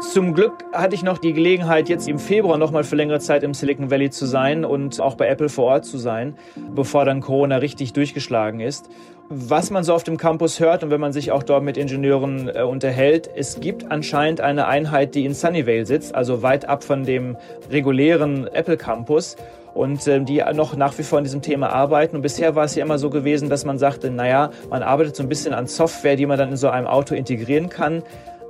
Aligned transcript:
Zum 0.00 0.32
Glück 0.32 0.64
hatte 0.72 0.94
ich 0.94 1.02
noch 1.02 1.18
die 1.18 1.32
Gelegenheit, 1.32 1.88
jetzt 1.88 2.06
im 2.06 2.20
Februar 2.20 2.56
noch 2.56 2.70
mal 2.70 2.84
für 2.84 2.94
längere 2.94 3.18
Zeit 3.18 3.42
im 3.42 3.52
Silicon 3.52 3.90
Valley 3.90 4.10
zu 4.10 4.26
sein 4.26 4.64
und 4.64 5.00
auch 5.00 5.16
bei 5.16 5.26
Apple 5.26 5.48
vor 5.48 5.64
Ort 5.64 5.86
zu 5.86 5.98
sein, 5.98 6.36
bevor 6.72 7.04
dann 7.04 7.20
Corona 7.20 7.56
richtig 7.56 7.94
durchgeschlagen 7.94 8.60
ist. 8.60 8.88
Was 9.28 9.70
man 9.70 9.82
so 9.82 9.92
auf 9.92 10.04
dem 10.04 10.16
Campus 10.16 10.60
hört 10.60 10.84
und 10.84 10.90
wenn 10.90 11.00
man 11.00 11.12
sich 11.12 11.32
auch 11.32 11.42
dort 11.42 11.64
mit 11.64 11.76
Ingenieuren 11.76 12.48
äh, 12.48 12.62
unterhält, 12.62 13.28
es 13.34 13.58
gibt 13.58 13.90
anscheinend 13.90 14.40
eine 14.40 14.68
Einheit, 14.68 15.16
die 15.16 15.24
in 15.24 15.34
Sunnyvale 15.34 15.84
sitzt, 15.84 16.14
also 16.14 16.42
weit 16.42 16.68
ab 16.68 16.84
von 16.84 17.04
dem 17.04 17.36
regulären 17.68 18.46
Apple 18.46 18.76
Campus 18.76 19.34
und 19.74 20.06
äh, 20.06 20.20
die 20.20 20.42
noch 20.54 20.76
nach 20.76 20.96
wie 20.96 21.02
vor 21.02 21.18
an 21.18 21.24
diesem 21.24 21.42
Thema 21.42 21.70
arbeiten. 21.70 22.16
Und 22.16 22.22
bisher 22.22 22.54
war 22.54 22.64
es 22.64 22.74
ja 22.76 22.84
immer 22.84 22.98
so 22.98 23.10
gewesen, 23.10 23.48
dass 23.48 23.64
man 23.64 23.78
sagte, 23.78 24.10
naja, 24.10 24.50
man 24.70 24.82
arbeitet 24.82 25.16
so 25.16 25.24
ein 25.24 25.28
bisschen 25.28 25.54
an 25.54 25.66
Software, 25.66 26.16
die 26.16 26.24
man 26.24 26.38
dann 26.38 26.50
in 26.50 26.56
so 26.56 26.68
einem 26.68 26.86
Auto 26.86 27.14
integrieren 27.14 27.68
kann. 27.68 28.04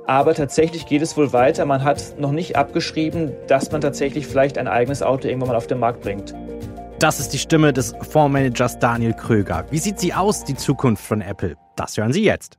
Aber 0.09 0.33
tatsächlich 0.33 0.87
geht 0.87 1.03
es 1.03 1.15
wohl 1.17 1.33
weiter. 1.33 1.67
Man 1.67 1.83
hat 1.83 2.15
noch 2.17 2.31
nicht 2.31 2.55
abgeschrieben, 2.55 3.31
dass 3.45 3.71
man 3.71 3.79
tatsächlich 3.79 4.25
vielleicht 4.25 4.57
ein 4.57 4.67
eigenes 4.67 5.03
Auto 5.03 5.27
irgendwann 5.27 5.49
mal 5.49 5.55
auf 5.55 5.67
den 5.67 5.77
Markt 5.77 6.01
bringt. 6.01 6.33
Das 6.97 7.19
ist 7.19 7.29
die 7.29 7.37
Stimme 7.37 7.73
des 7.73 7.93
Fondsmanagers 8.09 8.79
Daniel 8.79 9.13
Kröger. 9.13 9.67
Wie 9.69 9.77
sieht 9.77 9.99
sie 9.99 10.11
aus, 10.11 10.43
die 10.43 10.55
Zukunft 10.55 11.05
von 11.05 11.21
Apple? 11.21 11.57
Das 11.75 11.95
hören 11.95 12.11
Sie 12.11 12.23
jetzt. 12.23 12.57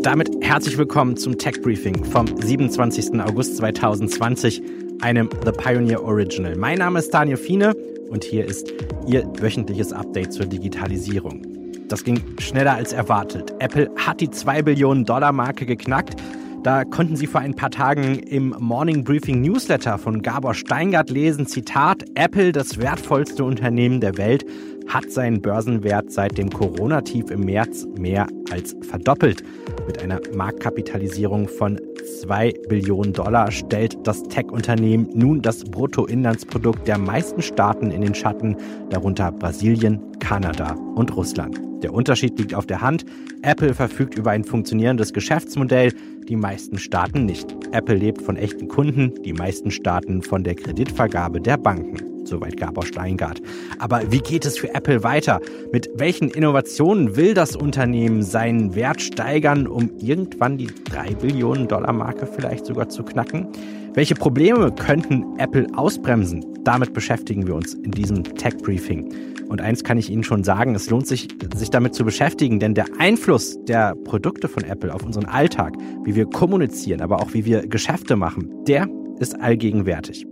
Damit 0.00 0.30
herzlich 0.40 0.78
willkommen 0.78 1.18
zum 1.18 1.36
Tech 1.36 1.60
Briefing 1.60 2.06
vom 2.06 2.26
27. 2.26 3.20
August 3.20 3.58
2020, 3.58 4.62
einem 5.02 5.28
The 5.44 5.52
Pioneer 5.52 6.02
Original. 6.02 6.56
Mein 6.56 6.78
Name 6.78 7.00
ist 7.00 7.12
Daniel 7.12 7.36
Fiene 7.36 7.74
und 8.08 8.24
hier 8.24 8.46
ist 8.46 8.72
Ihr 9.06 9.30
wöchentliches 9.40 9.92
Update 9.92 10.32
zur 10.32 10.46
Digitalisierung. 10.46 11.65
Das 11.88 12.02
ging 12.02 12.20
schneller 12.38 12.74
als 12.74 12.92
erwartet. 12.92 13.54
Apple 13.60 13.90
hat 13.96 14.20
die 14.20 14.30
2 14.30 14.62
Billionen 14.62 15.04
Dollar 15.04 15.32
Marke 15.32 15.66
geknackt. 15.66 16.20
Da 16.64 16.84
konnten 16.84 17.14
Sie 17.14 17.28
vor 17.28 17.40
ein 17.40 17.54
paar 17.54 17.70
Tagen 17.70 18.18
im 18.18 18.52
Morning 18.58 19.04
Briefing 19.04 19.40
Newsletter 19.40 19.98
von 19.98 20.20
Gabor 20.20 20.54
Steingart 20.54 21.10
lesen, 21.10 21.46
Zitat, 21.46 22.04
Apple, 22.16 22.50
das 22.50 22.78
wertvollste 22.78 23.44
Unternehmen 23.44 24.00
der 24.00 24.18
Welt, 24.18 24.44
hat 24.88 25.10
seinen 25.10 25.40
Börsenwert 25.42 26.10
seit 26.10 26.38
dem 26.38 26.50
Corona-Tief 26.50 27.30
im 27.30 27.40
März 27.40 27.86
mehr 27.98 28.26
als 28.50 28.76
verdoppelt. 28.82 29.42
Mit 29.86 30.02
einer 30.02 30.20
Marktkapitalisierung 30.34 31.48
von 31.48 31.80
2 32.22 32.54
Billionen 32.68 33.12
Dollar 33.12 33.50
stellt 33.50 33.98
das 34.06 34.22
Tech-Unternehmen 34.24 35.08
nun 35.14 35.42
das 35.42 35.64
Bruttoinlandsprodukt 35.64 36.86
der 36.86 36.98
meisten 36.98 37.42
Staaten 37.42 37.90
in 37.90 38.00
den 38.00 38.14
Schatten, 38.14 38.56
darunter 38.90 39.32
Brasilien, 39.32 40.00
Kanada 40.20 40.72
und 40.94 41.14
Russland. 41.16 41.60
Der 41.82 41.92
Unterschied 41.92 42.38
liegt 42.38 42.54
auf 42.54 42.66
der 42.66 42.80
Hand. 42.80 43.04
Apple 43.42 43.74
verfügt 43.74 44.16
über 44.16 44.30
ein 44.30 44.44
funktionierendes 44.44 45.12
Geschäftsmodell, 45.12 45.92
die 46.28 46.36
meisten 46.36 46.78
Staaten 46.78 47.26
nicht. 47.26 47.54
Apple 47.72 47.96
lebt 47.96 48.22
von 48.22 48.36
echten 48.36 48.68
Kunden, 48.68 49.12
die 49.24 49.34
meisten 49.34 49.70
Staaten 49.70 50.22
von 50.22 50.42
der 50.42 50.54
Kreditvergabe 50.54 51.40
der 51.40 51.58
Banken. 51.58 52.15
Soweit 52.26 52.56
Gabor 52.56 52.84
Steingart. 52.84 53.40
Aber 53.78 54.02
wie 54.10 54.18
geht 54.18 54.44
es 54.44 54.58
für 54.58 54.74
Apple 54.74 55.02
weiter? 55.02 55.40
Mit 55.72 55.88
welchen 55.94 56.28
Innovationen 56.28 57.16
will 57.16 57.34
das 57.34 57.56
Unternehmen 57.56 58.22
seinen 58.22 58.74
Wert 58.74 59.00
steigern, 59.00 59.66
um 59.66 59.90
irgendwann 59.98 60.58
die 60.58 60.68
3 60.84 61.14
Billionen 61.14 61.68
Dollar 61.68 61.92
Marke 61.92 62.26
vielleicht 62.26 62.66
sogar 62.66 62.88
zu 62.88 63.02
knacken? 63.02 63.48
Welche 63.94 64.14
Probleme 64.14 64.72
könnten 64.72 65.38
Apple 65.38 65.66
ausbremsen? 65.74 66.44
Damit 66.64 66.92
beschäftigen 66.92 67.46
wir 67.46 67.54
uns 67.54 67.74
in 67.74 67.92
diesem 67.92 68.24
Tech 68.24 68.58
Briefing. 68.58 69.08
Und 69.48 69.60
eins 69.60 69.84
kann 69.84 69.96
ich 69.96 70.10
Ihnen 70.10 70.24
schon 70.24 70.42
sagen, 70.42 70.74
es 70.74 70.90
lohnt 70.90 71.06
sich, 71.06 71.28
sich 71.54 71.70
damit 71.70 71.94
zu 71.94 72.04
beschäftigen, 72.04 72.58
denn 72.58 72.74
der 72.74 72.86
Einfluss 72.98 73.56
der 73.64 73.94
Produkte 73.94 74.48
von 74.48 74.64
Apple 74.64 74.92
auf 74.92 75.04
unseren 75.04 75.26
Alltag, 75.26 75.74
wie 76.04 76.16
wir 76.16 76.26
kommunizieren, 76.26 77.00
aber 77.00 77.20
auch 77.20 77.32
wie 77.32 77.44
wir 77.44 77.66
Geschäfte 77.66 78.16
machen, 78.16 78.50
der 78.66 78.88
ist 79.20 79.40
allgegenwärtig. 79.40 80.26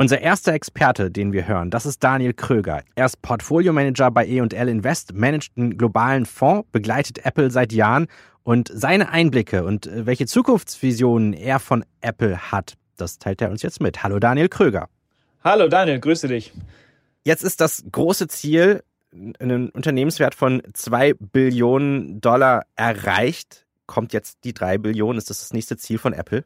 Unser 0.00 0.20
erster 0.20 0.52
Experte, 0.52 1.10
den 1.10 1.32
wir 1.32 1.48
hören, 1.48 1.72
das 1.72 1.84
ist 1.84 2.04
Daniel 2.04 2.32
Kröger. 2.32 2.84
Er 2.94 3.06
ist 3.06 3.20
Portfolio-Manager 3.20 4.12
bei 4.12 4.28
E&L 4.28 4.68
Invest, 4.68 5.12
managt 5.12 5.56
einen 5.56 5.76
globalen 5.76 6.24
Fonds, 6.24 6.68
begleitet 6.70 7.26
Apple 7.26 7.50
seit 7.50 7.72
Jahren 7.72 8.06
und 8.44 8.70
seine 8.72 9.08
Einblicke 9.08 9.64
und 9.64 9.88
äh, 9.88 10.06
welche 10.06 10.26
Zukunftsvisionen 10.26 11.32
er 11.32 11.58
von 11.58 11.84
Apple 12.00 12.52
hat, 12.52 12.74
das 12.96 13.18
teilt 13.18 13.42
er 13.42 13.50
uns 13.50 13.62
jetzt 13.62 13.80
mit. 13.80 14.04
Hallo 14.04 14.20
Daniel 14.20 14.48
Kröger. 14.48 14.88
Hallo 15.42 15.66
Daniel, 15.66 15.98
grüße 15.98 16.28
dich. 16.28 16.52
Jetzt 17.24 17.42
ist 17.42 17.60
das 17.60 17.82
große 17.90 18.28
Ziel, 18.28 18.84
einen 19.12 19.68
Unternehmenswert 19.70 20.36
von 20.36 20.62
2 20.74 21.14
Billionen 21.14 22.20
Dollar 22.20 22.66
erreicht. 22.76 23.66
Kommt 23.86 24.12
jetzt 24.12 24.44
die 24.44 24.54
3 24.54 24.78
Billionen? 24.78 25.18
Ist 25.18 25.28
das 25.28 25.40
das 25.40 25.52
nächste 25.52 25.76
Ziel 25.76 25.98
von 25.98 26.12
Apple? 26.12 26.44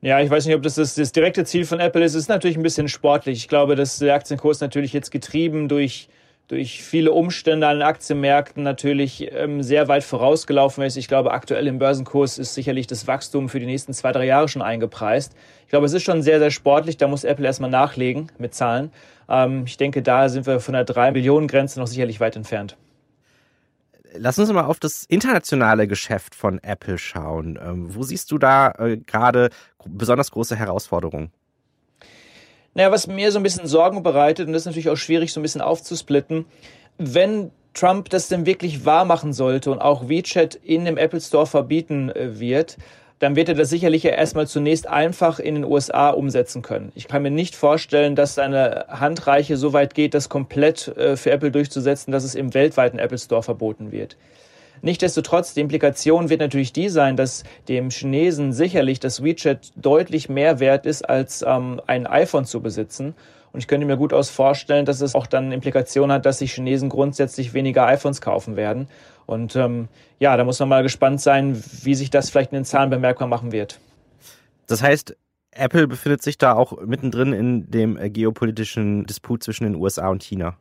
Ja, 0.00 0.20
ich 0.20 0.30
weiß 0.30 0.46
nicht, 0.46 0.54
ob 0.54 0.62
das, 0.62 0.76
das 0.76 0.94
das, 0.94 1.10
direkte 1.10 1.44
Ziel 1.44 1.64
von 1.64 1.80
Apple 1.80 2.04
ist. 2.04 2.14
Es 2.14 2.22
ist 2.22 2.28
natürlich 2.28 2.56
ein 2.56 2.62
bisschen 2.62 2.86
sportlich. 2.86 3.38
Ich 3.38 3.48
glaube, 3.48 3.74
dass 3.74 3.98
der 3.98 4.14
Aktienkurs 4.14 4.60
natürlich 4.60 4.92
jetzt 4.92 5.10
getrieben 5.10 5.66
durch, 5.66 6.08
durch 6.46 6.84
viele 6.84 7.10
Umstände 7.10 7.66
an 7.66 7.78
den 7.78 7.82
Aktienmärkten 7.82 8.62
natürlich 8.62 9.28
ähm, 9.32 9.60
sehr 9.60 9.88
weit 9.88 10.04
vorausgelaufen 10.04 10.84
ist. 10.84 10.96
Ich 10.96 11.08
glaube, 11.08 11.32
aktuell 11.32 11.66
im 11.66 11.80
Börsenkurs 11.80 12.38
ist 12.38 12.54
sicherlich 12.54 12.86
das 12.86 13.08
Wachstum 13.08 13.48
für 13.48 13.58
die 13.58 13.66
nächsten 13.66 13.92
zwei, 13.92 14.12
drei 14.12 14.26
Jahre 14.26 14.46
schon 14.46 14.62
eingepreist. 14.62 15.34
Ich 15.64 15.70
glaube, 15.70 15.86
es 15.86 15.92
ist 15.92 16.04
schon 16.04 16.22
sehr, 16.22 16.38
sehr 16.38 16.52
sportlich. 16.52 16.96
Da 16.96 17.08
muss 17.08 17.24
Apple 17.24 17.46
erstmal 17.46 17.70
nachlegen 17.70 18.30
mit 18.38 18.54
Zahlen. 18.54 18.92
Ähm, 19.28 19.64
ich 19.66 19.78
denke, 19.78 20.00
da 20.02 20.28
sind 20.28 20.46
wir 20.46 20.60
von 20.60 20.74
der 20.74 20.84
3 20.84 21.10
Millionen 21.10 21.48
Grenze 21.48 21.80
noch 21.80 21.88
sicherlich 21.88 22.20
weit 22.20 22.36
entfernt. 22.36 22.76
Lass 24.14 24.38
uns 24.38 24.50
mal 24.52 24.64
auf 24.64 24.80
das 24.80 25.04
internationale 25.04 25.86
Geschäft 25.86 26.34
von 26.34 26.62
Apple 26.62 26.98
schauen. 26.98 27.58
Ähm, 27.62 27.94
wo 27.94 28.02
siehst 28.02 28.30
du 28.30 28.38
da 28.38 28.70
äh, 28.72 28.96
gerade 28.96 29.50
besonders 29.84 30.30
große 30.30 30.56
Herausforderungen? 30.56 31.30
Naja, 32.74 32.90
was 32.90 33.06
mir 33.06 33.32
so 33.32 33.38
ein 33.38 33.42
bisschen 33.42 33.66
Sorgen 33.66 34.02
bereitet, 34.02 34.46
und 34.46 34.52
das 34.52 34.62
ist 34.62 34.66
natürlich 34.66 34.88
auch 34.88 34.96
schwierig 34.96 35.32
so 35.32 35.40
ein 35.40 35.42
bisschen 35.42 35.60
aufzusplitten, 35.60 36.46
wenn 36.96 37.50
Trump 37.74 38.08
das 38.10 38.28
denn 38.28 38.46
wirklich 38.46 38.84
wahr 38.84 39.04
machen 39.04 39.32
sollte 39.32 39.70
und 39.70 39.80
auch 39.80 40.08
WeChat 40.08 40.54
in 40.56 40.84
dem 40.84 40.96
Apple 40.96 41.20
Store 41.20 41.46
verbieten 41.46 42.10
äh, 42.10 42.38
wird, 42.38 42.76
dann 43.18 43.36
wird 43.36 43.48
er 43.48 43.54
das 43.54 43.70
sicherlich 43.70 44.02
ja 44.04 44.10
erstmal 44.10 44.46
zunächst 44.46 44.86
einfach 44.86 45.38
in 45.38 45.56
den 45.56 45.64
USA 45.64 46.10
umsetzen 46.10 46.62
können. 46.62 46.92
Ich 46.94 47.08
kann 47.08 47.22
mir 47.22 47.30
nicht 47.30 47.56
vorstellen, 47.56 48.14
dass 48.14 48.34
seine 48.34 48.86
Handreiche 48.88 49.56
so 49.56 49.72
weit 49.72 49.94
geht, 49.94 50.14
das 50.14 50.28
komplett 50.28 50.88
äh, 50.96 51.16
für 51.16 51.30
Apple 51.30 51.50
durchzusetzen, 51.50 52.12
dass 52.12 52.24
es 52.24 52.34
im 52.34 52.54
weltweiten 52.54 52.98
Apple 52.98 53.18
Store 53.18 53.42
verboten 53.42 53.90
wird. 53.90 54.16
Nichtsdestotrotz, 54.82 55.54
die 55.54 55.60
Implikation 55.60 56.30
wird 56.30 56.40
natürlich 56.40 56.72
die 56.72 56.88
sein, 56.88 57.16
dass 57.16 57.44
dem 57.68 57.90
Chinesen 57.90 58.52
sicherlich 58.52 59.00
das 59.00 59.22
WeChat 59.22 59.72
deutlich 59.76 60.28
mehr 60.28 60.60
wert 60.60 60.86
ist, 60.86 61.08
als 61.08 61.44
ähm, 61.46 61.80
ein 61.86 62.06
iPhone 62.06 62.44
zu 62.44 62.60
besitzen. 62.60 63.14
Und 63.52 63.60
ich 63.60 63.68
könnte 63.68 63.86
mir 63.86 63.96
gut 63.96 64.12
aus 64.12 64.30
vorstellen, 64.30 64.84
dass 64.84 65.00
es 65.00 65.14
auch 65.14 65.26
dann 65.26 65.52
Implikationen 65.52 66.12
hat, 66.12 66.26
dass 66.26 66.38
sich 66.38 66.52
Chinesen 66.52 66.88
grundsätzlich 66.88 67.54
weniger 67.54 67.86
iPhones 67.86 68.20
kaufen 68.20 68.56
werden. 68.56 68.88
Und 69.26 69.56
ähm, 69.56 69.88
ja, 70.18 70.36
da 70.36 70.44
muss 70.44 70.58
man 70.60 70.68
mal 70.68 70.82
gespannt 70.82 71.20
sein, 71.20 71.60
wie 71.82 71.94
sich 71.94 72.10
das 72.10 72.30
vielleicht 72.30 72.52
in 72.52 72.56
den 72.58 72.64
Zahlen 72.64 72.90
bemerkbar 72.90 73.28
machen 73.28 73.52
wird. 73.52 73.80
Das 74.66 74.82
heißt, 74.82 75.16
Apple 75.50 75.88
befindet 75.88 76.22
sich 76.22 76.38
da 76.38 76.52
auch 76.52 76.80
mittendrin 76.84 77.32
in 77.32 77.70
dem 77.70 77.96
äh, 77.96 78.10
geopolitischen 78.10 79.06
Disput 79.06 79.42
zwischen 79.42 79.64
den 79.64 79.74
USA 79.74 80.08
und 80.08 80.22
China. 80.22 80.56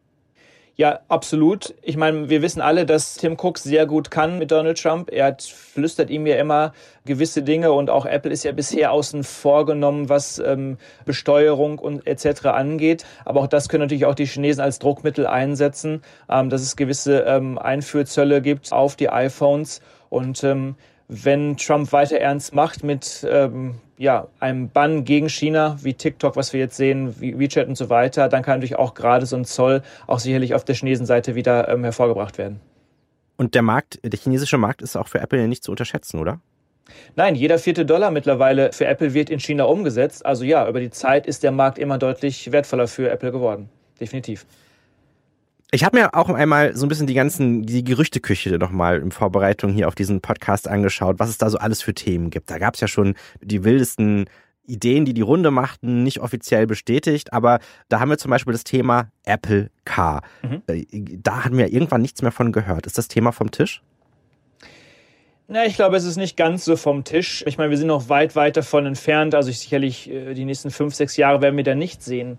Ja, 0.80 1.00
absolut. 1.08 1.74
Ich 1.82 1.98
meine, 1.98 2.30
wir 2.30 2.44
wissen 2.44 2.62
alle, 2.62 2.86
dass 2.86 3.16
Tim 3.16 3.34
Cook 3.34 3.58
sehr 3.58 3.88
gut 3.88 4.12
kann 4.12 4.38
mit 4.38 4.52
Donald 4.52 4.80
Trump. 4.80 5.10
Er 5.12 5.26
hat, 5.26 5.42
flüstert 5.42 6.12
ihm 6.12 6.28
ja 6.28 6.36
immer 6.36 6.72
gewisse 7.04 7.42
Dinge 7.42 7.72
und 7.72 7.90
auch 7.90 8.06
Apple 8.06 8.32
ist 8.32 8.44
ja 8.44 8.52
bisher 8.52 8.92
außen 8.92 9.24
vor 9.24 9.66
genommen, 9.66 10.08
was 10.08 10.38
ähm, 10.38 10.78
Besteuerung 11.04 11.80
und 11.80 12.06
etc. 12.06 12.46
angeht. 12.46 13.06
Aber 13.26 13.42
auch 13.42 13.48
das 13.48 13.70
können 13.70 13.82
natürlich 13.82 14.06
auch 14.06 14.14
die 14.14 14.28
Chinesen 14.28 14.62
als 14.62 14.78
Druckmittel 14.78 15.26
einsetzen, 15.26 16.04
ähm, 16.30 16.52
dass 16.52 16.62
es 16.62 16.76
gewisse 16.76 17.22
ähm, 17.22 17.58
Einführzölle 17.58 18.44
gibt 18.44 18.72
auf 18.72 18.96
die 18.96 19.10
iPhones 19.10 19.82
und 20.10 20.44
ähm, 20.44 20.76
wenn 21.08 21.58
Trump 21.58 21.92
weiter 21.94 22.18
ernst 22.18 22.54
macht 22.54 22.84
mit 22.84 23.26
ähm, 23.30 23.76
ja, 23.98 24.28
einem 24.40 24.70
Bann 24.70 25.06
gegen 25.06 25.30
China, 25.30 25.78
wie 25.82 25.94
TikTok, 25.94 26.36
was 26.36 26.54
wir 26.54 26.60
jetzt 26.60 26.78
sehen, 26.78 27.20
wie 27.20 27.38
WeChat 27.40 27.68
und 27.68 27.78
so 27.78 27.90
weiter, 27.90 28.30
dann 28.30 28.44
kann 28.44 28.58
natürlich 28.58 28.78
auch 28.78 28.94
gerade 28.94 29.26
so 29.26 29.36
ein 29.36 29.46
Zoll 29.46 29.82
auch 30.06 30.20
sicherlich 30.20 30.54
auf 30.54 30.66
der 30.66 30.76
Chinesenseite 30.76 31.36
wieder 31.36 31.68
ähm, 31.70 31.84
hervorgebracht 31.84 32.38
werden. 32.38 32.60
Und 33.38 33.56
der 33.56 33.62
Markt, 33.62 34.00
der 34.04 34.20
chinesische 34.20 34.58
Markt 34.58 34.82
ist 34.82 34.96
auch 34.96 35.08
für 35.08 35.20
Apple 35.20 35.48
nicht 35.48 35.64
zu 35.64 35.72
unterschätzen, 35.72 36.20
oder? 36.20 36.40
Nein, 37.16 37.36
jeder 37.36 37.60
vierte 37.60 37.86
Dollar 37.86 38.12
mittlerweile 38.12 38.72
für 38.72 38.86
Apple 38.86 39.14
wird 39.14 39.30
in 39.30 39.40
China 39.40 39.66
umgesetzt. 39.66 40.26
Also 40.26 40.44
ja, 40.44 40.68
über 40.68 40.80
die 40.80 40.90
Zeit 40.90 41.28
ist 41.28 41.44
der 41.44 41.52
Markt 41.52 41.78
immer 41.78 41.98
deutlich 41.98 42.52
wertvoller 42.52 42.88
für 42.88 43.10
Apple 43.10 43.32
geworden. 43.32 43.70
Definitiv. 44.00 44.46
Ich 45.72 45.84
habe 45.84 45.98
mir 45.98 46.14
auch 46.14 46.30
einmal 46.30 46.76
so 46.76 46.86
ein 46.86 46.90
bisschen 46.90 47.08
die 47.08 47.14
ganzen, 47.14 47.64
die 47.64 47.84
Gerüchteküche 47.84 48.58
nochmal 48.58 49.00
in 49.02 49.12
Vorbereitung 49.12 49.74
hier 49.74 49.90
auf 49.90 49.96
diesen 49.96 50.22
Podcast 50.22 50.68
angeschaut, 50.68 51.20
was 51.20 51.30
es 51.30 51.38
da 51.38 51.50
so 51.50 51.58
alles 51.58 51.82
für 51.82 51.94
Themen 51.94 52.30
gibt. 52.30 52.50
Da 52.50 52.58
gab 52.58 52.76
es 52.76 52.80
ja 52.80 52.88
schon 52.88 53.16
die 53.42 53.66
wildesten 53.66 54.30
Ideen, 54.66 55.04
die 55.04 55.14
die 55.14 55.22
Runde 55.22 55.52
machten, 55.52 56.04
nicht 56.04 56.20
offiziell 56.20 56.68
bestätigt, 56.68 57.34
aber 57.34 57.60
da 57.90 58.00
haben 58.00 58.10
wir 58.10 58.18
zum 58.18 58.32
Beispiel 58.32 58.54
das 58.54 58.64
Thema 58.64 59.10
Apple 59.26 59.70
Car. 59.86 60.22
Mhm. 60.42 60.62
Äh, 60.68 60.86
da 61.22 61.44
hatten 61.44 61.58
wir 61.58 61.72
irgendwann 61.72 62.02
nichts 62.02 62.22
mehr 62.22 62.32
von 62.32 62.52
gehört. 62.52 62.86
Ist 62.86 62.98
das 62.98 63.08
Thema 63.08 63.32
vom 63.32 63.52
Tisch? 63.52 63.82
Na, 65.50 65.66
ich 65.66 65.76
glaube, 65.76 65.96
es 65.96 66.04
ist 66.04 66.18
nicht 66.18 66.36
ganz 66.36 66.66
so 66.66 66.76
vom 66.76 67.06
Tisch. 67.06 67.44
Ich 67.48 67.58
meine, 67.58 67.70
wir 67.70 67.78
sind 67.78 67.88
noch 67.88 68.10
weit, 68.10 68.36
weit 68.36 68.58
davon 68.58 68.86
entfernt. 68.86 69.34
Also 69.34 69.50
ich 69.50 69.60
sicherlich 69.60 70.10
äh, 70.10 70.34
die 70.34 70.44
nächsten 70.44 70.72
fünf, 70.72 70.94
sechs 70.94 71.16
Jahre 71.16 71.42
werden 71.42 71.56
wir 71.56 71.64
da 71.64 71.76
nicht 71.76 72.04
sehen. 72.04 72.38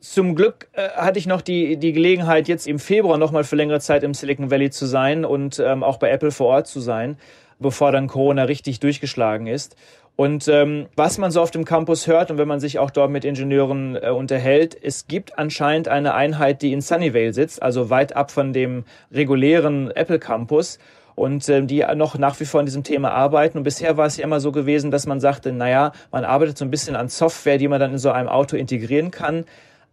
Zum 0.00 0.34
Glück 0.34 0.68
äh, 0.72 0.90
hatte 0.90 1.18
ich 1.18 1.26
noch 1.26 1.40
die, 1.40 1.78
die 1.78 1.92
Gelegenheit, 1.92 2.48
jetzt 2.48 2.66
im 2.66 2.78
Februar 2.78 3.18
nochmal 3.18 3.44
für 3.44 3.56
längere 3.56 3.80
Zeit 3.80 4.02
im 4.02 4.14
Silicon 4.14 4.50
Valley 4.50 4.70
zu 4.70 4.86
sein 4.86 5.24
und 5.24 5.58
ähm, 5.58 5.82
auch 5.82 5.98
bei 5.98 6.10
Apple 6.10 6.30
vor 6.30 6.48
Ort 6.48 6.66
zu 6.66 6.80
sein, 6.80 7.16
bevor 7.58 7.92
dann 7.92 8.06
Corona 8.06 8.44
richtig 8.44 8.80
durchgeschlagen 8.80 9.46
ist. 9.46 9.74
Und 10.16 10.48
ähm, 10.48 10.86
was 10.96 11.18
man 11.18 11.30
so 11.30 11.42
auf 11.42 11.50
dem 11.50 11.66
Campus 11.66 12.06
hört 12.06 12.30
und 12.30 12.38
wenn 12.38 12.48
man 12.48 12.60
sich 12.60 12.78
auch 12.78 12.90
dort 12.90 13.10
mit 13.10 13.24
Ingenieuren 13.24 13.96
äh, 13.96 14.10
unterhält, 14.10 14.76
es 14.80 15.06
gibt 15.06 15.38
anscheinend 15.38 15.88
eine 15.88 16.14
Einheit, 16.14 16.62
die 16.62 16.72
in 16.72 16.80
Sunnyvale 16.80 17.34
sitzt, 17.34 17.62
also 17.62 17.90
weit 17.90 18.16
ab 18.16 18.30
von 18.30 18.54
dem 18.54 18.84
regulären 19.12 19.90
Apple 19.90 20.18
Campus 20.18 20.78
und 21.16 21.46
ähm, 21.50 21.66
die 21.66 21.84
noch 21.96 22.16
nach 22.16 22.38
wie 22.40 22.46
vor 22.46 22.60
an 22.60 22.66
diesem 22.66 22.82
Thema 22.82 23.10
arbeiten. 23.10 23.58
Und 23.58 23.64
bisher 23.64 23.96
war 23.96 24.06
es 24.06 24.16
ja 24.16 24.24
immer 24.24 24.40
so 24.40 24.52
gewesen, 24.52 24.90
dass 24.90 25.06
man 25.06 25.20
sagte, 25.20 25.52
naja, 25.52 25.92
man 26.12 26.24
arbeitet 26.24 26.56
so 26.56 26.64
ein 26.64 26.70
bisschen 26.70 26.96
an 26.96 27.08
Software, 27.08 27.58
die 27.58 27.68
man 27.68 27.80
dann 27.80 27.92
in 27.92 27.98
so 27.98 28.10
einem 28.10 28.28
Auto 28.28 28.56
integrieren 28.56 29.10
kann. 29.10 29.44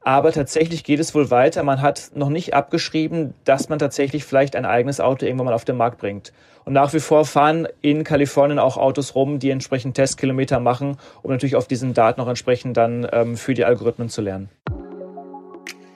Aber 0.03 0.31
tatsächlich 0.33 0.83
geht 0.83 0.99
es 0.99 1.15
wohl 1.15 1.31
weiter. 1.31 1.63
Man 1.63 1.81
hat 1.81 2.11
noch 2.13 2.29
nicht 2.29 2.53
abgeschrieben, 2.53 3.33
dass 3.45 3.69
man 3.69 3.79
tatsächlich 3.79 4.25
vielleicht 4.25 4.55
ein 4.55 4.65
eigenes 4.65 4.99
Auto 4.99 5.25
irgendwann 5.25 5.45
mal 5.45 5.53
auf 5.53 5.65
den 5.65 5.77
Markt 5.77 5.99
bringt. 5.99 6.33
Und 6.65 6.73
nach 6.73 6.93
wie 6.93 6.99
vor 6.99 7.25
fahren 7.25 7.67
in 7.81 8.03
Kalifornien 8.03 8.59
auch 8.59 8.77
Autos 8.77 9.15
rum, 9.15 9.39
die 9.39 9.49
entsprechend 9.49 9.95
Testkilometer 9.95 10.59
machen, 10.59 10.97
um 11.21 11.31
natürlich 11.31 11.55
auf 11.55 11.67
diesen 11.67 11.93
Daten 11.93 12.21
auch 12.21 12.27
entsprechend 12.27 12.77
dann 12.77 13.07
ähm, 13.11 13.37
für 13.37 13.53
die 13.53 13.65
Algorithmen 13.65 14.09
zu 14.09 14.21
lernen. 14.21 14.49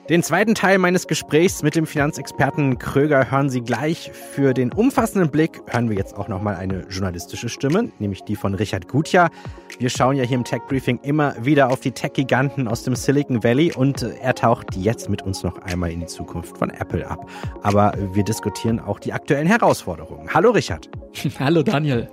Den 0.08 0.22
zweiten 0.22 0.54
Teil 0.54 0.78
meines 0.78 1.06
Gesprächs 1.06 1.62
mit 1.62 1.76
dem 1.76 1.86
Finanzexperten 1.86 2.78
Kröger 2.78 3.30
hören 3.30 3.50
Sie 3.50 3.60
gleich. 3.60 4.10
Für 4.10 4.54
den 4.54 4.72
umfassenden 4.72 5.30
Blick 5.30 5.60
hören 5.66 5.90
wir 5.90 5.98
jetzt 5.98 6.16
auch 6.16 6.28
nochmal 6.28 6.56
eine 6.56 6.86
journalistische 6.88 7.50
Stimme, 7.50 7.90
nämlich 7.98 8.22
die 8.22 8.34
von 8.34 8.54
Richard 8.54 8.88
Gutjahr. 8.88 9.28
Wir 9.78 9.90
schauen 9.90 10.16
ja 10.16 10.24
hier 10.24 10.38
im 10.38 10.44
Tech 10.44 10.62
Briefing 10.66 10.98
immer 11.02 11.34
wieder 11.44 11.70
auf 11.70 11.80
die 11.80 11.90
Tech-Giganten 11.90 12.68
aus 12.68 12.84
dem 12.84 12.96
Silicon 12.96 13.44
Valley 13.44 13.74
und 13.74 14.00
er 14.02 14.34
taucht 14.34 14.76
jetzt 14.76 15.10
mit 15.10 15.20
uns 15.20 15.42
noch 15.42 15.58
einmal 15.58 15.90
in 15.90 16.00
die 16.00 16.06
Zukunft 16.06 16.56
von 16.56 16.70
Apple 16.70 17.06
ab. 17.06 17.28
Aber 17.62 17.92
wir 18.14 18.24
diskutieren 18.24 18.80
auch 18.80 19.00
die 19.00 19.12
aktuellen 19.12 19.46
Herausforderungen. 19.46 20.32
Hallo 20.32 20.52
Richard. 20.52 20.88
Hallo 21.38 21.62
Daniel. 21.62 22.08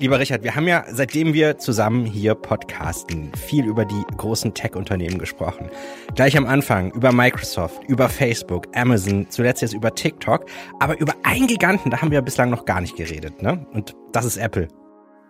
Lieber 0.00 0.20
Richard, 0.20 0.44
wir 0.44 0.54
haben 0.54 0.68
ja, 0.68 0.84
seitdem 0.92 1.34
wir 1.34 1.58
zusammen 1.58 2.06
hier 2.06 2.36
podcasten, 2.36 3.32
viel 3.34 3.64
über 3.64 3.84
die 3.84 4.00
großen 4.16 4.54
Tech-Unternehmen 4.54 5.18
gesprochen. 5.18 5.70
Gleich 6.14 6.36
am 6.36 6.46
Anfang 6.46 6.92
über 6.92 7.10
Microsoft, 7.10 7.82
über 7.88 8.08
Facebook, 8.08 8.68
Amazon, 8.76 9.26
zuletzt 9.28 9.60
jetzt 9.60 9.74
über 9.74 9.92
TikTok. 9.92 10.46
Aber 10.78 11.00
über 11.00 11.14
einen 11.24 11.48
Giganten, 11.48 11.90
da 11.90 12.00
haben 12.00 12.12
wir 12.12 12.22
bislang 12.22 12.48
noch 12.48 12.64
gar 12.64 12.80
nicht 12.80 12.94
geredet, 12.94 13.42
ne? 13.42 13.66
Und 13.72 13.96
das 14.12 14.24
ist 14.24 14.36
Apple. 14.36 14.68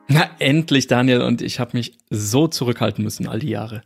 Na, 0.07 0.29
endlich, 0.39 0.87
Daniel. 0.87 1.23
Und 1.23 1.41
ich 1.41 1.61
habe 1.61 1.75
mich 1.75 1.97
so 2.11 2.47
zurückhalten 2.47 3.03
müssen 3.03 3.27
all 3.27 3.39
die 3.39 3.49
Jahre. 3.49 3.81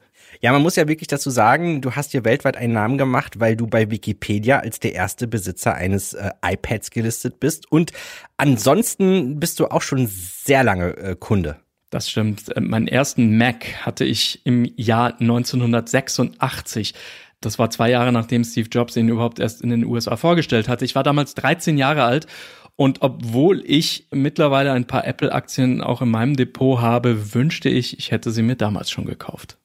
Ja, 0.44 0.50
man 0.50 0.62
muss 0.62 0.74
ja 0.74 0.88
wirklich 0.88 1.06
dazu 1.06 1.30
sagen, 1.30 1.80
du 1.82 1.92
hast 1.92 2.12
dir 2.12 2.24
weltweit 2.24 2.56
einen 2.56 2.72
Namen 2.72 2.98
gemacht, 2.98 3.38
weil 3.38 3.54
du 3.54 3.68
bei 3.68 3.92
Wikipedia 3.92 4.58
als 4.58 4.80
der 4.80 4.92
erste 4.92 5.28
Besitzer 5.28 5.76
eines 5.76 6.14
äh, 6.14 6.30
iPads 6.44 6.90
gelistet 6.90 7.38
bist. 7.38 7.70
Und 7.70 7.92
ansonsten 8.38 9.38
bist 9.38 9.60
du 9.60 9.68
auch 9.68 9.82
schon 9.82 10.08
sehr 10.08 10.64
lange 10.64 10.96
äh, 10.96 11.14
Kunde. 11.14 11.58
Das 11.90 12.10
stimmt. 12.10 12.56
Äh, 12.56 12.60
meinen 12.60 12.88
ersten 12.88 13.38
Mac 13.38 13.86
hatte 13.86 14.04
ich 14.04 14.44
im 14.44 14.68
Jahr 14.76 15.20
1986. 15.20 16.94
Das 17.40 17.60
war 17.60 17.70
zwei 17.70 17.90
Jahre 17.90 18.10
nachdem 18.10 18.42
Steve 18.42 18.68
Jobs 18.68 18.96
ihn 18.96 19.08
überhaupt 19.08 19.38
erst 19.38 19.62
in 19.62 19.70
den 19.70 19.84
USA 19.84 20.16
vorgestellt 20.16 20.68
hatte. 20.68 20.84
Ich 20.84 20.96
war 20.96 21.04
damals 21.04 21.36
13 21.36 21.78
Jahre 21.78 22.02
alt 22.02 22.26
und 22.74 23.02
obwohl 23.02 23.62
ich 23.64 24.08
mittlerweile 24.10 24.72
ein 24.72 24.88
paar 24.88 25.06
Apple-Aktien 25.06 25.82
auch 25.82 26.02
in 26.02 26.08
meinem 26.08 26.34
Depot 26.34 26.80
habe, 26.80 27.32
wünschte 27.32 27.68
ich, 27.68 27.96
ich 28.00 28.10
hätte 28.10 28.32
sie 28.32 28.42
mir 28.42 28.56
damals 28.56 28.90
schon 28.90 29.04
gekauft. 29.04 29.58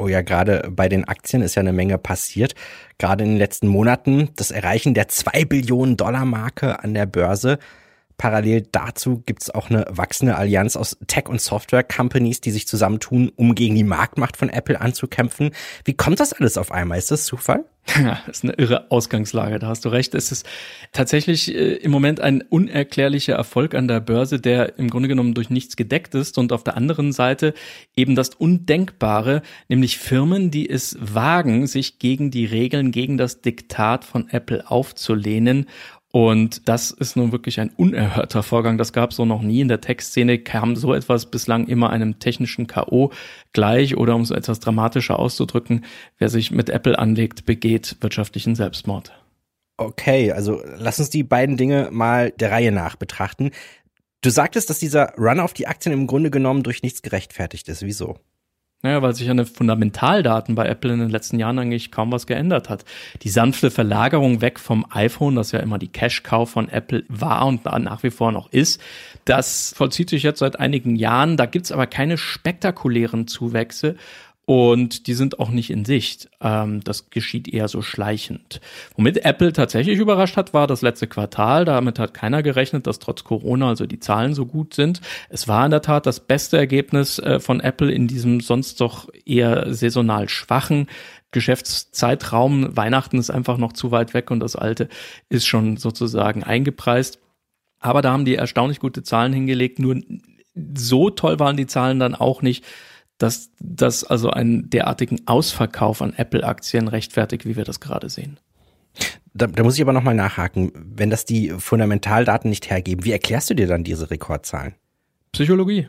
Oh 0.00 0.06
ja, 0.06 0.22
gerade 0.22 0.70
bei 0.70 0.88
den 0.88 1.06
Aktien 1.08 1.42
ist 1.42 1.56
ja 1.56 1.60
eine 1.60 1.72
Menge 1.72 1.98
passiert. 1.98 2.54
Gerade 2.98 3.24
in 3.24 3.30
den 3.30 3.38
letzten 3.38 3.66
Monaten 3.66 4.30
das 4.36 4.52
Erreichen 4.52 4.94
der 4.94 5.08
zwei 5.08 5.44
Billionen 5.44 5.96
Dollar 5.96 6.24
Marke 6.24 6.84
an 6.84 6.94
der 6.94 7.06
Börse. 7.06 7.58
Parallel 8.18 8.66
dazu 8.72 9.22
gibt 9.24 9.42
es 9.42 9.54
auch 9.54 9.70
eine 9.70 9.86
wachsende 9.88 10.36
Allianz 10.36 10.74
aus 10.76 10.98
Tech- 11.06 11.28
und 11.28 11.40
Software-Companies, 11.40 12.40
die 12.40 12.50
sich 12.50 12.66
zusammentun, 12.66 13.30
um 13.36 13.54
gegen 13.54 13.76
die 13.76 13.84
Marktmacht 13.84 14.36
von 14.36 14.50
Apple 14.50 14.80
anzukämpfen. 14.80 15.52
Wie 15.84 15.94
kommt 15.94 16.18
das 16.18 16.32
alles 16.32 16.58
auf 16.58 16.72
einmal? 16.72 16.98
Ist 16.98 17.12
das 17.12 17.24
Zufall? 17.24 17.64
Ja, 17.98 18.20
das 18.26 18.38
ist 18.38 18.44
eine 18.44 18.52
irre 18.54 18.90
Ausgangslage, 18.90 19.58
da 19.58 19.68
hast 19.68 19.84
du 19.84 19.88
recht. 19.88 20.14
Es 20.14 20.30
ist 20.30 20.46
tatsächlich 20.92 21.54
äh, 21.54 21.74
im 21.74 21.90
Moment 21.90 22.20
ein 22.20 22.42
unerklärlicher 22.42 23.34
Erfolg 23.34 23.74
an 23.74 23.88
der 23.88 24.00
Börse, 24.00 24.38
der 24.38 24.78
im 24.78 24.90
Grunde 24.90 25.08
genommen 25.08 25.34
durch 25.34 25.50
nichts 25.50 25.74
gedeckt 25.74 26.14
ist 26.14 26.38
und 26.38 26.52
auf 26.52 26.64
der 26.64 26.76
anderen 26.76 27.12
Seite 27.12 27.54
eben 27.96 28.14
das 28.14 28.30
Undenkbare, 28.30 29.42
nämlich 29.68 29.98
Firmen, 29.98 30.50
die 30.50 30.68
es 30.68 30.96
wagen, 31.00 31.66
sich 31.66 31.98
gegen 31.98 32.30
die 32.30 32.44
Regeln, 32.44 32.92
gegen 32.92 33.16
das 33.16 33.40
Diktat 33.40 34.04
von 34.04 34.28
Apple 34.28 34.70
aufzulehnen 34.70 35.66
und 36.10 36.66
das 36.68 36.90
ist 36.90 37.16
nun 37.16 37.32
wirklich 37.32 37.60
ein 37.60 37.70
unerhörter 37.76 38.42
Vorgang. 38.42 38.78
Das 38.78 38.92
gab 38.94 39.10
es 39.10 39.16
so 39.16 39.26
noch 39.26 39.42
nie. 39.42 39.60
In 39.60 39.68
der 39.68 39.82
Tech-Szene 39.82 40.38
kam 40.38 40.74
so 40.74 40.94
etwas 40.94 41.26
bislang 41.26 41.66
immer 41.66 41.90
einem 41.90 42.18
technischen 42.18 42.66
K.O. 42.66 43.12
gleich 43.52 43.96
oder 43.96 44.14
um 44.14 44.22
es 44.22 44.30
etwas 44.30 44.60
dramatischer 44.60 45.18
auszudrücken, 45.18 45.84
wer 46.18 46.30
sich 46.30 46.50
mit 46.50 46.70
Apple 46.70 46.98
anlegt, 46.98 47.44
begeht 47.44 47.96
wirtschaftlichen 48.00 48.54
Selbstmord. 48.54 49.12
Okay, 49.76 50.32
also 50.32 50.62
lass 50.76 50.98
uns 50.98 51.10
die 51.10 51.22
beiden 51.22 51.56
Dinge 51.56 51.90
mal 51.92 52.30
der 52.32 52.50
Reihe 52.50 52.72
nach 52.72 52.96
betrachten. 52.96 53.50
Du 54.22 54.30
sagtest, 54.30 54.70
dass 54.70 54.78
dieser 54.78 55.14
Run 55.16 55.38
auf 55.38 55.52
die 55.52 55.68
Aktien 55.68 55.92
im 55.92 56.06
Grunde 56.06 56.30
genommen 56.30 56.62
durch 56.62 56.82
nichts 56.82 57.02
gerechtfertigt 57.02 57.68
ist. 57.68 57.82
Wieso? 57.82 58.18
Naja, 58.82 59.02
weil 59.02 59.12
sich 59.12 59.28
an 59.28 59.38
den 59.38 59.46
Fundamentaldaten 59.46 60.54
bei 60.54 60.66
Apple 60.66 60.92
in 60.92 61.00
den 61.00 61.10
letzten 61.10 61.40
Jahren 61.40 61.58
eigentlich 61.58 61.90
kaum 61.90 62.12
was 62.12 62.28
geändert 62.28 62.68
hat. 62.68 62.84
Die 63.22 63.28
sanfte 63.28 63.72
Verlagerung 63.72 64.40
weg 64.40 64.60
vom 64.60 64.86
iPhone, 64.90 65.34
das 65.34 65.50
ja 65.50 65.58
immer 65.58 65.78
die 65.78 65.88
Cash-Cow 65.88 66.48
von 66.48 66.68
Apple 66.68 67.04
war 67.08 67.44
und 67.46 67.64
nach 67.64 68.04
wie 68.04 68.10
vor 68.10 68.30
noch 68.30 68.52
ist, 68.52 68.80
das 69.24 69.74
vollzieht 69.76 70.10
sich 70.10 70.22
jetzt 70.22 70.38
seit 70.38 70.60
einigen 70.60 70.94
Jahren. 70.94 71.36
Da 71.36 71.46
gibt's 71.46 71.72
aber 71.72 71.88
keine 71.88 72.18
spektakulären 72.18 73.26
Zuwächse 73.26 73.96
und 74.48 75.08
die 75.08 75.12
sind 75.12 75.40
auch 75.40 75.50
nicht 75.50 75.68
in 75.68 75.84
Sicht. 75.84 76.30
Ähm, 76.40 76.82
das 76.82 77.10
geschieht 77.10 77.48
eher 77.48 77.68
so 77.68 77.82
schleichend. 77.82 78.62
Womit 78.96 79.22
Apple 79.26 79.52
tatsächlich 79.52 79.98
überrascht 79.98 80.38
hat, 80.38 80.54
war 80.54 80.66
das 80.66 80.80
letzte 80.80 81.06
Quartal. 81.06 81.66
Damit 81.66 81.98
hat 81.98 82.14
keiner 82.14 82.42
gerechnet, 82.42 82.86
dass 82.86 82.98
trotz 82.98 83.24
Corona 83.24 83.68
also 83.68 83.84
die 83.84 84.00
Zahlen 84.00 84.32
so 84.32 84.46
gut 84.46 84.72
sind. 84.72 85.02
Es 85.28 85.48
war 85.48 85.66
in 85.66 85.70
der 85.70 85.82
Tat 85.82 86.06
das 86.06 86.20
beste 86.20 86.56
Ergebnis 86.56 87.18
äh, 87.18 87.40
von 87.40 87.60
Apple 87.60 87.92
in 87.92 88.08
diesem 88.08 88.40
sonst 88.40 88.80
doch 88.80 89.10
eher 89.26 89.74
saisonal 89.74 90.30
schwachen 90.30 90.86
Geschäftszeitraum. 91.30 92.74
Weihnachten 92.74 93.18
ist 93.18 93.28
einfach 93.28 93.58
noch 93.58 93.74
zu 93.74 93.90
weit 93.90 94.14
weg 94.14 94.30
und 94.30 94.40
das 94.40 94.56
alte 94.56 94.88
ist 95.28 95.46
schon 95.46 95.76
sozusagen 95.76 96.42
eingepreist. 96.42 97.18
Aber 97.80 98.00
da 98.00 98.12
haben 98.12 98.24
die 98.24 98.36
erstaunlich 98.36 98.80
gute 98.80 99.02
Zahlen 99.02 99.34
hingelegt. 99.34 99.78
Nur 99.78 100.00
so 100.74 101.10
toll 101.10 101.38
waren 101.38 101.58
die 101.58 101.66
Zahlen 101.66 101.98
dann 101.98 102.14
auch 102.14 102.40
nicht 102.40 102.64
dass 103.18 103.50
das 103.60 104.04
also 104.04 104.30
einen 104.30 104.70
derartigen 104.70 105.20
Ausverkauf 105.26 106.00
an 106.02 106.14
Apple-Aktien 106.16 106.88
rechtfertigt, 106.88 107.44
wie 107.44 107.56
wir 107.56 107.64
das 107.64 107.80
gerade 107.80 108.08
sehen. 108.08 108.38
Da, 109.34 109.46
da 109.46 109.62
muss 109.62 109.76
ich 109.76 109.82
aber 109.82 109.92
nochmal 109.92 110.14
nachhaken. 110.14 110.72
Wenn 110.74 111.10
das 111.10 111.24
die 111.24 111.50
Fundamentaldaten 111.50 112.48
nicht 112.48 112.70
hergeben, 112.70 113.04
wie 113.04 113.12
erklärst 113.12 113.50
du 113.50 113.54
dir 113.54 113.66
dann 113.66 113.84
diese 113.84 114.10
Rekordzahlen? 114.10 114.74
Psychologie. 115.32 115.88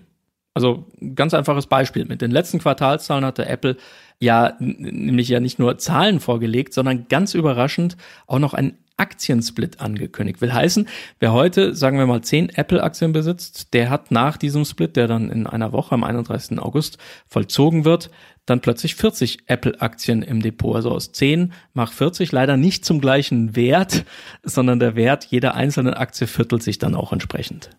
Also 0.53 0.87
ganz 1.15 1.33
einfaches 1.33 1.67
Beispiel. 1.67 2.05
Mit 2.05 2.21
den 2.21 2.31
letzten 2.31 2.59
Quartalszahlen 2.59 3.23
hatte 3.23 3.45
Apple 3.45 3.77
ja 4.19 4.55
nämlich 4.59 5.29
ja 5.29 5.39
nicht 5.39 5.59
nur 5.59 5.77
Zahlen 5.77 6.19
vorgelegt, 6.19 6.73
sondern 6.73 7.07
ganz 7.07 7.33
überraschend 7.33 7.95
auch 8.27 8.39
noch 8.39 8.53
einen 8.53 8.77
Aktiensplit 8.99 9.79
angekündigt. 9.79 10.41
Will 10.41 10.53
heißen, 10.53 10.87
wer 11.19 11.31
heute, 11.31 11.73
sagen 11.75 11.97
wir 11.97 12.05
mal, 12.05 12.21
10 12.21 12.49
Apple-Aktien 12.49 13.13
besitzt, 13.13 13.73
der 13.73 13.89
hat 13.89 14.11
nach 14.11 14.37
diesem 14.37 14.65
Split, 14.65 14.95
der 14.95 15.07
dann 15.07 15.29
in 15.31 15.47
einer 15.47 15.71
Woche 15.71 15.93
am 15.93 16.03
31. 16.03 16.59
August 16.59 16.97
vollzogen 17.27 17.85
wird, 17.85 18.11
dann 18.45 18.61
plötzlich 18.61 18.95
40 18.95 19.43
Apple-Aktien 19.47 20.21
im 20.21 20.41
Depot. 20.41 20.75
Also 20.75 20.91
aus 20.91 21.11
10 21.11 21.53
macht 21.73 21.93
40 21.93 22.31
leider 22.31 22.57
nicht 22.57 22.83
zum 22.83 22.99
gleichen 22.99 23.55
Wert, 23.55 24.05
sondern 24.43 24.79
der 24.79 24.95
Wert 24.95 25.25
jeder 25.25 25.55
einzelnen 25.55 25.93
Aktie 25.93 26.27
viertelt 26.27 26.63
sich 26.63 26.77
dann 26.77 26.95
auch 26.95 27.13
entsprechend. 27.13 27.69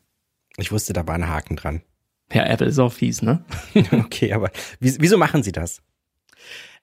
Ich 0.57 0.73
wusste, 0.73 0.93
da 0.93 1.07
war 1.07 1.15
ein 1.15 1.29
Haken 1.29 1.57
dran. 1.57 1.83
Ja, 2.33 2.45
Apple 2.45 2.67
ist 2.67 2.79
auch 2.79 2.93
fies, 2.93 3.23
ne? 3.23 3.45
okay, 3.93 4.33
aber 4.33 4.50
wieso 4.79 5.19
machen 5.19 5.43
Sie 5.43 5.53
das? 5.53 5.83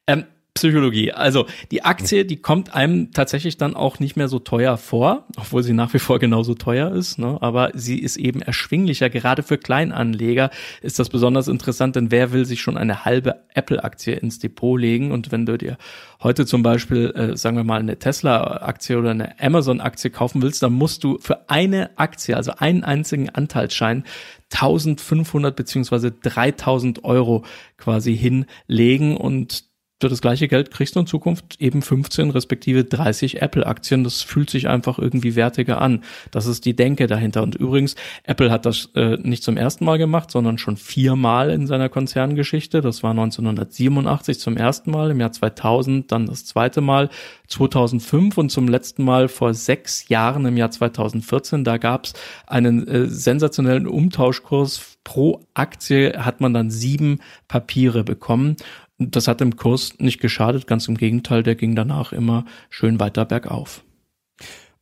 Ähm, 0.05 0.25
Psychologie. 0.57 1.11
Also 1.11 1.45
die 1.71 1.83
Aktie, 1.83 2.25
die 2.25 2.37
kommt 2.37 2.73
einem 2.73 3.11
tatsächlich 3.11 3.57
dann 3.57 3.75
auch 3.75 3.99
nicht 3.99 4.15
mehr 4.15 4.27
so 4.27 4.39
teuer 4.39 4.77
vor, 4.77 5.25
obwohl 5.37 5.63
sie 5.63 5.73
nach 5.73 5.93
wie 5.93 5.99
vor 5.99 6.19
genauso 6.19 6.53
teuer 6.53 6.91
ist. 6.91 7.19
Ne? 7.19 7.37
Aber 7.41 7.71
sie 7.73 7.99
ist 7.99 8.17
eben 8.17 8.41
erschwinglicher. 8.41 9.09
Gerade 9.09 9.43
für 9.43 9.57
Kleinanleger 9.57 10.49
ist 10.81 10.99
das 10.99 11.09
besonders 11.09 11.47
interessant, 11.47 11.95
denn 11.95 12.11
wer 12.11 12.31
will 12.31 12.45
sich 12.45 12.61
schon 12.61 12.77
eine 12.77 13.05
halbe 13.05 13.43
Apple-Aktie 13.53 14.15
ins 14.15 14.39
Depot 14.39 14.79
legen? 14.79 15.11
Und 15.11 15.31
wenn 15.31 15.45
du 15.45 15.57
dir 15.57 15.77
heute 16.21 16.45
zum 16.45 16.63
Beispiel, 16.63 17.11
äh, 17.11 17.37
sagen 17.37 17.57
wir 17.57 17.63
mal, 17.63 17.79
eine 17.79 17.99
Tesla-Aktie 17.99 18.97
oder 18.97 19.11
eine 19.11 19.39
Amazon-Aktie 19.39 20.09
kaufen 20.09 20.41
willst, 20.41 20.63
dann 20.63 20.73
musst 20.73 21.03
du 21.03 21.17
für 21.19 21.49
eine 21.49 21.97
Aktie, 21.97 22.35
also 22.35 22.53
einen 22.57 22.83
einzigen 22.83 23.29
Anteilsschein, 23.29 24.03
1500 24.51 25.55
beziehungsweise 25.55 26.11
3000 26.11 27.03
Euro 27.03 27.43
quasi 27.77 28.15
hinlegen 28.15 29.17
und 29.17 29.65
für 29.99 30.09
das 30.09 30.21
gleiche 30.21 30.47
Geld 30.47 30.69
kriegst 30.69 30.95
du 30.95 30.99
in 30.99 31.07
Zukunft 31.07 31.59
eben 31.59 31.81
15 31.81 32.29
respektive 32.29 32.83
30 32.83 33.41
Apple-Aktien. 33.41 34.03
Das 34.03 34.21
fühlt 34.21 34.49
sich 34.51 34.67
einfach 34.67 34.99
irgendwie 34.99 35.35
wertiger 35.35 35.81
an. 35.81 36.03
Das 36.29 36.45
ist 36.45 36.65
die 36.65 36.75
Denke 36.75 37.07
dahinter. 37.07 37.41
Und 37.41 37.55
übrigens, 37.55 37.95
Apple 38.23 38.51
hat 38.51 38.67
das 38.67 38.89
äh, 38.93 39.17
nicht 39.17 39.41
zum 39.41 39.57
ersten 39.57 39.85
Mal 39.85 39.97
gemacht, 39.97 40.29
sondern 40.29 40.59
schon 40.59 40.77
viermal 40.77 41.49
in 41.49 41.65
seiner 41.65 41.89
Konzerngeschichte. 41.89 42.81
Das 42.81 43.01
war 43.01 43.11
1987 43.11 44.39
zum 44.39 44.55
ersten 44.55 44.91
Mal, 44.91 45.09
im 45.09 45.19
Jahr 45.19 45.31
2000 45.31 46.11
dann 46.11 46.27
das 46.27 46.45
zweite 46.45 46.81
Mal, 46.81 47.09
2005 47.47 48.37
und 48.37 48.49
zum 48.49 48.67
letzten 48.67 49.03
Mal 49.03 49.27
vor 49.27 49.55
sechs 49.55 50.09
Jahren 50.09 50.45
im 50.45 50.57
Jahr 50.57 50.69
2014. 50.69 51.63
Da 51.63 51.77
gab 51.77 52.05
es 52.05 52.13
einen 52.45 52.87
äh, 52.87 53.07
sensationellen 53.07 53.87
Umtauschkurs 53.87 54.97
pro 55.07 55.39
Aktie 55.53 56.13
hat 56.17 56.41
man 56.41 56.53
dann 56.53 56.69
sieben 56.69 57.21
Papiere 57.47 58.03
bekommen. 58.03 58.57
Das 58.99 59.27
hat 59.27 59.41
dem 59.41 59.55
Kurs 59.55 59.93
nicht 59.99 60.19
geschadet, 60.19 60.65
ganz 60.65 60.87
im 60.87 60.97
Gegenteil, 60.97 61.43
der 61.43 61.55
ging 61.55 61.75
danach 61.75 62.13
immer 62.13 62.45
schön 62.69 62.99
weiter 62.99 63.25
bergauf. 63.25 63.83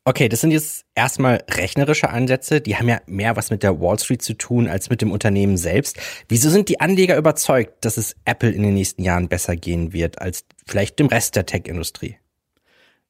Okay, 0.07 0.29
das 0.29 0.41
sind 0.41 0.51
jetzt 0.51 0.85
erstmal 0.93 1.43
rechnerische 1.49 2.11
Ansätze, 2.11 2.61
die 2.61 2.75
haben 2.77 2.87
ja 2.87 3.01
mehr 3.07 3.35
was 3.35 3.49
mit 3.49 3.63
der 3.63 3.81
Wall 3.81 3.97
Street 3.97 4.21
zu 4.21 4.35
tun 4.35 4.67
als 4.67 4.91
mit 4.91 5.01
dem 5.01 5.11
Unternehmen 5.11 5.57
selbst. 5.57 5.97
Wieso 6.29 6.51
sind 6.51 6.69
die 6.69 6.79
Anleger 6.79 7.17
überzeugt, 7.17 7.83
dass 7.83 7.97
es 7.97 8.15
Apple 8.23 8.51
in 8.51 8.61
den 8.61 8.75
nächsten 8.75 9.01
Jahren 9.01 9.27
besser 9.27 9.55
gehen 9.55 9.93
wird 9.93 10.21
als 10.21 10.45
vielleicht 10.67 10.99
dem 10.99 11.07
Rest 11.07 11.35
der 11.35 11.47
Tech-Industrie? 11.47 12.17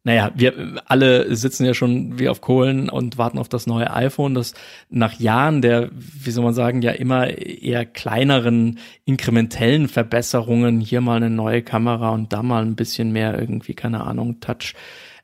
Naja, 0.05 0.31
wir 0.35 0.81
alle 0.85 1.35
sitzen 1.35 1.65
ja 1.65 1.73
schon 1.73 2.19
wie 2.19 2.29
auf 2.29 2.39
Kohlen 2.39 2.89
und 2.89 3.17
warten 3.17 3.39
auf 3.39 3.49
das 3.49 3.65
neue 3.65 3.91
iPhone, 3.91 4.35
das 4.35 4.53
nach 4.89 5.19
Jahren 5.19 5.63
der, 5.63 5.89
wie 5.91 6.29
soll 6.29 6.43
man 6.43 6.53
sagen, 6.53 6.83
ja 6.83 6.91
immer 6.91 7.27
eher 7.27 7.87
kleineren 7.87 8.77
inkrementellen 9.03 9.87
Verbesserungen, 9.87 10.79
hier 10.79 11.01
mal 11.01 11.17
eine 11.17 11.31
neue 11.31 11.63
Kamera 11.63 12.09
und 12.09 12.31
da 12.31 12.43
mal 12.43 12.61
ein 12.63 12.75
bisschen 12.75 13.13
mehr 13.13 13.37
irgendwie, 13.37 13.73
keine 13.73 14.05
Ahnung, 14.05 14.39
Touch. 14.39 14.75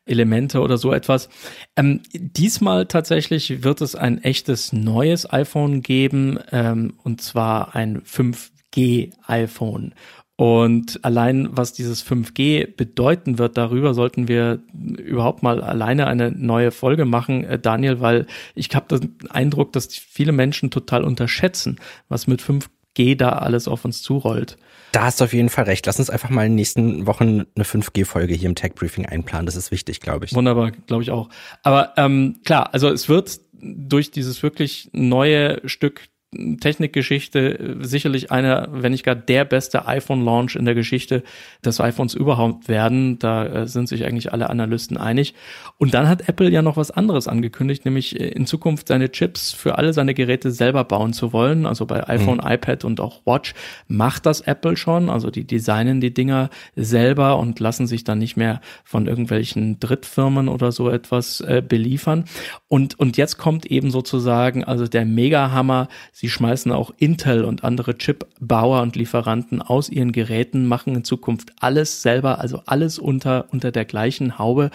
Elemente 0.03 0.61
oder 0.61 0.79
so 0.79 0.91
etwas. 0.91 1.29
Ähm, 1.75 2.01
diesmal 2.11 2.87
tatsächlich 2.87 3.63
wird 3.63 3.81
es 3.81 3.95
ein 3.95 4.23
echtes 4.23 4.73
neues 4.73 5.31
iPhone 5.31 5.83
geben, 5.83 6.39
ähm, 6.51 6.95
und 7.03 7.21
zwar 7.21 7.75
ein 7.75 8.01
5G 8.01 9.11
iPhone. 9.27 9.93
Und 10.37 11.03
allein, 11.05 11.49
was 11.51 11.73
dieses 11.73 12.03
5G 12.03 12.75
bedeuten 12.75 13.37
wird, 13.37 13.57
darüber 13.57 13.93
sollten 13.93 14.27
wir 14.27 14.59
überhaupt 14.73 15.43
mal 15.43 15.61
alleine 15.61 16.07
eine 16.07 16.31
neue 16.31 16.71
Folge 16.71 17.05
machen, 17.05 17.43
äh, 17.43 17.59
Daniel, 17.59 17.99
weil 17.99 18.25
ich 18.55 18.73
habe 18.73 18.99
den 18.99 19.17
Eindruck, 19.29 19.71
dass 19.71 19.95
viele 19.95 20.31
Menschen 20.31 20.71
total 20.71 21.03
unterschätzen, 21.03 21.79
was 22.09 22.25
mit 22.25 22.41
5G 22.41 23.15
da 23.15 23.29
alles 23.33 23.67
auf 23.67 23.85
uns 23.85 24.01
zurollt. 24.01 24.57
Da 24.93 25.03
hast 25.03 25.21
du 25.21 25.25
auf 25.25 25.33
jeden 25.33 25.49
Fall 25.49 25.65
recht. 25.65 25.85
Lass 25.85 25.99
uns 25.99 26.09
einfach 26.09 26.29
mal 26.29 26.45
in 26.45 26.51
den 26.51 26.55
nächsten 26.55 27.07
Wochen 27.07 27.45
eine 27.55 27.63
5G-Folge 27.63 28.33
hier 28.33 28.49
im 28.49 28.55
Tech 28.55 28.73
Briefing 28.75 29.05
einplanen. 29.05 29.45
Das 29.45 29.55
ist 29.55 29.71
wichtig, 29.71 30.01
glaube 30.01 30.25
ich. 30.25 30.33
Wunderbar, 30.33 30.71
glaube 30.71 31.03
ich 31.03 31.11
auch. 31.11 31.29
Aber 31.63 31.93
ähm, 31.97 32.39
klar, 32.43 32.73
also 32.73 32.89
es 32.89 33.07
wird 33.07 33.39
durch 33.61 34.11
dieses 34.11 34.43
wirklich 34.43 34.89
neue 34.91 35.61
Stück 35.67 36.09
Technikgeschichte 36.33 37.77
sicherlich 37.81 38.31
einer, 38.31 38.69
wenn 38.71 38.93
nicht 38.93 39.03
gar 39.03 39.15
der 39.15 39.43
beste 39.43 39.85
iPhone-Launch 39.85 40.55
in 40.55 40.63
der 40.63 40.75
Geschichte 40.75 41.23
des 41.65 41.81
iPhones 41.81 42.13
überhaupt 42.13 42.69
werden. 42.69 43.19
Da 43.19 43.45
äh, 43.45 43.67
sind 43.67 43.89
sich 43.89 44.05
eigentlich 44.05 44.31
alle 44.31 44.49
Analysten 44.49 44.95
einig. 44.95 45.33
Und 45.77 45.93
dann 45.93 46.07
hat 46.07 46.29
Apple 46.29 46.49
ja 46.49 46.61
noch 46.61 46.77
was 46.77 46.89
anderes 46.89 47.27
angekündigt, 47.27 47.83
nämlich 47.83 48.17
äh, 48.17 48.29
in 48.29 48.45
Zukunft 48.45 48.87
seine 48.87 49.11
Chips 49.11 49.51
für 49.51 49.77
alle 49.77 49.91
seine 49.91 50.13
Geräte 50.13 50.51
selber 50.51 50.85
bauen 50.85 51.11
zu 51.11 51.33
wollen. 51.33 51.65
Also 51.65 51.85
bei 51.85 52.07
iPhone, 52.07 52.37
mhm. 52.37 52.49
iPad 52.49 52.85
und 52.85 53.01
auch 53.01 53.25
Watch 53.25 53.53
macht 53.89 54.25
das 54.25 54.39
Apple 54.39 54.77
schon. 54.77 55.09
Also 55.09 55.31
die 55.31 55.43
designen 55.43 55.99
die 55.99 56.13
Dinger 56.13 56.49
selber 56.77 57.39
und 57.39 57.59
lassen 57.59 57.87
sich 57.87 58.05
dann 58.05 58.19
nicht 58.19 58.37
mehr 58.37 58.61
von 58.85 59.05
irgendwelchen 59.05 59.81
Drittfirmen 59.81 60.47
oder 60.47 60.71
so 60.71 60.89
etwas 60.89 61.41
äh, 61.41 61.61
beliefern. 61.67 62.23
Und, 62.69 62.97
und 62.97 63.17
jetzt 63.17 63.37
kommt 63.37 63.65
eben 63.65 63.91
sozusagen 63.91 64.63
also 64.63 64.87
der 64.87 65.03
Megahammer 65.03 65.89
Sie 66.21 66.29
schmeißen 66.29 66.71
auch 66.71 66.91
Intel 66.97 67.43
und 67.45 67.63
andere 67.63 67.97
Chipbauer 67.97 68.83
und 68.83 68.95
Lieferanten 68.95 69.59
aus 69.59 69.89
ihren 69.89 70.11
Geräten, 70.11 70.67
machen 70.67 70.93
in 70.93 71.03
Zukunft 71.03 71.51
alles 71.59 72.03
selber, 72.03 72.37
also 72.37 72.61
alles 72.67 72.99
unter, 72.99 73.47
unter 73.49 73.71
der 73.71 73.85
gleichen 73.85 74.37
Haube. 74.37 74.69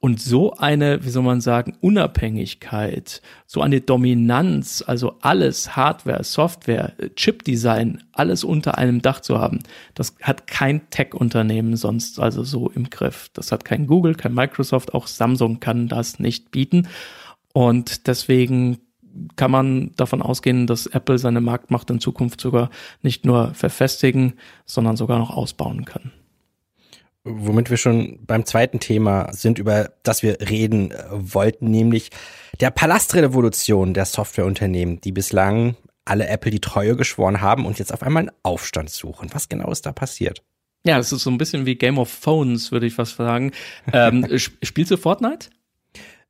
Und 0.00 0.20
so 0.20 0.54
eine, 0.54 1.04
wie 1.04 1.10
soll 1.10 1.22
man 1.22 1.40
sagen, 1.40 1.76
Unabhängigkeit, 1.80 3.22
so 3.46 3.60
eine 3.62 3.80
Dominanz, 3.80 4.82
also 4.84 5.18
alles, 5.20 5.76
Hardware, 5.76 6.24
Software, 6.24 6.94
Chipdesign, 7.14 8.02
alles 8.10 8.42
unter 8.42 8.76
einem 8.76 9.00
Dach 9.00 9.20
zu 9.20 9.38
haben, 9.38 9.60
das 9.94 10.16
hat 10.20 10.48
kein 10.48 10.90
Tech-Unternehmen 10.90 11.76
sonst 11.76 12.18
also 12.18 12.42
so 12.42 12.70
im 12.70 12.90
Griff. 12.90 13.30
Das 13.34 13.52
hat 13.52 13.64
kein 13.64 13.86
Google, 13.86 14.16
kein 14.16 14.34
Microsoft, 14.34 14.94
auch 14.94 15.06
Samsung 15.06 15.60
kann 15.60 15.86
das 15.86 16.18
nicht 16.18 16.50
bieten. 16.50 16.88
Und 17.52 18.08
deswegen 18.08 18.78
kann 19.36 19.50
man 19.50 19.92
davon 19.96 20.22
ausgehen, 20.22 20.66
dass 20.66 20.86
Apple 20.86 21.18
seine 21.18 21.40
Marktmacht 21.40 21.90
in 21.90 22.00
Zukunft 22.00 22.40
sogar 22.40 22.70
nicht 23.02 23.24
nur 23.24 23.54
verfestigen, 23.54 24.34
sondern 24.64 24.96
sogar 24.96 25.18
noch 25.18 25.30
ausbauen 25.30 25.84
kann. 25.84 26.12
Womit 27.24 27.68
wir 27.68 27.76
schon 27.76 28.24
beim 28.24 28.46
zweiten 28.46 28.80
Thema 28.80 29.32
sind, 29.32 29.58
über 29.58 29.90
das 30.02 30.22
wir 30.22 30.40
reden 30.40 30.92
äh, 30.92 31.04
wollten, 31.10 31.70
nämlich 31.70 32.10
der 32.60 32.70
Palastrevolution 32.70 33.92
der 33.92 34.06
Softwareunternehmen, 34.06 35.00
die 35.00 35.12
bislang 35.12 35.76
alle 36.04 36.26
Apple 36.28 36.50
die 36.50 36.60
Treue 36.60 36.96
geschworen 36.96 37.40
haben 37.40 37.66
und 37.66 37.78
jetzt 37.78 37.92
auf 37.92 38.02
einmal 38.02 38.22
einen 38.22 38.36
Aufstand 38.42 38.90
suchen. 38.90 39.28
Was 39.32 39.48
genau 39.48 39.70
ist 39.70 39.84
da 39.84 39.92
passiert? 39.92 40.42
Ja, 40.86 40.98
es 40.98 41.12
ist 41.12 41.22
so 41.22 41.30
ein 41.30 41.38
bisschen 41.38 41.66
wie 41.66 41.74
Game 41.74 41.98
of 41.98 42.08
Phones, 42.08 42.72
würde 42.72 42.86
ich 42.86 42.94
fast 42.94 43.16
sagen. 43.16 43.52
ähm, 43.92 44.26
spielst 44.62 44.90
du 44.90 44.96
Fortnite? 44.96 45.50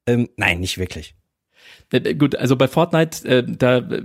Ähm, 0.07 0.29
nein, 0.37 0.61
nicht 0.61 0.79
wirklich. 0.79 1.15
Äh, 1.90 2.14
gut, 2.14 2.37
also 2.37 2.57
bei 2.57 2.68
Fortnite, 2.68 3.26
äh, 3.26 3.45
da 3.47 3.78
äh, 3.78 4.02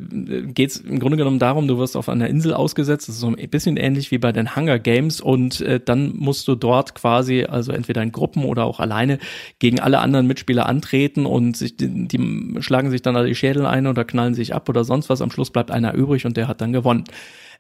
geht's 0.48 0.78
im 0.78 1.00
Grunde 1.00 1.18
genommen 1.18 1.40
darum, 1.40 1.68
du 1.68 1.78
wirst 1.78 1.98
auf 1.98 2.08
einer 2.10 2.28
Insel 2.28 2.54
ausgesetzt, 2.54 3.08
das 3.08 3.16
ist 3.16 3.22
so 3.22 3.28
ein 3.28 3.50
bisschen 3.50 3.78
ähnlich 3.78 4.12
wie 4.12 4.18
bei 4.18 4.32
den 4.32 4.56
Hunger 4.56 4.80
Games 4.80 5.20
und 5.20 5.62
äh, 5.62 5.80
dann 5.84 6.16
musst 6.16 6.48
du 6.48 6.56
dort 6.56 6.96
quasi, 6.96 7.44
also 7.44 7.72
entweder 7.72 8.02
in 8.02 8.12
Gruppen 8.12 8.46
oder 8.46 8.64
auch 8.66 8.80
alleine, 8.80 9.20
gegen 9.60 9.80
alle 9.80 10.00
anderen 10.00 10.28
Mitspieler 10.28 10.66
antreten 10.66 11.26
und 11.26 11.58
sich, 11.58 11.76
die, 11.76 12.08
die 12.08 12.62
schlagen 12.62 12.90
sich 12.90 13.02
dann 13.02 13.18
alle 13.18 13.28
die 13.28 13.36
Schädel 13.36 13.66
ein 13.66 13.88
oder 13.88 14.06
knallen 14.06 14.34
sich 14.34 14.56
ab 14.56 14.70
oder 14.70 14.84
sonst 14.86 15.10
was. 15.10 15.22
Am 15.22 15.32
Schluss 15.32 15.52
bleibt 15.52 15.72
einer 15.72 15.94
übrig 15.94 16.26
und 16.26 16.38
der 16.38 16.48
hat 16.48 16.62
dann 16.62 16.74
gewonnen. 16.74 17.04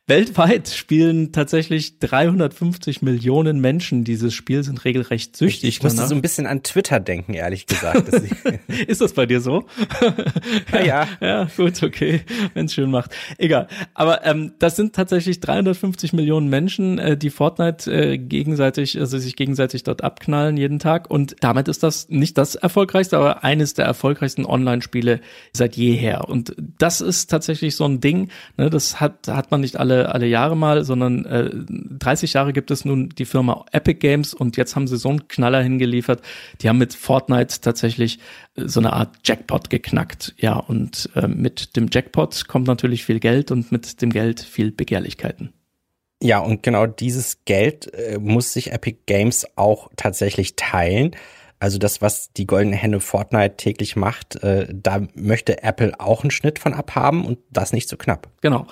Weltweit 0.05 0.67
spielen 0.67 1.31
tatsächlich 1.31 1.97
350 1.99 3.01
Millionen 3.03 3.61
Menschen 3.61 4.03
dieses 4.03 4.33
Spiel, 4.33 4.61
sind 4.61 4.83
regelrecht 4.83 5.37
süchtig. 5.37 5.69
Ich 5.69 5.81
musste 5.81 5.99
danach. 5.99 6.09
so 6.09 6.15
ein 6.15 6.21
bisschen 6.21 6.45
an 6.45 6.61
Twitter 6.61 6.99
denken, 6.99 7.33
ehrlich 7.33 7.67
gesagt. 7.67 8.09
Ist 8.87 8.99
das 8.99 9.13
bei 9.13 9.25
dir 9.25 9.39
so? 9.39 9.63
ja, 10.73 10.83
ja. 10.83 11.07
Ja, 11.21 11.47
gut, 11.55 11.81
okay, 11.81 12.21
wenn 12.53 12.65
es 12.65 12.73
schön 12.73 12.91
macht. 12.91 13.15
Egal. 13.37 13.69
Aber 13.93 14.25
ähm, 14.25 14.53
das 14.59 14.75
sind 14.75 14.93
tatsächlich 14.93 15.39
350 15.39 16.11
Millionen 16.11 16.49
Menschen, 16.49 16.99
äh, 16.99 17.15
die 17.15 17.29
Fortnite 17.29 17.89
äh, 17.89 18.17
gegenseitig, 18.17 18.99
also 18.99 19.17
sich 19.17 19.37
gegenseitig 19.37 19.83
dort 19.83 20.03
abknallen 20.03 20.57
jeden 20.57 20.79
Tag. 20.79 21.09
Und 21.09 21.37
damit 21.39 21.69
ist 21.69 21.81
das 21.81 22.09
nicht 22.09 22.37
das 22.37 22.55
erfolgreichste, 22.55 23.17
aber 23.17 23.45
eines 23.45 23.73
der 23.73 23.85
erfolgreichsten 23.85 24.45
Online-Spiele 24.45 25.21
seit 25.53 25.77
jeher. 25.77 26.27
Und 26.27 26.55
das 26.77 26.99
ist 26.99 27.29
tatsächlich 27.29 27.77
so 27.77 27.85
ein 27.85 28.01
Ding, 28.01 28.29
ne, 28.57 28.69
das 28.69 28.99
hat, 28.99 29.29
hat 29.29 29.49
man 29.49 29.61
nicht 29.61 29.77
alle 29.77 29.92
alle, 29.93 30.13
alle 30.13 30.27
Jahre 30.27 30.57
mal, 30.57 30.83
sondern 30.83 31.25
äh, 31.25 31.49
30 31.53 32.33
Jahre 32.33 32.53
gibt 32.53 32.71
es 32.71 32.85
nun 32.85 33.09
die 33.09 33.25
Firma 33.25 33.65
Epic 33.71 33.99
Games 33.99 34.33
und 34.33 34.57
jetzt 34.57 34.75
haben 34.75 34.87
sie 34.87 34.97
so 34.97 35.09
einen 35.09 35.27
Knaller 35.27 35.61
hingeliefert. 35.61 36.21
Die 36.61 36.69
haben 36.69 36.77
mit 36.77 36.93
Fortnite 36.93 37.61
tatsächlich 37.61 38.19
äh, 38.55 38.67
so 38.67 38.79
eine 38.79 38.93
Art 38.93 39.15
Jackpot 39.23 39.69
geknackt. 39.69 40.33
Ja, 40.37 40.55
und 40.55 41.09
äh, 41.15 41.27
mit 41.27 41.75
dem 41.75 41.87
Jackpot 41.91 42.47
kommt 42.47 42.67
natürlich 42.67 43.05
viel 43.05 43.19
Geld 43.19 43.51
und 43.51 43.71
mit 43.71 44.01
dem 44.01 44.09
Geld 44.09 44.39
viel 44.39 44.71
Begehrlichkeiten. 44.71 45.53
Ja, 46.21 46.39
und 46.39 46.63
genau 46.63 46.87
dieses 46.87 47.43
Geld 47.45 47.93
äh, 47.93 48.17
muss 48.17 48.53
sich 48.53 48.71
Epic 48.71 48.99
Games 49.05 49.45
auch 49.55 49.89
tatsächlich 49.95 50.55
teilen. 50.55 51.15
Also 51.59 51.77
das, 51.77 52.01
was 52.01 52.33
die 52.33 52.45
goldene 52.45 52.75
Henne 52.75 52.99
Fortnite 52.99 53.55
täglich 53.55 53.95
macht, 53.95 54.35
äh, 54.43 54.67
da 54.69 55.01
möchte 55.15 55.63
Apple 55.63 55.97
auch 55.97 56.23
einen 56.23 56.31
Schnitt 56.31 56.59
von 56.59 56.73
abhaben 56.73 57.25
und 57.25 57.39
das 57.51 57.71
nicht 57.71 57.87
so 57.87 57.95
knapp. 57.95 58.29
Genau. 58.41 58.67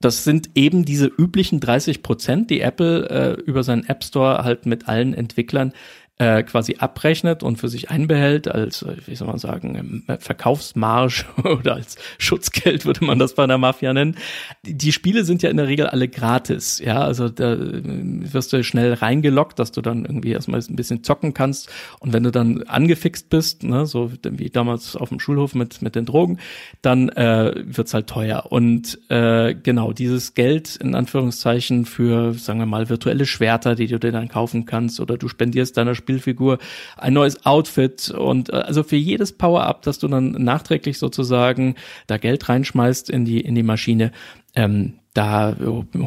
Das 0.00 0.24
sind 0.24 0.50
eben 0.54 0.84
diese 0.84 1.06
üblichen 1.06 1.60
30 1.60 2.02
Prozent, 2.02 2.50
die 2.50 2.60
Apple 2.60 3.08
äh, 3.08 3.40
über 3.40 3.62
seinen 3.62 3.84
App 3.84 4.04
Store 4.04 4.44
halt 4.44 4.66
mit 4.66 4.88
allen 4.88 5.14
Entwicklern 5.14 5.72
äh, 6.18 6.42
quasi 6.44 6.76
abrechnet 6.78 7.42
und 7.42 7.56
für 7.56 7.68
sich 7.68 7.90
einbehält 7.90 8.48
als, 8.48 8.82
äh, 8.82 8.96
wie 9.06 9.14
soll 9.14 9.28
man 9.28 9.38
sagen, 9.38 10.04
ähm, 10.08 10.18
Verkaufsmarsch 10.18 11.26
oder 11.44 11.74
als 11.74 11.96
Schutzgeld 12.18 12.86
würde 12.86 13.04
man 13.04 13.18
das 13.18 13.34
bei 13.34 13.46
der 13.46 13.58
Mafia 13.58 13.92
nennen. 13.92 14.16
Die 14.64 14.92
Spiele 14.92 15.24
sind 15.24 15.42
ja 15.42 15.50
in 15.50 15.58
der 15.58 15.68
Regel 15.68 15.86
alle 15.86 16.08
gratis, 16.08 16.78
ja, 16.78 17.00
also 17.02 17.28
da 17.28 17.52
äh, 17.52 17.82
wirst 17.84 18.52
du 18.52 18.64
schnell 18.64 18.94
reingelockt, 18.94 19.58
dass 19.58 19.72
du 19.72 19.82
dann 19.82 20.06
irgendwie 20.06 20.32
erstmal 20.32 20.60
ein 20.60 20.76
bisschen 20.76 21.04
zocken 21.04 21.34
kannst. 21.34 21.68
Und 22.00 22.12
wenn 22.12 22.22
du 22.22 22.30
dann 22.30 22.62
angefixt 22.62 23.28
bist, 23.28 23.62
ne, 23.62 23.84
so 23.84 24.10
wie 24.22 24.48
damals 24.48 24.96
auf 24.96 25.10
dem 25.10 25.20
Schulhof 25.20 25.54
mit 25.54 25.82
mit 25.82 25.94
den 25.96 26.06
Drogen, 26.06 26.38
dann 26.80 27.10
äh, 27.10 27.52
wird's 27.56 27.92
halt 27.92 28.06
teuer. 28.06 28.46
Und 28.48 28.98
äh, 29.10 29.54
genau 29.54 29.92
dieses 29.92 30.34
Geld 30.34 30.76
in 30.76 30.94
Anführungszeichen 30.94 31.84
für, 31.84 32.32
sagen 32.34 32.58
wir 32.58 32.66
mal, 32.66 32.88
virtuelle 32.88 33.26
Schwerter, 33.26 33.74
die 33.74 33.86
du 33.86 33.98
dir 33.98 34.12
dann 34.12 34.28
kaufen 34.28 34.64
kannst 34.64 35.00
oder 35.00 35.18
du 35.18 35.28
spendierst 35.28 35.76
deiner 35.76 35.94
Spielfigur 36.06 36.58
ein 36.96 37.14
neues 37.14 37.44
Outfit 37.44 38.10
und 38.10 38.50
äh, 38.50 38.52
also 38.52 38.84
für 38.84 38.96
jedes 38.96 39.32
Power-Up, 39.32 39.82
das 39.82 39.98
du 39.98 40.06
dann 40.06 40.30
nachträglich 40.30 40.98
sozusagen 40.98 41.74
da 42.06 42.16
Geld 42.16 42.48
reinschmeißt 42.48 43.10
in 43.10 43.24
die, 43.24 43.40
in 43.40 43.56
die 43.56 43.64
Maschine, 43.64 44.12
ähm, 44.54 45.00
da 45.14 45.56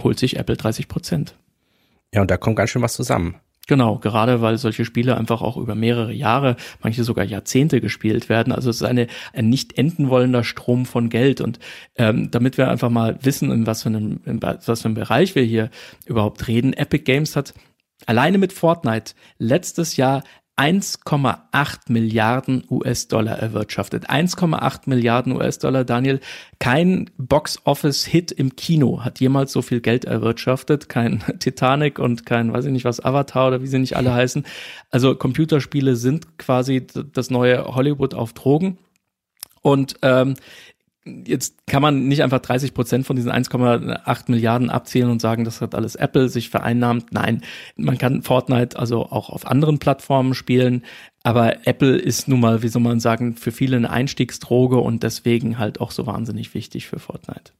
holt 0.03 0.19
sich 0.19 0.37
Apple 0.37 0.55
30 0.55 0.87
Prozent. 0.87 1.35
Ja, 2.13 2.21
und 2.21 2.31
da 2.31 2.37
kommt 2.37 2.55
ganz 2.55 2.69
schön 2.69 2.81
was 2.81 2.93
zusammen. 2.93 3.35
Genau, 3.67 3.99
gerade 3.99 4.41
weil 4.41 4.57
solche 4.57 4.83
Spiele 4.83 5.15
einfach 5.15 5.43
auch 5.43 5.55
über 5.55 5.75
mehrere 5.75 6.11
Jahre, 6.11 6.55
manche 6.81 7.03
sogar 7.03 7.23
Jahrzehnte 7.23 7.81
gespielt 7.81 8.27
werden. 8.27 8.51
Also 8.51 8.71
es 8.71 8.77
ist 8.77 8.83
eine, 8.83 9.05
ein 9.31 9.47
nicht 9.49 9.77
enden 9.77 10.09
wollender 10.09 10.43
Strom 10.43 10.87
von 10.87 11.09
Geld. 11.09 11.39
Und 11.39 11.59
ähm, 11.95 12.31
damit 12.31 12.57
wir 12.57 12.71
einfach 12.71 12.89
mal 12.89 13.19
wissen, 13.21 13.51
in 13.51 13.67
was 13.67 13.83
für 13.83 13.89
einem, 13.89 14.21
in 14.25 14.41
was 14.41 14.81
für 14.81 14.85
einem 14.85 14.95
Bereich 14.95 15.35
wir 15.35 15.43
hier 15.43 15.69
überhaupt 16.07 16.47
reden, 16.47 16.73
Epic 16.73 17.03
Games 17.03 17.35
hat 17.35 17.53
alleine 18.05 18.37
mit 18.37 18.53
Fortnite 18.53 19.13
letztes 19.37 19.97
Jahr 19.97 20.23
1,8 20.59 21.79
Milliarden 21.87 22.65
US-Dollar 22.69 23.39
erwirtschaftet. 23.39 24.09
1,8 24.09 24.81
Milliarden 24.87 25.31
US-Dollar, 25.31 25.85
Daniel. 25.85 26.19
Kein 26.59 27.09
Box-Office-Hit 27.17 28.33
im 28.33 28.57
Kino 28.57 29.05
hat 29.05 29.21
jemals 29.21 29.53
so 29.53 29.61
viel 29.61 29.79
Geld 29.79 30.03
erwirtschaftet. 30.03 30.89
Kein 30.89 31.23
Titanic 31.39 31.97
und 31.97 32.25
kein, 32.25 32.51
weiß 32.51 32.65
ich 32.65 32.73
nicht 32.73 32.83
was, 32.83 32.99
Avatar 32.99 33.47
oder 33.47 33.61
wie 33.61 33.67
sie 33.67 33.79
nicht 33.79 33.95
alle 33.95 34.13
heißen. 34.13 34.45
Also 34.91 35.15
Computerspiele 35.15 35.95
sind 35.95 36.37
quasi 36.37 36.85
das 37.13 37.29
neue 37.29 37.63
Hollywood 37.63 38.13
auf 38.13 38.33
Drogen. 38.33 38.79
Und 39.61 39.95
ähm, 40.01 40.33
jetzt 41.25 41.65
kann 41.67 41.81
man 41.81 42.07
nicht 42.07 42.23
einfach 42.23 42.39
30 42.39 42.73
Prozent 42.73 43.05
von 43.05 43.15
diesen 43.15 43.31
1,8 43.31 44.31
Milliarden 44.31 44.69
abzählen 44.69 45.09
und 45.09 45.21
sagen, 45.21 45.45
das 45.45 45.61
hat 45.61 45.75
alles 45.75 45.95
Apple 45.95 46.29
sich 46.29 46.49
vereinnahmt. 46.49 47.11
Nein, 47.11 47.41
man 47.75 47.97
kann 47.97 48.21
Fortnite 48.21 48.77
also 48.77 49.03
auch 49.05 49.29
auf 49.29 49.45
anderen 49.45 49.79
Plattformen 49.79 50.33
spielen. 50.33 50.83
Aber 51.23 51.67
Apple 51.67 51.97
ist 51.97 52.27
nun 52.27 52.39
mal, 52.39 52.63
wie 52.63 52.69
soll 52.69 52.81
man 52.81 52.99
sagen, 52.99 53.35
für 53.35 53.51
viele 53.51 53.77
eine 53.77 53.89
Einstiegsdroge 53.89 54.77
und 54.77 55.03
deswegen 55.03 55.57
halt 55.57 55.81
auch 55.81 55.91
so 55.91 56.07
wahnsinnig 56.07 56.53
wichtig 56.53 56.87
für 56.87 56.99
Fortnite. 56.99 57.51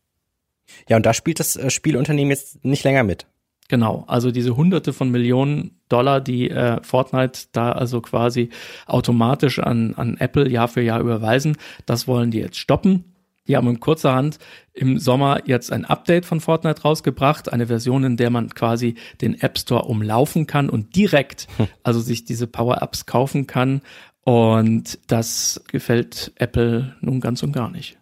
Ja, 0.88 0.98
und 0.98 1.06
da 1.06 1.14
spielt 1.14 1.40
das 1.40 1.56
äh, 1.56 1.70
Spielunternehmen 1.70 2.32
jetzt 2.32 2.64
nicht 2.64 2.84
länger 2.84 3.04
mit. 3.04 3.26
Genau, 3.70 4.04
also 4.08 4.32
diese 4.32 4.58
Hunderte 4.58 4.94
von 4.94 5.12
Millionen 5.12 5.80
Dollar, 5.90 6.22
die 6.22 6.50
äh, 6.50 6.82
Fortnite 6.82 7.50
da 7.52 7.72
also 7.72 8.02
quasi 8.02 8.50
automatisch 8.88 9.60
an, 9.60 9.94
an 9.96 10.18
Apple 10.18 10.50
Jahr 10.50 10.68
für 10.68 10.82
Jahr 10.82 11.00
überweisen, 11.00 11.56
das 11.86 12.08
wollen 12.08 12.32
die 12.32 12.40
jetzt 12.40 12.58
stoppen. 12.58 13.09
Die 13.50 13.58
haben 13.58 13.68
in 13.68 13.80
kurzerhand 13.80 14.38
im 14.74 15.00
Sommer 15.00 15.42
jetzt 15.46 15.74
ein 15.74 15.84
Update 15.84 16.26
von 16.28 16.40
Fortnite 16.40 16.84
rausgebracht, 16.84 17.52
eine 17.52 17.66
Version, 17.66 18.04
in 18.04 18.16
der 18.16 18.30
man 18.30 18.50
quasi 18.50 18.94
den 19.22 19.42
App 19.42 19.58
Store 19.58 19.86
umlaufen 19.86 20.46
kann 20.46 20.70
und 20.70 20.96
direkt, 20.96 21.48
hm. 21.58 21.68
also 21.84 22.00
sich 22.00 22.24
diese 22.24 22.46
Power-Ups 22.46 23.08
kaufen 23.08 23.48
kann. 23.48 23.82
Und 24.24 25.00
das 25.08 25.64
gefällt 25.68 26.32
Apple 26.36 26.96
nun 27.02 27.20
ganz 27.20 27.42
und 27.42 27.52
gar 27.52 27.72
nicht. 27.72 27.98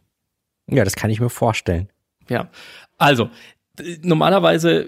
Ja, 0.69 0.83
das 0.83 0.97
kann 0.97 1.09
ich 1.09 1.21
mir 1.21 1.29
vorstellen. 1.29 1.87
Ja, 2.27 2.49
also 2.97 3.29
normalerweise 4.01 4.85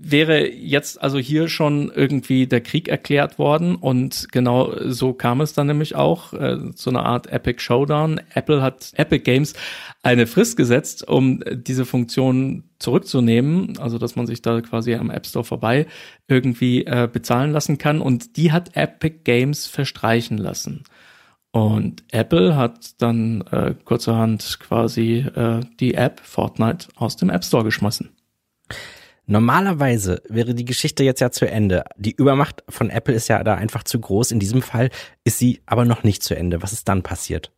wäre 0.00 0.48
jetzt 0.48 1.02
also 1.02 1.18
hier 1.18 1.48
schon 1.48 1.90
irgendwie 1.92 2.46
der 2.46 2.60
Krieg 2.60 2.88
erklärt 2.88 3.38
worden 3.38 3.74
und 3.74 4.28
genau 4.30 4.72
so 4.86 5.12
kam 5.12 5.40
es 5.40 5.54
dann 5.54 5.66
nämlich 5.66 5.96
auch 5.96 6.32
äh, 6.32 6.72
zu 6.74 6.90
einer 6.90 7.04
Art 7.04 7.26
Epic 7.26 7.60
Showdown. 7.60 8.20
Apple 8.32 8.62
hat 8.62 8.92
Epic 8.94 9.24
Games 9.24 9.54
eine 10.02 10.28
Frist 10.28 10.56
gesetzt, 10.56 11.06
um 11.08 11.42
diese 11.50 11.84
Funktion 11.84 12.64
zurückzunehmen, 12.78 13.76
also 13.78 13.98
dass 13.98 14.14
man 14.14 14.28
sich 14.28 14.40
da 14.40 14.60
quasi 14.60 14.94
am 14.94 15.10
App 15.10 15.26
Store 15.26 15.44
vorbei 15.44 15.86
irgendwie 16.28 16.84
äh, 16.84 17.08
bezahlen 17.12 17.50
lassen 17.50 17.78
kann 17.78 18.00
und 18.00 18.36
die 18.36 18.52
hat 18.52 18.76
Epic 18.76 19.20
Games 19.24 19.66
verstreichen 19.66 20.38
lassen. 20.38 20.84
Und 21.50 22.04
Apple 22.12 22.54
hat 22.56 23.02
dann 23.02 23.40
äh, 23.50 23.74
kurzerhand 23.84 24.58
quasi 24.60 25.26
äh, 25.34 25.60
die 25.80 25.94
App 25.94 26.20
Fortnite 26.20 26.88
aus 26.94 27.16
dem 27.16 27.30
App 27.30 27.44
Store 27.44 27.64
geschmissen. 27.64 28.10
Normalerweise 29.30 30.22
wäre 30.30 30.54
die 30.54 30.64
Geschichte 30.64 31.04
jetzt 31.04 31.20
ja 31.20 31.30
zu 31.30 31.46
Ende. 31.46 31.84
Die 31.98 32.14
Übermacht 32.14 32.64
von 32.66 32.88
Apple 32.88 33.14
ist 33.14 33.28
ja 33.28 33.44
da 33.44 33.56
einfach 33.56 33.84
zu 33.84 34.00
groß. 34.00 34.30
In 34.30 34.40
diesem 34.40 34.62
Fall 34.62 34.88
ist 35.22 35.38
sie 35.38 35.60
aber 35.66 35.84
noch 35.84 36.02
nicht 36.02 36.22
zu 36.22 36.34
Ende. 36.34 36.62
Was 36.62 36.72
ist 36.72 36.88
dann 36.88 37.02
passiert? 37.02 37.52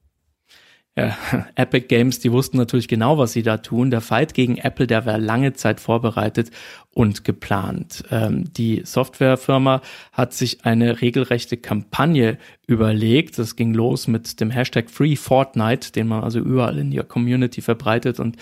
Ja, 0.96 1.16
Epic 1.54 1.86
Games, 1.86 2.18
die 2.18 2.32
wussten 2.32 2.56
natürlich 2.56 2.88
genau, 2.88 3.18
was 3.18 3.34
sie 3.34 3.44
da 3.44 3.58
tun. 3.58 3.92
Der 3.92 4.00
Fight 4.00 4.34
gegen 4.34 4.58
Apple, 4.58 4.88
der 4.88 5.06
war 5.06 5.16
lange 5.16 5.52
Zeit 5.52 5.78
vorbereitet 5.78 6.50
und 6.92 7.22
geplant. 7.22 8.02
Ähm, 8.10 8.52
die 8.52 8.82
Softwarefirma 8.84 9.80
hat 10.10 10.32
sich 10.32 10.64
eine 10.64 11.00
regelrechte 11.00 11.56
Kampagne 11.56 12.36
überlegt. 12.66 13.38
Das 13.38 13.54
ging 13.54 13.74
los 13.74 14.08
mit 14.08 14.40
dem 14.40 14.50
Hashtag 14.50 14.90
Free 14.90 15.14
Fortnite, 15.14 15.92
den 15.92 16.08
man 16.08 16.24
also 16.24 16.40
überall 16.40 16.78
in 16.78 16.90
der 16.90 17.04
Community 17.04 17.60
verbreitet 17.60 18.18
und 18.18 18.36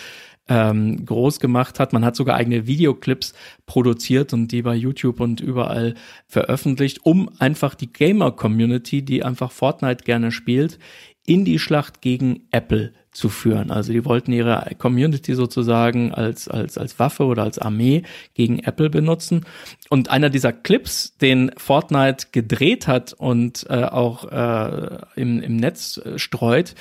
ähm, 0.48 1.04
groß 1.04 1.40
gemacht 1.40 1.78
hat. 1.78 1.92
Man 1.92 2.04
hat 2.04 2.16
sogar 2.16 2.36
eigene 2.36 2.66
Videoclips 2.66 3.34
produziert 3.66 4.32
und 4.32 4.48
die 4.48 4.62
bei 4.62 4.74
YouTube 4.74 5.20
und 5.20 5.40
überall 5.40 5.94
veröffentlicht, 6.26 7.04
um 7.04 7.30
einfach 7.38 7.74
die 7.74 7.92
Gamer-Community, 7.92 9.02
die 9.02 9.24
einfach 9.24 9.52
Fortnite 9.52 10.04
gerne 10.04 10.32
spielt, 10.32 10.78
in 11.26 11.44
die 11.44 11.58
Schlacht 11.58 12.00
gegen 12.00 12.48
Apple 12.50 12.94
zu 13.12 13.28
führen. 13.28 13.70
Also 13.70 13.92
die 13.92 14.04
wollten 14.04 14.32
ihre 14.32 14.64
Community 14.78 15.34
sozusagen 15.34 16.14
als, 16.14 16.48
als, 16.48 16.78
als 16.78 16.98
Waffe 16.98 17.24
oder 17.24 17.42
als 17.42 17.58
Armee 17.58 18.02
gegen 18.34 18.60
Apple 18.60 18.88
benutzen. 18.88 19.44
Und 19.90 20.10
einer 20.10 20.28
dieser 20.28 20.52
Clips, 20.52 21.16
den 21.16 21.50
Fortnite 21.56 22.26
gedreht 22.32 22.86
hat 22.86 23.14
und 23.14 23.64
äh, 23.70 23.84
auch 23.84 24.30
äh, 24.30 24.98
im, 25.16 25.40
im 25.40 25.56
Netz 25.56 25.96
äh, 25.96 26.18
streut, 26.18 26.74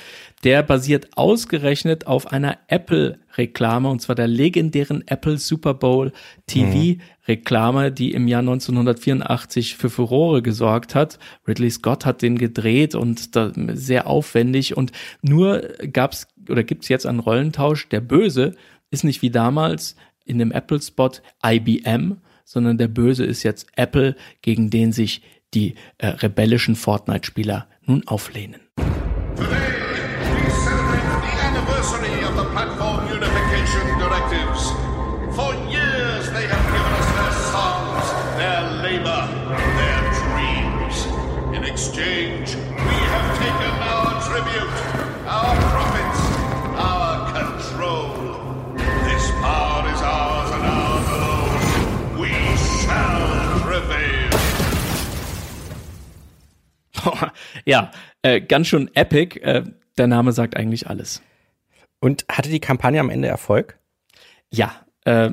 der 0.44 0.62
basiert 0.62 1.16
ausgerechnet 1.16 2.06
auf 2.06 2.30
einer 2.32 2.58
Apple-Reklame, 2.68 3.88
und 3.88 4.02
zwar 4.02 4.14
der 4.14 4.28
legendären 4.28 5.04
Apple 5.06 5.38
Super 5.38 5.72
Bowl 5.72 6.12
TV-Reklame, 6.48 7.92
die 7.92 8.12
im 8.12 8.28
Jahr 8.28 8.40
1984 8.40 9.78
für 9.78 9.88
Furore 9.88 10.42
gesorgt 10.42 10.94
hat. 10.94 11.18
Ridley 11.46 11.70
Scott 11.70 12.04
hat 12.04 12.20
den 12.20 12.36
gedreht 12.36 12.94
und 12.94 13.34
da 13.34 13.52
sehr 13.72 14.06
aufwendig 14.06 14.76
und 14.76 14.92
nur 15.22 15.62
gab's 15.92 16.28
oder 16.48 16.62
gibt's 16.62 16.88
jetzt 16.88 17.06
einen 17.06 17.20
Rollentausch. 17.20 17.88
Der 17.88 18.00
Böse 18.00 18.54
ist 18.90 19.04
nicht 19.04 19.22
wie 19.22 19.30
damals 19.30 19.96
in 20.26 20.38
dem 20.38 20.52
Apple-Spot 20.52 21.12
IBM, 21.44 22.18
sondern 22.48 22.78
der 22.78 22.88
Böse 22.88 23.26
ist 23.26 23.42
jetzt 23.42 23.66
Apple, 23.76 24.16
gegen 24.40 24.70
den 24.70 24.92
sich 24.92 25.20
die 25.52 25.74
äh, 25.98 26.06
rebellischen 26.06 26.76
Fortnite-Spieler 26.76 27.68
nun 27.82 28.08
auflehnen. 28.08 28.62
Ja, 57.68 57.90
äh, 58.22 58.40
ganz 58.40 58.68
schön 58.68 58.90
epic. 58.94 59.38
Äh, 59.40 59.64
der 59.98 60.06
Name 60.06 60.32
sagt 60.32 60.56
eigentlich 60.56 60.88
alles. 60.88 61.22
Und 62.00 62.24
hatte 62.30 62.48
die 62.48 62.60
Kampagne 62.60 62.98
am 62.98 63.10
Ende 63.10 63.28
Erfolg? 63.28 63.78
Ja, 64.50 64.86
Äh, 65.08 65.30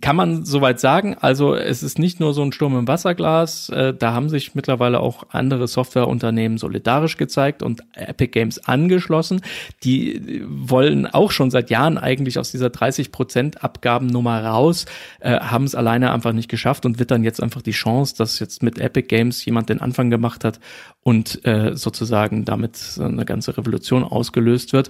kann 0.00 0.16
man 0.16 0.44
soweit 0.44 0.80
sagen. 0.80 1.14
Also 1.20 1.54
es 1.54 1.84
ist 1.84 1.96
nicht 1.96 2.18
nur 2.18 2.34
so 2.34 2.42
ein 2.42 2.50
Sturm 2.50 2.76
im 2.76 2.88
Wasserglas. 2.88 3.68
Äh, 3.68 3.94
da 3.94 4.14
haben 4.14 4.28
sich 4.28 4.56
mittlerweile 4.56 4.98
auch 4.98 5.22
andere 5.30 5.68
Softwareunternehmen 5.68 6.58
solidarisch 6.58 7.16
gezeigt 7.18 7.62
und 7.62 7.84
Epic 7.92 8.32
Games 8.32 8.58
angeschlossen. 8.66 9.40
Die 9.84 10.42
wollen 10.44 11.06
auch 11.06 11.30
schon 11.30 11.52
seit 11.52 11.70
Jahren 11.70 11.98
eigentlich 11.98 12.40
aus 12.40 12.50
dieser 12.50 12.70
30 12.70 13.12
Prozent 13.12 13.62
Abgabennummer 13.62 14.44
raus, 14.44 14.86
äh, 15.20 15.38
haben 15.38 15.66
es 15.66 15.76
alleine 15.76 16.10
einfach 16.10 16.32
nicht 16.32 16.48
geschafft 16.48 16.84
und 16.84 16.98
wittern 16.98 17.22
jetzt 17.22 17.40
einfach 17.40 17.62
die 17.62 17.70
Chance, 17.70 18.16
dass 18.18 18.40
jetzt 18.40 18.64
mit 18.64 18.80
Epic 18.80 19.06
Games 19.06 19.44
jemand 19.44 19.68
den 19.68 19.80
Anfang 19.80 20.10
gemacht 20.10 20.42
hat 20.42 20.58
und 21.04 21.44
äh, 21.44 21.76
sozusagen 21.76 22.44
damit 22.44 22.98
eine 22.98 23.24
ganze 23.24 23.56
Revolution 23.56 24.02
ausgelöst 24.02 24.72
wird. 24.72 24.88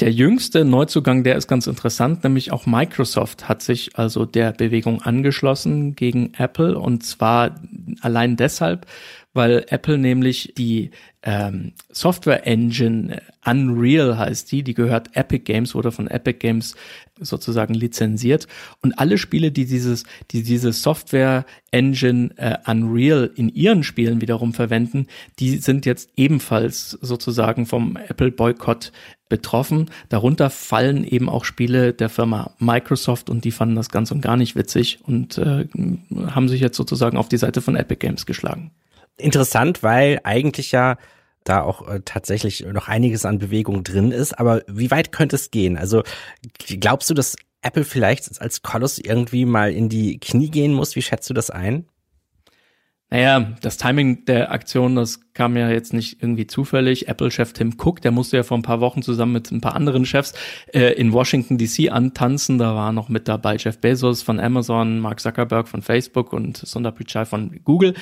Der 0.00 0.10
jüngste 0.10 0.64
Neuzugang, 0.64 1.22
der 1.22 1.36
ist 1.36 1.46
ganz 1.46 1.66
interessant, 1.66 2.24
nämlich 2.24 2.50
auch 2.50 2.66
Microsoft 2.66 3.48
hat 3.48 3.62
sich 3.62 3.96
also 3.96 4.24
der 4.24 4.52
Bewegung 4.52 5.02
angeschlossen 5.02 5.94
gegen 5.94 6.32
Apple. 6.34 6.78
Und 6.78 7.04
zwar 7.04 7.54
allein 8.00 8.36
deshalb, 8.36 8.86
weil 9.34 9.64
Apple 9.68 9.98
nämlich 9.98 10.54
die 10.56 10.90
ähm, 11.22 11.72
Software 11.90 12.46
Engine 12.46 13.22
Unreal 13.44 14.18
heißt 14.18 14.50
die, 14.50 14.62
die 14.62 14.74
gehört 14.74 15.16
Epic 15.16 15.44
Games, 15.44 15.74
wurde 15.74 15.92
von 15.92 16.08
Epic 16.08 16.38
Games 16.38 16.74
sozusagen 17.20 17.74
lizenziert 17.74 18.48
und 18.82 18.98
alle 18.98 19.18
Spiele, 19.18 19.52
die 19.52 19.64
dieses, 19.64 20.04
die 20.32 20.42
diese 20.42 20.72
Software 20.72 21.44
Engine 21.70 22.30
äh, 22.36 22.58
Unreal 22.68 23.30
in 23.34 23.48
ihren 23.48 23.84
Spielen 23.84 24.20
wiederum 24.20 24.52
verwenden, 24.52 25.06
die 25.38 25.58
sind 25.58 25.86
jetzt 25.86 26.10
ebenfalls 26.16 26.90
sozusagen 26.90 27.66
vom 27.66 27.96
Apple 27.96 28.32
Boykott 28.32 28.92
betroffen. 29.28 29.90
Darunter 30.08 30.50
fallen 30.50 31.04
eben 31.04 31.28
auch 31.28 31.44
Spiele 31.44 31.92
der 31.92 32.08
Firma 32.08 32.54
Microsoft 32.58 33.30
und 33.30 33.44
die 33.44 33.52
fanden 33.52 33.76
das 33.76 33.90
ganz 33.90 34.10
und 34.10 34.20
gar 34.20 34.36
nicht 34.36 34.56
witzig 34.56 34.98
und 35.04 35.38
äh, 35.38 35.68
haben 36.26 36.48
sich 36.48 36.60
jetzt 36.60 36.76
sozusagen 36.76 37.16
auf 37.16 37.28
die 37.28 37.38
Seite 37.38 37.62
von 37.62 37.76
Epic 37.76 38.06
Games 38.06 38.26
geschlagen. 38.26 38.72
Interessant, 39.16 39.82
weil 39.82 40.20
eigentlich 40.24 40.72
ja 40.72 40.96
da 41.44 41.62
auch 41.62 41.88
äh, 41.88 42.00
tatsächlich 42.04 42.64
noch 42.72 42.88
einiges 42.88 43.24
an 43.24 43.38
Bewegung 43.38 43.84
drin 43.84 44.12
ist. 44.12 44.38
Aber 44.38 44.62
wie 44.68 44.90
weit 44.90 45.12
könnte 45.12 45.36
es 45.36 45.50
gehen? 45.50 45.76
Also 45.76 46.02
glaubst 46.66 47.10
du, 47.10 47.14
dass 47.14 47.36
Apple 47.62 47.84
vielleicht 47.84 48.40
als 48.40 48.62
Koloss 48.62 48.98
irgendwie 48.98 49.44
mal 49.44 49.72
in 49.72 49.88
die 49.88 50.18
Knie 50.18 50.50
gehen 50.50 50.74
muss? 50.74 50.96
Wie 50.96 51.02
schätzt 51.02 51.28
du 51.30 51.34
das 51.34 51.50
ein? 51.50 51.86
Naja, 53.12 53.52
das 53.60 53.76
Timing 53.76 54.24
der 54.24 54.52
Aktion, 54.52 54.96
das 54.96 55.20
kam 55.34 55.54
ja 55.58 55.68
jetzt 55.68 55.92
nicht 55.92 56.22
irgendwie 56.22 56.46
zufällig. 56.46 57.08
Apple-Chef 57.08 57.52
Tim 57.52 57.74
Cook, 57.76 58.00
der 58.00 58.10
musste 58.10 58.38
ja 58.38 58.42
vor 58.42 58.56
ein 58.56 58.62
paar 58.62 58.80
Wochen 58.80 59.02
zusammen 59.02 59.34
mit 59.34 59.50
ein 59.50 59.60
paar 59.60 59.74
anderen 59.74 60.06
Chefs 60.06 60.32
äh, 60.72 60.94
in 60.94 61.12
Washington 61.12 61.58
DC 61.58 61.92
antanzen. 61.92 62.56
Da 62.56 62.74
war 62.74 62.90
noch 62.90 63.10
mit 63.10 63.28
dabei 63.28 63.56
Jeff 63.56 63.76
Bezos 63.78 64.22
von 64.22 64.40
Amazon, 64.40 64.98
Mark 64.98 65.20
Zuckerberg 65.20 65.68
von 65.68 65.82
Facebook 65.82 66.32
und 66.32 66.56
Sundar 66.56 66.92
Pichai 66.92 67.26
von 67.26 67.60
Google. 67.64 67.92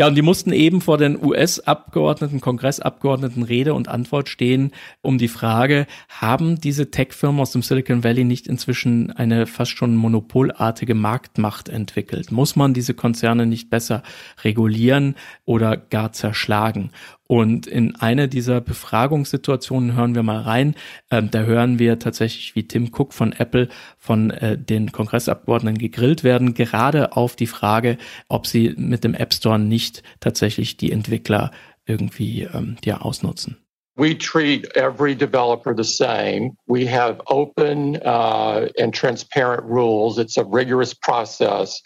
Ja, 0.00 0.06
und 0.06 0.14
die 0.14 0.22
mussten 0.22 0.50
eben 0.54 0.80
vor 0.80 0.96
den 0.96 1.22
US-Abgeordneten, 1.22 2.40
Kongressabgeordneten 2.40 3.42
Rede 3.42 3.74
und 3.74 3.88
Antwort 3.88 4.30
stehen 4.30 4.70
um 5.02 5.18
die 5.18 5.28
Frage, 5.28 5.86
haben 6.08 6.58
diese 6.58 6.90
Tech-Firmen 6.90 7.38
aus 7.38 7.52
dem 7.52 7.60
Silicon 7.60 8.02
Valley 8.02 8.24
nicht 8.24 8.46
inzwischen 8.46 9.10
eine 9.12 9.46
fast 9.46 9.72
schon 9.72 9.96
monopolartige 9.96 10.94
Marktmacht 10.94 11.68
entwickelt? 11.68 12.32
Muss 12.32 12.56
man 12.56 12.72
diese 12.72 12.94
Konzerne 12.94 13.44
nicht 13.44 13.68
besser 13.68 14.02
regulieren 14.42 15.16
oder 15.44 15.76
gar 15.76 16.12
zerschlagen? 16.14 16.92
Und 17.30 17.68
in 17.68 17.94
einer 17.94 18.26
dieser 18.26 18.60
Befragungssituationen 18.60 19.94
hören 19.94 20.16
wir 20.16 20.24
mal 20.24 20.40
rein. 20.40 20.74
Ähm, 21.12 21.30
da 21.30 21.42
hören 21.42 21.78
wir 21.78 22.00
tatsächlich, 22.00 22.56
wie 22.56 22.66
Tim 22.66 22.90
Cook 22.92 23.14
von 23.14 23.30
Apple 23.30 23.68
von 23.98 24.32
äh, 24.32 24.58
den 24.58 24.90
Kongressabgeordneten 24.90 25.78
gegrillt 25.78 26.24
werden, 26.24 26.54
gerade 26.54 27.16
auf 27.16 27.36
die 27.36 27.46
Frage, 27.46 27.98
ob 28.28 28.48
sie 28.48 28.74
mit 28.76 29.04
dem 29.04 29.14
App 29.14 29.32
Store 29.32 29.60
nicht 29.60 30.02
tatsächlich 30.18 30.76
die 30.76 30.90
Entwickler 30.90 31.52
irgendwie 31.86 32.48
ähm, 32.52 32.78
ja, 32.84 33.00
ausnutzen. 33.00 33.58
We 33.94 34.18
treat 34.18 34.66
every 34.76 35.14
developer 35.14 35.72
the 35.72 35.84
same. 35.84 36.56
We 36.66 36.90
have 36.90 37.20
open 37.26 37.94
uh, 37.98 38.66
and 38.76 38.92
transparent 38.92 39.62
rules. 39.62 40.18
It's 40.18 40.36
a 40.36 40.42
rigorous 40.42 40.92
process. 40.96 41.80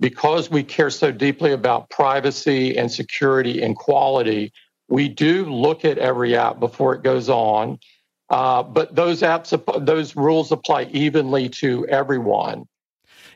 because 0.00 0.48
we 0.48 0.62
care 0.62 0.90
so 0.90 1.10
deeply 1.10 1.52
about 1.52 1.90
privacy 1.90 2.78
and 2.78 2.90
security 2.90 3.62
and 3.62 3.76
quality, 3.76 4.52
we 4.88 5.08
do 5.08 5.44
look 5.44 5.84
at 5.84 5.98
every 5.98 6.36
app 6.36 6.58
before 6.58 6.94
it 6.94 7.02
goes 7.02 7.28
on. 7.28 7.78
Uh, 8.30 8.62
but 8.62 8.94
those 8.94 9.22
apps, 9.22 9.52
those 9.84 10.16
rules 10.16 10.52
apply 10.52 10.84
evenly 10.92 11.48
to 11.48 11.86
everyone. 11.86 12.66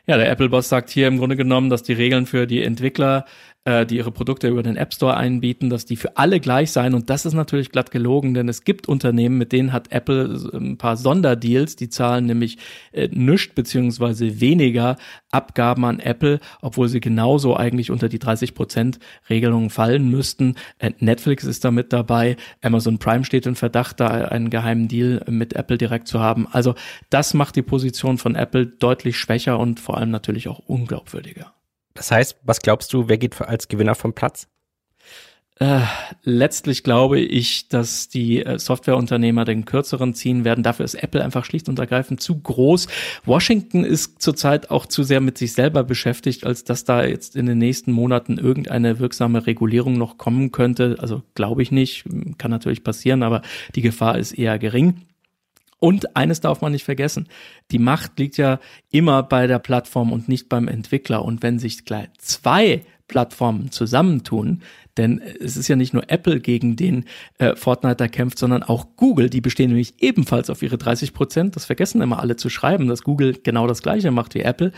Ja, 0.05 0.17
der 0.17 0.29
Apple-Boss 0.29 0.67
sagt 0.67 0.89
hier 0.89 1.07
im 1.07 1.17
Grunde 1.17 1.37
genommen, 1.37 1.69
dass 1.69 1.81
die 1.81 1.93
Regeln 1.93 2.25
für 2.25 2.45
die 2.45 2.61
Entwickler 2.61 3.25
äh, 3.65 3.85
die 3.85 3.97
ihre 3.97 4.11
Produkte 4.11 4.49
über 4.49 4.63
den 4.63 4.75
App 4.75 4.93
Store 4.93 5.15
einbieten, 5.15 5.69
dass 5.69 5.85
die 5.85 5.95
für 5.95 6.17
alle 6.17 6.39
gleich 6.39 6.71
sein. 6.71 6.93
Und 6.93 7.09
das 7.09 7.25
ist 7.25 7.33
natürlich 7.33 7.71
glatt 7.71 7.91
gelogen, 7.91 8.33
denn 8.33 8.49
es 8.49 8.63
gibt 8.63 8.87
Unternehmen, 8.87 9.37
mit 9.37 9.51
denen 9.51 9.71
hat 9.71 9.91
Apple 9.91 10.51
ein 10.53 10.77
paar 10.77 10.97
Sonderdeals, 10.97 11.75
die 11.75 11.89
zahlen 11.89 12.25
nämlich 12.25 12.57
äh, 12.91 13.07
nischt 13.11 13.55
beziehungsweise 13.55 14.41
weniger 14.41 14.97
Abgaben 15.31 15.85
an 15.85 15.99
Apple, 15.99 16.39
obwohl 16.61 16.89
sie 16.89 16.99
genauso 16.99 17.55
eigentlich 17.55 17.89
unter 17.89 18.09
die 18.09 18.19
30 18.19 18.53
Prozent 18.53 18.99
Regelungen 19.29 19.69
fallen 19.69 20.09
müssten. 20.09 20.55
Äh, 20.79 20.91
Netflix 20.99 21.43
ist 21.43 21.63
da 21.63 21.71
mit 21.71 21.93
dabei, 21.93 22.35
Amazon 22.61 22.99
Prime 22.99 23.23
steht 23.23 23.45
in 23.45 23.55
Verdacht, 23.55 23.99
da 23.99 24.07
einen 24.07 24.49
geheimen 24.49 24.87
Deal 24.87 25.23
mit 25.29 25.53
Apple 25.53 25.77
direkt 25.77 26.07
zu 26.07 26.19
haben. 26.19 26.47
Also 26.51 26.75
das 27.09 27.33
macht 27.33 27.55
die 27.55 27.61
Position 27.61 28.17
von 28.17 28.35
Apple 28.35 28.67
deutlich 28.67 29.17
schwächer 29.17 29.57
und 29.57 29.79
vor 29.79 29.97
allem 29.97 30.11
natürlich 30.11 30.47
auch 30.47 30.59
unglaubwürdiger. 30.59 31.53
Das 31.93 32.11
heißt, 32.11 32.37
was 32.43 32.59
glaubst 32.59 32.93
du, 32.93 33.07
wer 33.07 33.17
geht 33.17 33.39
als 33.41 33.67
Gewinner 33.67 33.95
vom 33.95 34.13
Platz? 34.13 34.47
Äh, 35.59 35.81
letztlich 36.23 36.83
glaube 36.83 37.19
ich, 37.19 37.67
dass 37.67 38.09
die 38.09 38.43
äh, 38.43 38.57
Softwareunternehmer 38.57 39.45
den 39.45 39.65
kürzeren 39.65 40.15
ziehen 40.15 40.45
werden. 40.45 40.63
Dafür 40.63 40.83
ist 40.83 40.95
Apple 40.95 41.23
einfach 41.23 41.45
schlicht 41.45 41.69
und 41.69 41.77
ergreifend 41.77 42.21
zu 42.21 42.41
groß. 42.41 42.87
Washington 43.25 43.83
ist 43.83 44.19
zurzeit 44.21 44.71
auch 44.71 44.87
zu 44.87 45.03
sehr 45.03 45.21
mit 45.21 45.37
sich 45.37 45.53
selber 45.53 45.83
beschäftigt, 45.83 46.43
als 46.43 46.63
dass 46.63 46.85
da 46.85 47.05
jetzt 47.05 47.35
in 47.35 47.45
den 47.45 47.59
nächsten 47.59 47.91
Monaten 47.91 48.39
irgendeine 48.39 48.97
wirksame 48.97 49.45
Regulierung 49.45 49.93
noch 49.93 50.17
kommen 50.17 50.51
könnte. 50.51 50.97
Also 50.99 51.21
glaube 51.35 51.61
ich 51.61 51.71
nicht. 51.71 52.05
Kann 52.39 52.49
natürlich 52.49 52.83
passieren, 52.83 53.21
aber 53.21 53.43
die 53.75 53.81
Gefahr 53.81 54.17
ist 54.17 54.31
eher 54.31 54.57
gering. 54.57 55.03
Und 55.83 56.15
eines 56.15 56.39
darf 56.39 56.61
man 56.61 56.71
nicht 56.71 56.85
vergessen. 56.85 57.27
Die 57.71 57.77
Macht 57.77 58.17
liegt 58.17 58.37
ja 58.37 58.61
immer 58.89 59.21
bei 59.21 59.47
der 59.47 59.59
Plattform 59.59 60.13
und 60.13 60.29
nicht 60.29 60.47
beim 60.47 60.69
Entwickler. 60.69 61.25
Und 61.25 61.43
wenn 61.43 61.59
sich 61.59 61.83
gleich 61.83 62.07
zwei 62.19 62.85
Plattformen 63.09 63.69
zusammentun, 63.69 64.61
denn 64.97 65.19
es 65.19 65.57
ist 65.57 65.67
ja 65.67 65.75
nicht 65.75 65.93
nur 65.93 66.09
Apple, 66.09 66.39
gegen 66.39 66.75
den 66.75 67.05
äh, 67.39 67.55
Fortnite 67.55 67.95
da 67.95 68.07
kämpft, 68.07 68.37
sondern 68.37 68.63
auch 68.63 68.95
Google. 68.95 69.29
Die 69.29 69.41
bestehen 69.41 69.69
nämlich 69.69 69.95
ebenfalls 70.01 70.49
auf 70.49 70.61
ihre 70.61 70.77
30 70.77 71.13
Prozent. 71.13 71.55
Das 71.55 71.65
vergessen 71.65 72.01
immer 72.01 72.19
alle 72.19 72.35
zu 72.35 72.49
schreiben, 72.49 72.87
dass 72.87 73.03
Google 73.03 73.37
genau 73.41 73.65
das 73.67 73.81
Gleiche 73.81 74.11
macht 74.11 74.35
wie 74.35 74.41
Apple. 74.41 74.71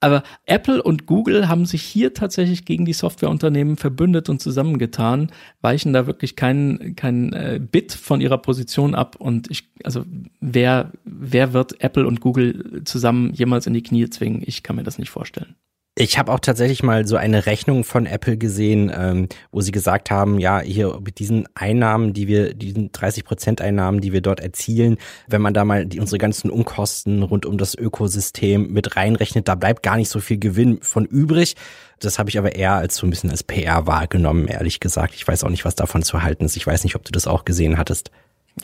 Aber 0.00 0.22
Apple 0.46 0.82
und 0.82 1.06
Google 1.06 1.48
haben 1.48 1.66
sich 1.66 1.82
hier 1.82 2.14
tatsächlich 2.14 2.64
gegen 2.64 2.84
die 2.84 2.92
Softwareunternehmen 2.92 3.76
verbündet 3.76 4.28
und 4.28 4.40
zusammengetan, 4.40 5.32
weichen 5.60 5.92
da 5.92 6.06
wirklich 6.06 6.36
kein, 6.36 6.94
kein 6.96 7.32
äh, 7.32 7.60
Bit 7.60 7.92
von 7.92 8.20
ihrer 8.20 8.38
Position 8.38 8.94
ab. 8.94 9.16
Und 9.18 9.50
ich, 9.50 9.70
also 9.84 10.04
wer, 10.40 10.92
wer 11.04 11.52
wird 11.52 11.82
Apple 11.82 12.06
und 12.06 12.20
Google 12.20 12.82
zusammen 12.84 13.32
jemals 13.34 13.66
in 13.66 13.74
die 13.74 13.82
Knie 13.82 14.08
zwingen? 14.08 14.42
Ich 14.44 14.62
kann 14.62 14.76
mir 14.76 14.84
das 14.84 14.98
nicht 14.98 15.10
vorstellen. 15.10 15.56
Ich 16.00 16.16
habe 16.16 16.30
auch 16.30 16.38
tatsächlich 16.38 16.84
mal 16.84 17.08
so 17.08 17.16
eine 17.16 17.46
Rechnung 17.46 17.82
von 17.82 18.06
Apple 18.06 18.36
gesehen, 18.36 18.92
ähm, 18.96 19.28
wo 19.50 19.62
sie 19.62 19.72
gesagt 19.72 20.12
haben, 20.12 20.38
ja, 20.38 20.60
hier 20.60 21.00
mit 21.04 21.18
diesen 21.18 21.48
Einnahmen, 21.56 22.12
die 22.12 22.28
wir, 22.28 22.54
diesen 22.54 22.92
30 22.92 23.24
Prozent 23.24 23.60
Einnahmen, 23.60 24.00
die 24.00 24.12
wir 24.12 24.20
dort 24.20 24.38
erzielen, 24.38 24.98
wenn 25.26 25.42
man 25.42 25.54
da 25.54 25.64
mal 25.64 25.86
die, 25.86 25.98
unsere 25.98 26.18
ganzen 26.18 26.50
Unkosten 26.50 27.24
rund 27.24 27.46
um 27.46 27.58
das 27.58 27.74
Ökosystem 27.74 28.72
mit 28.72 28.94
reinrechnet, 28.94 29.48
da 29.48 29.56
bleibt 29.56 29.82
gar 29.82 29.96
nicht 29.96 30.08
so 30.08 30.20
viel 30.20 30.38
Gewinn 30.38 30.78
von 30.82 31.04
übrig. 31.04 31.56
Das 31.98 32.20
habe 32.20 32.30
ich 32.30 32.38
aber 32.38 32.54
eher 32.54 32.74
als 32.74 32.94
so 32.94 33.04
ein 33.04 33.10
bisschen 33.10 33.32
als 33.32 33.42
PR 33.42 33.88
wahrgenommen, 33.88 34.46
ehrlich 34.46 34.78
gesagt. 34.78 35.14
Ich 35.16 35.26
weiß 35.26 35.42
auch 35.42 35.50
nicht, 35.50 35.64
was 35.64 35.74
davon 35.74 36.04
zu 36.04 36.22
halten 36.22 36.44
ist. 36.44 36.56
Ich 36.56 36.64
weiß 36.64 36.84
nicht, 36.84 36.94
ob 36.94 37.02
du 37.02 37.10
das 37.10 37.26
auch 37.26 37.44
gesehen 37.44 37.76
hattest. 37.76 38.12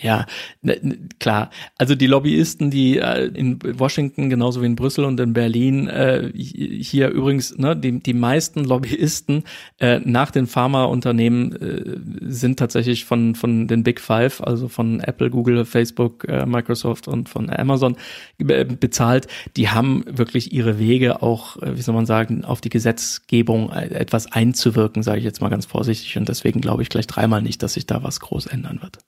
Ja, 0.00 0.26
ne, 0.62 0.78
ne, 0.83 0.98
klar. 1.18 1.50
Also 1.78 1.94
die 1.94 2.07
Lobbyisten, 2.07 2.70
die 2.70 2.98
äh, 2.98 3.26
in 3.26 3.59
Washington 3.78 4.30
genauso 4.30 4.62
wie 4.62 4.66
in 4.66 4.76
Brüssel 4.76 5.04
und 5.04 5.18
in 5.20 5.33
Berlin 5.33 5.88
äh, 5.88 6.30
hier 6.35 7.09
übrigens, 7.11 7.57
ne, 7.57 7.76
die, 7.76 8.00
die 8.00 8.14
meisten 8.14 8.64
Lobbyisten 8.64 9.44
äh, 9.78 10.00
nach 10.00 10.30
den 10.30 10.46
Pharmaunternehmen 10.46 11.52
äh, 11.52 12.30
sind 12.30 12.59
tatsächlich 12.59 13.04
von 13.04 13.35
von 13.35 13.66
den 13.68 13.83
Big 13.83 14.00
Five, 14.00 14.40
also 14.40 14.68
von 14.68 15.00
Apple, 15.00 15.30
Google, 15.30 15.64
Facebook, 15.64 16.26
äh, 16.28 16.46
Microsoft 16.46 17.09
und 17.09 17.28
von 17.28 17.50
Amazon 17.50 17.96
äh, 18.38 18.64
bezahlt. 18.64 19.28
Die 19.57 19.68
haben 19.68 20.04
wirklich 20.07 20.52
ihre 20.52 20.78
Wege 20.78 21.22
auch, 21.22 21.61
äh, 21.62 21.76
wie 21.76 21.83
soll 21.83 21.94
man 21.94 22.07
sagen, 22.07 22.44
auf 22.44 22.61
die 22.61 22.70
Gesetzgebung 22.70 23.70
äh, 23.70 23.88
etwas 23.94 24.30
einzuwirken, 24.30 25.02
sage 25.02 25.18
ich 25.18 25.24
jetzt 25.24 25.40
mal 25.40 25.50
ganz 25.50 25.66
vorsichtig. 25.66 26.16
Und 26.16 26.28
deswegen 26.28 26.61
glaube 26.61 26.83
ich 26.83 26.88
gleich 26.88 27.07
dreimal 27.07 27.42
nicht, 27.42 27.62
dass 27.62 27.74
sich 27.74 27.87
da 27.87 28.02
was 28.02 28.20
groß 28.20 28.46
ändern 28.46 28.80
wird. 28.83 28.98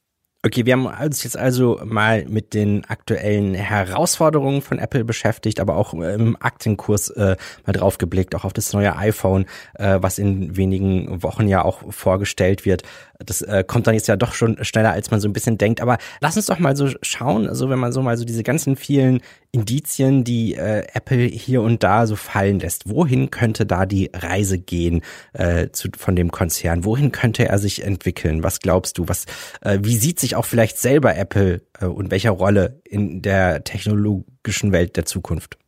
Okay, 0.47 0.65
wir 0.65 0.75
haben 0.75 0.87
uns 0.87 1.25
jetzt 1.25 1.37
also 1.37 1.81
mal 1.85 2.25
mit 2.27 2.55
den 2.55 2.85
aktuellen 2.85 3.55
Herausforderungen 3.55 4.63
von 4.63 4.79
Apple 4.79 5.05
beschäftigt, 5.05 5.59
aber 5.59 5.75
auch 5.75 5.93
im 5.93 6.37
Aktienkurs 6.39 7.11
äh, 7.11 7.35
mal 7.67 7.73
drauf 7.73 7.99
geblickt, 7.99 8.33
auch 8.37 8.45
auf 8.45 8.53
das 8.53 8.73
neue 8.73 8.95
iPhone, 8.95 9.47
äh, 9.75 9.99
was 10.01 10.21
in 10.21 10.57
wenigen 10.57 11.21
Wochen 11.25 11.49
ja 11.49 11.65
auch 11.65 11.93
vorgestellt 11.93 12.65
wird. 12.65 12.85
Das 13.19 13.43
äh, 13.43 13.65
kommt 13.67 13.87
dann 13.87 13.95
jetzt 13.95 14.09
ja 14.09 14.17
doch 14.17 14.35
schon 14.35 14.63
schneller, 14.65 14.93
als 14.93 15.11
man 15.11 15.21
so 15.21 15.29
ein 15.29 15.33
bisschen 15.33 15.59
denkt. 15.59 15.81
Aber 15.81 15.99
lass 16.21 16.37
uns 16.37 16.47
doch 16.47 16.59
mal 16.59 16.77
so 16.77 16.89
schauen, 17.03 17.49
also 17.49 17.71
wenn 17.71 17.79
man 17.79 17.93
so 17.93 18.03
mal 18.03 18.17
so 18.17 18.25
diese 18.25 18.43
ganzen 18.43 18.77
vielen 18.77 19.21
Indizien, 19.53 20.25
die 20.25 20.55
äh, 20.55 20.85
Apple 20.93 21.25
hier 21.25 21.63
und 21.63 21.83
da 21.83 22.07
so 22.07 22.17
fallen 22.17 22.61
lässt, 22.61 22.89
wohin 22.89 23.31
könnte 23.31 23.65
da 23.65 23.87
die 23.87 24.11
Reise 24.15 24.59
gehen 24.59 25.03
äh, 25.33 25.69
zu, 25.71 25.89
von 25.97 26.17
dem 26.17 26.31
Konzern? 26.31 26.85
Wohin 26.85 27.13
könnte 27.13 27.49
er 27.49 27.59
sich 27.59 27.85
entwickeln? 27.85 28.43
Was 28.43 28.61
glaubst 28.61 28.99
du? 28.99 29.09
Was, 29.09 29.25
äh, 29.63 29.79
wie 29.83 29.97
sieht 29.97 30.21
sich 30.21 30.37
auch 30.37 30.45
vielleicht 30.45 30.79
selber 30.79 31.17
Apple 31.17 31.63
äh, 31.81 31.87
und 31.87 32.11
welche 32.11 32.31
Rolle 32.31 32.81
in 32.85 33.23
der 33.23 33.65
technologischen 33.65 34.73
Welt 34.73 34.97
der 34.97 35.07
Zukunft? 35.07 35.59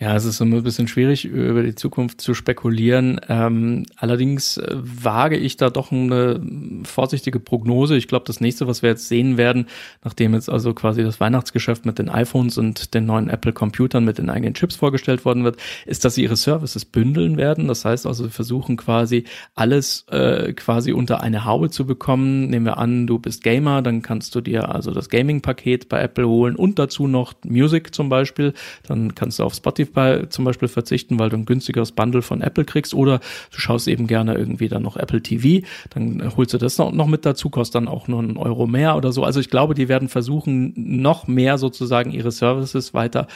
Ja, 0.00 0.14
es 0.14 0.24
ist 0.24 0.40
immer 0.40 0.58
ein 0.58 0.62
bisschen 0.62 0.86
schwierig, 0.86 1.24
über 1.24 1.64
die 1.64 1.74
Zukunft 1.74 2.20
zu 2.20 2.32
spekulieren. 2.32 3.20
Ähm, 3.28 3.84
allerdings 3.96 4.56
äh, 4.56 4.76
wage 4.76 5.36
ich 5.36 5.56
da 5.56 5.70
doch 5.70 5.90
eine 5.90 6.40
vorsichtige 6.84 7.40
Prognose. 7.40 7.96
Ich 7.96 8.06
glaube, 8.06 8.24
das 8.24 8.40
nächste, 8.40 8.68
was 8.68 8.82
wir 8.82 8.90
jetzt 8.90 9.08
sehen 9.08 9.36
werden, 9.38 9.66
nachdem 10.04 10.34
jetzt 10.34 10.50
also 10.50 10.72
quasi 10.72 11.02
das 11.02 11.18
Weihnachtsgeschäft 11.18 11.84
mit 11.84 11.98
den 11.98 12.08
iPhones 12.10 12.58
und 12.58 12.94
den 12.94 13.06
neuen 13.06 13.28
Apple-Computern 13.28 14.04
mit 14.04 14.18
den 14.18 14.30
eigenen 14.30 14.54
Chips 14.54 14.76
vorgestellt 14.76 15.24
worden 15.24 15.42
wird, 15.42 15.56
ist, 15.84 16.04
dass 16.04 16.14
sie 16.14 16.22
ihre 16.22 16.36
Services 16.36 16.84
bündeln 16.84 17.36
werden. 17.36 17.66
Das 17.66 17.84
heißt 17.84 18.06
also, 18.06 18.22
sie 18.22 18.30
versuchen 18.30 18.76
quasi 18.76 19.24
alles 19.56 20.06
äh, 20.12 20.52
quasi 20.52 20.92
unter 20.92 21.22
eine 21.22 21.44
Haube 21.44 21.70
zu 21.70 21.86
bekommen. 21.86 22.50
Nehmen 22.50 22.66
wir 22.66 22.78
an, 22.78 23.08
du 23.08 23.18
bist 23.18 23.42
Gamer, 23.42 23.82
dann 23.82 24.02
kannst 24.02 24.32
du 24.36 24.42
dir 24.42 24.72
also 24.72 24.92
das 24.92 25.08
Gaming-Paket 25.08 25.88
bei 25.88 26.00
Apple 26.00 26.28
holen 26.28 26.54
und 26.54 26.78
dazu 26.78 27.08
noch 27.08 27.34
Music 27.44 27.92
zum 27.92 28.08
Beispiel. 28.08 28.52
Dann 28.86 29.16
kannst 29.16 29.40
du 29.40 29.42
auf 29.42 29.54
Spotify 29.54 29.87
bei 29.92 30.26
zum 30.26 30.44
Beispiel 30.44 30.68
verzichten, 30.68 31.18
weil 31.18 31.30
du 31.30 31.36
ein 31.36 31.44
günstigeres 31.44 31.92
Bundle 31.92 32.22
von 32.22 32.40
Apple 32.40 32.64
kriegst 32.64 32.94
oder 32.94 33.20
du 33.50 33.58
schaust 33.58 33.88
eben 33.88 34.06
gerne 34.06 34.34
irgendwie 34.34 34.68
dann 34.68 34.82
noch 34.82 34.96
Apple 34.96 35.22
TV, 35.22 35.66
dann 35.90 36.36
holst 36.36 36.54
du 36.54 36.58
das 36.58 36.78
noch, 36.78 37.06
mit 37.06 37.24
dazu, 37.24 37.50
kostet 37.50 37.76
dann 37.76 37.88
auch 37.88 38.08
nur 38.08 38.20
einen 38.20 38.36
Euro 38.36 38.66
mehr 38.66 38.96
oder 38.96 39.12
so. 39.12 39.24
Also 39.24 39.40
ich 39.40 39.50
glaube, 39.50 39.74
die 39.74 39.88
werden 39.88 40.08
versuchen, 40.08 40.72
noch 40.76 41.26
mehr 41.26 41.58
sozusagen 41.58 42.10
ihre 42.10 42.30
Services 42.30 42.94
weiter 42.94 43.26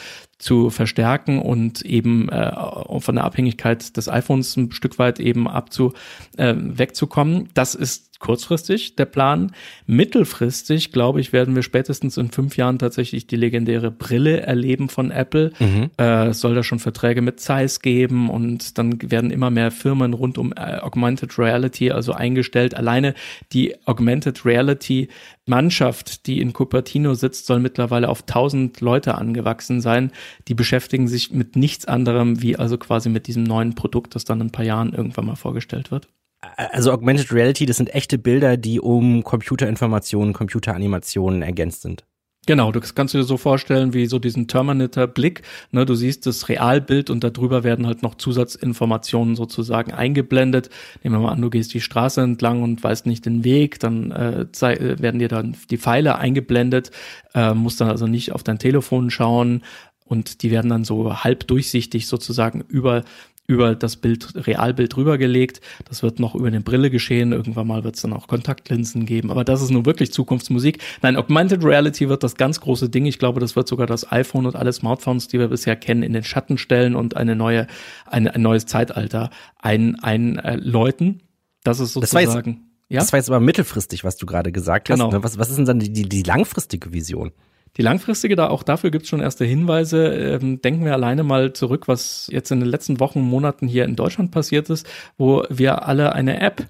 zu 0.43 0.71
verstärken 0.71 1.41
und 1.41 1.83
eben 1.83 2.29
äh, 2.29 2.51
von 2.99 3.15
der 3.15 3.23
Abhängigkeit 3.23 3.97
des 3.97 4.09
iPhones 4.09 4.57
ein 4.57 4.73
Stück 4.73 4.99
weit 4.99 5.21
eben 5.21 5.47
abzu 5.47 5.93
äh, 6.37 6.55
wegzukommen. 6.57 7.49
Das 7.55 7.77
ist 7.77 8.13
kurzfristig 8.19 8.97
der 8.97 9.05
Plan. 9.05 9.53
Mittelfristig, 9.87 10.93
glaube 10.93 11.21
ich, 11.21 11.33
werden 11.33 11.55
wir 11.55 11.63
spätestens 11.63 12.17
in 12.17 12.31
fünf 12.31 12.57
Jahren 12.57 12.79
tatsächlich 12.79 13.27
die 13.27 13.37
legendäre 13.37 13.91
Brille 13.91 14.41
erleben 14.41 14.89
von 14.89 15.11
Apple. 15.11 15.53
Mhm. 15.61 15.91
Äh, 15.99 16.29
es 16.29 16.41
soll 16.41 16.55
da 16.55 16.63
schon 16.63 16.79
Verträge 16.79 17.21
mit 17.21 17.39
Zeiss 17.39 17.81
geben 17.81 18.31
und 18.31 18.79
dann 18.79 18.99
werden 19.11 19.31
immer 19.31 19.51
mehr 19.51 19.71
Firmen 19.71 20.15
rund 20.15 20.39
um 20.39 20.53
äh, 20.53 20.79
Augmented 20.79 21.39
Reality 21.39 21.91
also 21.91 22.13
eingestellt. 22.13 22.75
Alleine 22.75 23.15
die 23.53 23.75
Augmented 23.87 24.45
Reality 24.45 25.09
Mannschaft, 25.47 26.27
die 26.27 26.41
in 26.41 26.53
Cupertino 26.53 27.15
sitzt, 27.15 27.47
soll 27.47 27.59
mittlerweile 27.59 28.09
auf 28.09 28.23
1000 28.23 28.81
Leute 28.81 29.17
angewachsen 29.17 29.81
sein. 29.81 30.13
Die 30.49 30.55
beschäftigen 30.55 31.09
sich 31.09 31.33
mit 31.33 31.57
nichts 31.57 31.87
anderem 31.87 32.43
wie 32.43 32.57
also 32.57 32.79
quasi 32.79 33.09
mit 33.09 33.27
diesem 33.27 33.43
neuen 33.43 33.75
Produkt, 33.75 34.15
das 34.15 34.25
dann 34.25 34.41
in 34.41 34.49
ein 34.49 34.53
paar 34.53 34.65
Jahren 34.65 34.93
irgendwann 34.93 35.27
mal 35.27 35.37
vorgestellt 35.37 35.91
wird 35.91 36.09
also 36.57 36.93
Augmented 36.93 37.33
Reality, 37.33 37.67
das 37.67 37.77
sind 37.77 37.95
echte 37.95 38.19
Bilder, 38.19 38.57
die 38.57 38.81
um 38.81 39.23
Computerinformationen, 39.23 40.33
Computeranimationen 40.33 41.43
ergänzt 41.43 41.83
sind. 41.83 42.05
Genau, 42.45 42.73
du 42.73 42.81
kannst 42.81 43.15
dir 43.15 43.23
so 43.23 43.37
vorstellen 43.37 43.95
wie 43.95 44.07
so 44.07 44.19
diesen 44.19 44.49
Terminator-Blick. 44.49 45.43
Ne, 45.71 45.87
du 45.87 45.95
siehst 45.95 46.27
das 46.27 46.49
Realbild 46.49 47.09
und 47.09 47.23
darüber 47.23 47.63
werden 47.63 47.87
halt 47.87 48.03
noch 48.03 48.17
Zusatzinformationen 48.17 49.37
sozusagen 49.37 49.93
eingeblendet. 49.93 50.69
Nehmen 51.05 51.15
wir 51.15 51.21
mal 51.21 51.33
an, 51.33 51.41
du 51.41 51.51
gehst 51.51 51.73
die 51.73 51.81
Straße 51.81 52.21
entlang 52.21 52.65
und 52.65 52.83
weißt 52.83 53.07
nicht 53.07 53.27
den 53.27 53.45
Weg, 53.45 53.79
dann 53.79 54.11
äh, 54.11 54.41
äh 54.43 55.01
werden 55.01 55.21
dir 55.21 55.29
dann 55.29 55.57
die 55.71 55.79
Pfeile 55.79 56.19
eingeblendet, 56.19 56.91
äh, 57.33 57.55
musst 57.55 57.81
dann 57.81 57.89
also 57.89 58.09
nicht 58.09 58.33
auf 58.33 58.43
dein 58.43 58.59
Telefon 58.59 59.11
schauen 59.11 59.63
und 60.05 60.43
die 60.43 60.51
werden 60.51 60.69
dann 60.69 60.83
so 60.85 61.23
halb 61.23 61.47
durchsichtig 61.47 62.09
sozusagen 62.09 62.65
über 62.67 63.05
über 63.47 63.75
das 63.75 63.97
Bild, 63.97 64.47
Realbild 64.47 64.97
rübergelegt. 64.97 65.61
Das 65.89 66.03
wird 66.03 66.21
noch 66.21 66.35
über 66.35 66.47
eine 66.47 66.61
Brille 66.61 66.91
geschehen. 66.91 67.33
Irgendwann 67.33 67.67
mal 67.67 67.85
wird 67.85 67.97
es 67.97 68.03
dann 68.03 68.13
auch 68.13 68.29
Kontaktlinsen 68.29 69.05
geben. 69.05 69.31
Aber 69.31 69.45
das 69.45 69.63
ist 69.63 69.71
nun 69.71 69.85
wirklich 69.85 70.13
Zukunftsmusik. 70.13 70.79
Nein, 71.03 71.17
Augmented 71.17 71.65
Reality 71.65 72.09
wird 72.09 72.23
das 72.23 72.37
ganz 72.37 72.61
große 72.61 72.89
Ding. 72.89 73.05
Ich 73.07 73.19
glaube, 73.19 73.41
das 73.41 73.57
wird 73.57 73.67
sogar 73.67 73.87
das 73.87 74.11
iPhone 74.13 74.47
und 74.47 74.57
alle 74.57 74.73
Smartphones, 74.73 75.29
die 75.29 75.39
wir 75.39 75.49
bisher 75.49 75.77
kennen, 75.77 76.03
in 76.03 76.13
den 76.13 76.25
Schatten 76.25 76.57
stellen 76.57 76.95
und 76.95 77.17
eine 77.17 77.35
neue, 77.35 77.67
ein, 78.07 78.29
ein 78.29 78.43
neues 78.43 78.67
Zeitalter 78.67 79.31
einläuten. 79.59 81.09
Äh, 81.09 81.23
das 81.65 81.81
ist 81.81 81.95
sozusagen. 81.95 82.25
Das 82.25 82.35
war, 82.35 82.45
jetzt, 82.45 82.59
ja? 82.89 83.01
das 83.01 83.13
war 83.13 83.19
jetzt 83.19 83.29
aber 83.29 83.41
mittelfristig, 83.41 84.05
was 84.05 84.17
du 84.17 84.27
gerade 84.27 84.53
gesagt 84.53 84.89
hast. 84.89 84.99
Genau. 84.99 85.11
Ne? 85.11 85.23
Was, 85.23 85.39
was 85.39 85.51
ist 85.51 85.57
denn 85.57 85.67
dann 85.67 85.81
die, 85.81 85.91
die 85.91 86.23
langfristige 86.23 86.93
Vision? 86.93 87.33
Die 87.79 87.83
langfristige, 87.83 88.37
da 88.37 88.49
auch 88.49 88.63
dafür 88.63 88.91
gibt 88.91 89.05
es 89.05 89.09
schon 89.09 89.21
erste 89.21 89.45
Hinweise. 89.45 90.09
Ähm, 90.09 90.61
denken 90.61 90.85
wir 90.85 90.93
alleine 90.93 91.23
mal 91.23 91.53
zurück, 91.53 91.89
was 91.89 92.29
jetzt 92.31 92.51
in 92.51 92.61
den 92.61 92.69
letzten 92.69 93.01
Wochen, 93.01 93.21
Monaten 93.21 93.67
hier 93.67 93.85
in 93.85 93.97
Deutschland 93.97 94.31
passiert 94.31 94.69
ist, 94.69 94.87
wo 95.17 95.45
wir 95.49 95.87
alle 95.87 96.13
eine 96.13 96.41
App 96.41 96.67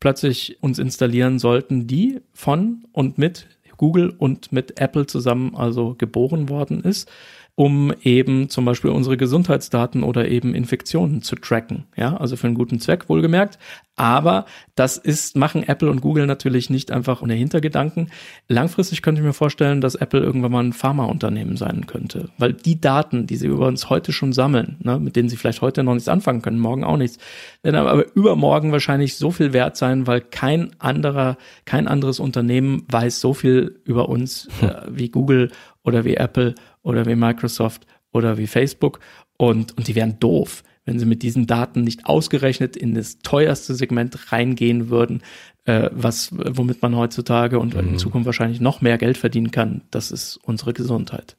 plötzlich 0.00 0.58
uns 0.60 0.78
installieren 0.78 1.38
sollten, 1.38 1.86
die 1.86 2.20
von 2.32 2.84
und 2.92 3.18
mit 3.18 3.46
Google 3.76 4.10
und 4.10 4.52
mit 4.52 4.80
Apple 4.80 5.06
zusammen 5.06 5.54
also 5.56 5.94
geboren 5.96 6.48
worden 6.48 6.82
ist 6.82 7.10
um 7.54 7.92
eben 8.02 8.48
zum 8.48 8.64
Beispiel 8.64 8.90
unsere 8.90 9.16
Gesundheitsdaten 9.16 10.02
oder 10.02 10.28
eben 10.28 10.54
Infektionen 10.54 11.22
zu 11.22 11.36
tracken. 11.36 11.84
Ja, 11.96 12.16
also 12.16 12.36
für 12.36 12.46
einen 12.46 12.56
guten 12.56 12.80
Zweck, 12.80 13.08
wohlgemerkt. 13.08 13.58
Aber 13.96 14.46
das 14.76 14.96
ist, 14.96 15.36
machen 15.36 15.62
Apple 15.68 15.90
und 15.90 16.00
Google 16.00 16.24
natürlich 16.24 16.70
nicht 16.70 16.90
einfach 16.90 17.20
ohne 17.20 17.34
Hintergedanken. 17.34 18.10
Langfristig 18.48 19.02
könnte 19.02 19.20
ich 19.20 19.26
mir 19.26 19.34
vorstellen, 19.34 19.82
dass 19.82 19.94
Apple 19.94 20.20
irgendwann 20.20 20.52
mal 20.52 20.64
ein 20.64 20.72
Pharmaunternehmen 20.72 21.58
sein 21.58 21.86
könnte. 21.86 22.30
Weil 22.38 22.54
die 22.54 22.80
Daten, 22.80 23.26
die 23.26 23.36
sie 23.36 23.48
über 23.48 23.66
uns 23.66 23.90
heute 23.90 24.12
schon 24.12 24.32
sammeln, 24.32 24.78
ne, 24.80 24.98
mit 24.98 25.16
denen 25.16 25.28
sie 25.28 25.36
vielleicht 25.36 25.60
heute 25.60 25.82
noch 25.82 25.92
nichts 25.92 26.08
anfangen 26.08 26.40
können, 26.40 26.58
morgen 26.58 26.82
auch 26.82 26.96
nichts, 26.96 27.18
werden 27.62 27.76
aber 27.76 28.06
übermorgen 28.16 28.72
wahrscheinlich 28.72 29.16
so 29.16 29.30
viel 29.30 29.52
wert 29.52 29.76
sein, 29.76 30.06
weil 30.06 30.22
kein 30.22 30.70
anderer, 30.78 31.36
kein 31.66 31.86
anderes 31.86 32.20
Unternehmen 32.20 32.84
weiß 32.88 33.20
so 33.20 33.34
viel 33.34 33.80
über 33.84 34.08
uns 34.08 34.48
äh, 34.62 34.80
wie 34.88 35.10
Google 35.10 35.50
oder 35.84 36.04
wie 36.06 36.14
Apple 36.14 36.54
oder 36.82 37.06
wie 37.06 37.14
Microsoft 37.16 37.86
oder 38.12 38.38
wie 38.38 38.46
Facebook 38.46 39.00
und, 39.36 39.76
und 39.76 39.88
die 39.88 39.94
wären 39.94 40.18
doof, 40.18 40.62
wenn 40.84 40.98
sie 40.98 41.06
mit 41.06 41.22
diesen 41.22 41.46
Daten 41.46 41.82
nicht 41.82 42.06
ausgerechnet 42.06 42.76
in 42.76 42.94
das 42.94 43.18
teuerste 43.18 43.74
Segment 43.74 44.32
reingehen 44.32 44.90
würden, 44.90 45.22
äh, 45.64 45.90
was, 45.92 46.30
womit 46.32 46.82
man 46.82 46.96
heutzutage 46.96 47.58
und 47.58 47.74
mhm. 47.74 47.80
in 47.80 47.98
Zukunft 47.98 48.26
wahrscheinlich 48.26 48.60
noch 48.60 48.80
mehr 48.80 48.98
Geld 48.98 49.18
verdienen 49.18 49.50
kann. 49.50 49.82
Das 49.90 50.10
ist 50.10 50.38
unsere 50.42 50.72
Gesundheit. 50.72 51.36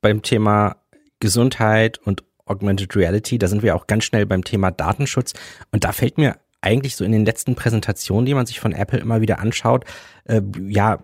Beim 0.00 0.22
Thema 0.22 0.76
Gesundheit 1.20 1.98
und 1.98 2.24
Augmented 2.44 2.94
Reality, 2.96 3.38
da 3.38 3.48
sind 3.48 3.62
wir 3.62 3.76
auch 3.76 3.86
ganz 3.86 4.04
schnell 4.04 4.26
beim 4.26 4.44
Thema 4.44 4.70
Datenschutz. 4.70 5.32
Und 5.70 5.84
da 5.84 5.92
fällt 5.92 6.18
mir 6.18 6.36
eigentlich 6.60 6.96
so 6.96 7.04
in 7.04 7.12
den 7.12 7.24
letzten 7.24 7.54
Präsentationen, 7.54 8.26
die 8.26 8.34
man 8.34 8.46
sich 8.46 8.60
von 8.60 8.72
Apple 8.72 8.98
immer 8.98 9.20
wieder 9.20 9.38
anschaut, 9.38 9.84
äh, 10.24 10.42
ja, 10.68 11.02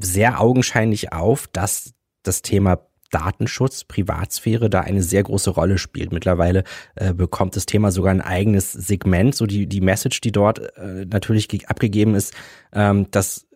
sehr 0.00 0.40
augenscheinlich 0.40 1.12
auf, 1.12 1.46
dass 1.48 1.94
das 2.22 2.42
Thema 2.42 2.80
Datenschutz, 3.12 3.84
Privatsphäre 3.84 4.68
da 4.68 4.80
eine 4.80 5.02
sehr 5.02 5.22
große 5.22 5.50
Rolle 5.50 5.78
spielt. 5.78 6.12
Mittlerweile 6.12 6.64
äh, 6.96 7.14
bekommt 7.14 7.54
das 7.54 7.66
Thema 7.66 7.92
sogar 7.92 8.12
ein 8.12 8.20
eigenes 8.20 8.72
Segment, 8.72 9.36
so 9.36 9.46
die, 9.46 9.66
die 9.66 9.80
Message, 9.80 10.20
die 10.20 10.32
dort 10.32 10.58
äh, 10.76 11.06
natürlich 11.06 11.68
abgegeben 11.68 12.16
ist, 12.16 12.34
ähm, 12.72 13.10
dass 13.10 13.46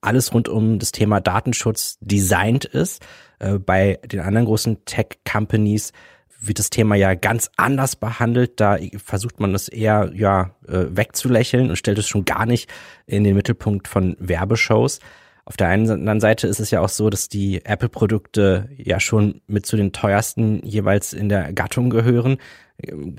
alles 0.00 0.34
rund 0.34 0.48
um 0.48 0.78
das 0.78 0.90
Thema 0.92 1.20
Datenschutz 1.20 1.98
designt 2.00 2.64
ist. 2.64 3.02
Äh, 3.38 3.58
bei 3.58 4.00
den 4.04 4.20
anderen 4.20 4.46
großen 4.46 4.84
Tech-Companies 4.84 5.92
wird 6.40 6.58
das 6.58 6.70
Thema 6.70 6.96
ja 6.96 7.14
ganz 7.14 7.50
anders 7.56 7.94
behandelt. 7.96 8.58
Da 8.60 8.76
versucht 8.96 9.38
man 9.38 9.54
es 9.54 9.68
eher 9.68 10.10
ja 10.14 10.56
äh, 10.66 10.86
wegzulächeln 10.90 11.70
und 11.70 11.76
stellt 11.76 11.98
es 11.98 12.08
schon 12.08 12.24
gar 12.24 12.46
nicht 12.46 12.68
in 13.06 13.22
den 13.24 13.36
Mittelpunkt 13.36 13.86
von 13.86 14.16
Werbeshows. 14.18 14.98
Auf 15.44 15.56
der 15.56 15.68
einen 15.68 15.90
anderen 15.90 16.20
Seite 16.20 16.46
ist 16.46 16.60
es 16.60 16.70
ja 16.70 16.80
auch 16.80 16.88
so, 16.88 17.10
dass 17.10 17.28
die 17.28 17.64
Apple-Produkte 17.64 18.68
ja 18.76 19.00
schon 19.00 19.40
mit 19.48 19.66
zu 19.66 19.76
den 19.76 19.92
teuersten 19.92 20.64
jeweils 20.64 21.12
in 21.12 21.28
der 21.28 21.52
Gattung 21.52 21.90
gehören. 21.90 22.38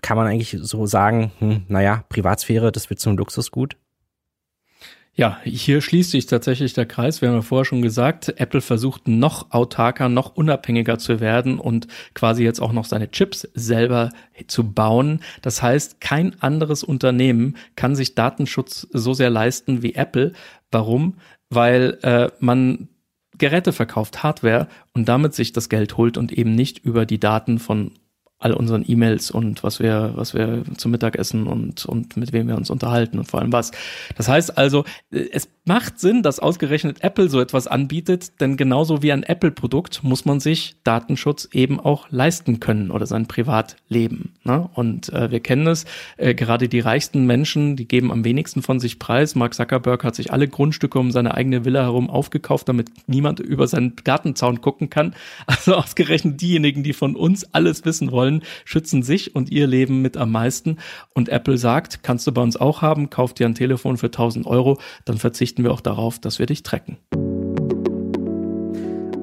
Kann 0.02 0.18
man 0.18 0.28
eigentlich 0.28 0.58
so 0.62 0.86
sagen, 0.86 1.32
hm, 1.40 1.64
naja, 1.68 2.06
Privatsphäre, 2.10 2.72
das 2.72 2.90
wird 2.90 3.00
zum 3.00 3.18
Luxusgut? 3.18 3.76
Ja, 5.16 5.38
hier 5.44 5.82
schließt 5.82 6.10
sich 6.10 6.26
tatsächlich 6.26 6.74
der 6.74 6.88
Kreis. 6.88 7.22
Wir 7.22 7.30
haben 7.30 7.36
ja 7.36 7.42
vorher 7.44 7.66
schon 7.66 7.84
gesagt, 7.84 8.34
Apple 8.38 8.62
versucht 8.62 9.08
noch 9.08 9.52
autarker, 9.52 10.10
noch 10.10 10.36
unabhängiger 10.36 10.98
zu 10.98 11.20
werden 11.20 11.60
und 11.60 11.86
quasi 12.16 12.44
jetzt 12.44 12.60
auch 12.60 12.72
noch 12.72 12.86
seine 12.86 13.12
Chips 13.12 13.48
selber 13.54 14.10
zu 14.48 14.72
bauen. 14.72 15.20
Das 15.44 15.62
heißt, 15.62 16.02
kein 16.02 16.42
anderes 16.42 16.84
Unternehmen 16.84 17.58
kann 17.76 17.96
sich 17.96 18.16
Datenschutz 18.16 18.88
so 18.92 19.14
sehr 19.14 19.30
leisten 19.30 19.84
wie 19.84 19.94
Apple. 19.94 20.34
Warum? 20.72 21.18
Weil 21.56 21.98
äh, 22.02 22.30
man 22.40 22.90
Geräte 23.38 23.74
verkauft, 23.74 24.24
Hardware 24.24 24.68
und 24.94 25.08
damit 25.10 25.34
sich 25.34 25.54
das 25.54 25.70
Geld 25.70 25.98
holt 25.98 26.18
und 26.18 26.32
eben 26.32 26.54
nicht 26.56 26.80
über 26.80 27.06
die 27.06 27.20
Daten 27.20 27.60
von 27.60 27.92
all 28.44 28.54
unseren 28.54 28.84
E-Mails 28.86 29.32
und 29.32 29.64
was 29.64 29.80
wir, 29.80 30.12
was 30.16 30.34
wir 30.34 30.64
zum 30.76 30.92
Mittag 30.92 31.16
essen 31.16 31.48
und, 31.48 31.86
und 31.86 32.18
mit 32.18 32.34
wem 32.34 32.50
wir 32.50 32.58
uns 32.58 32.70
unterhalten 32.70 33.18
und 33.18 33.26
vor 33.26 33.40
allem 33.40 33.54
was. 33.54 33.72
Das 34.18 34.28
heißt 34.28 34.58
also, 34.58 34.84
es 35.12 35.48
macht 35.66 35.98
Sinn, 36.00 36.24
dass 36.24 36.40
ausgerechnet 36.40 37.04
Apple 37.04 37.30
so 37.30 37.40
etwas 37.40 37.68
anbietet, 37.68 38.42
denn 38.42 38.58
genauso 38.58 39.02
wie 39.02 39.14
ein 39.14 39.24
Apple-Produkt 39.24 40.04
muss 40.04 40.26
man 40.26 40.42
sich 40.42 40.76
Datenschutz 40.84 41.48
eben 41.54 41.80
auch 41.80 42.08
leisten 42.10 42.60
können 42.60 42.92
oder 42.92 43.06
sein 43.06 43.28
Privatleben. 43.28 44.34
Ne? 44.44 44.70
Und 44.74 45.12
äh, 45.14 45.32
wir 45.32 45.40
kennen 45.40 45.68
es, 45.68 45.86
äh, 46.18 46.36
gerade 46.36 46.68
die 46.68 46.82
reichsten 46.82 47.26
Menschen, 47.26 47.78
die 47.78 47.88
geben 47.88 48.12
am 48.12 48.26
wenigsten 48.26 48.62
von 48.62 48.82
sich 48.82 49.00
preis. 49.00 49.36
Mark 49.36 49.54
Zuckerberg 49.54 50.04
hat 50.04 50.16
sich 50.16 50.34
alle 50.34 50.50
Grundstücke 50.50 51.00
um 51.00 51.12
seine 51.12 51.34
eigene 51.34 51.64
Villa 51.64 51.84
herum 51.84 52.10
aufgekauft, 52.10 52.68
damit 52.68 52.90
niemand 53.08 53.40
über 53.40 53.66
seinen 53.68 53.96
Gartenzaun 54.04 54.62
gucken 54.62 54.90
kann. 54.90 55.16
Also 55.64 55.76
ausgerechnet 55.76 56.42
diejenigen, 56.42 56.84
die 56.84 56.94
von 56.94 57.16
uns 57.16 57.54
alles 57.54 57.86
wissen 57.86 58.12
wollen, 58.12 58.44
schützen 58.66 59.04
sich 59.04 59.36
und 59.36 59.52
ihr 59.52 59.68
Leben 59.68 60.02
mit 60.02 60.18
am 60.18 60.32
meisten. 60.32 60.78
Und 61.14 61.30
Apple 61.30 61.58
sagt, 61.58 62.04
kannst 62.04 62.26
du 62.28 62.32
bei 62.32 62.42
uns 62.42 62.58
auch 62.58 62.82
haben, 62.82 63.10
kauf 63.10 63.34
dir 63.34 63.46
ein 63.46 63.56
Telefon 63.56 63.98
für 63.98 64.08
1000 64.08 64.46
Euro, 64.46 64.80
dann 65.06 65.18
verzichten 65.54 65.64
wir 65.64 65.72
auch 65.72 65.82
darauf, 65.82 66.20
dass 66.20 66.40
wir 66.40 66.48
dich 66.48 66.64
tracken. 66.64 66.98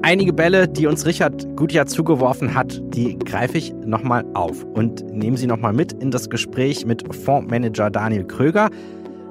Einige 0.01 0.33
Bälle, 0.33 0.67
die 0.67 0.87
uns 0.87 1.05
Richard 1.05 1.55
Gutjahr 1.55 1.85
zugeworfen 1.85 2.55
hat, 2.55 2.81
die 2.95 3.19
greife 3.19 3.57
ich 3.57 3.73
nochmal 3.85 4.25
auf 4.33 4.63
und 4.63 5.03
nehme 5.11 5.37
sie 5.37 5.45
nochmal 5.45 5.73
mit 5.73 5.91
in 5.93 6.09
das 6.09 6.29
Gespräch 6.29 6.85
mit 6.85 7.13
Fondsmanager 7.13 7.91
Daniel 7.91 8.23
Kröger. 8.23 8.69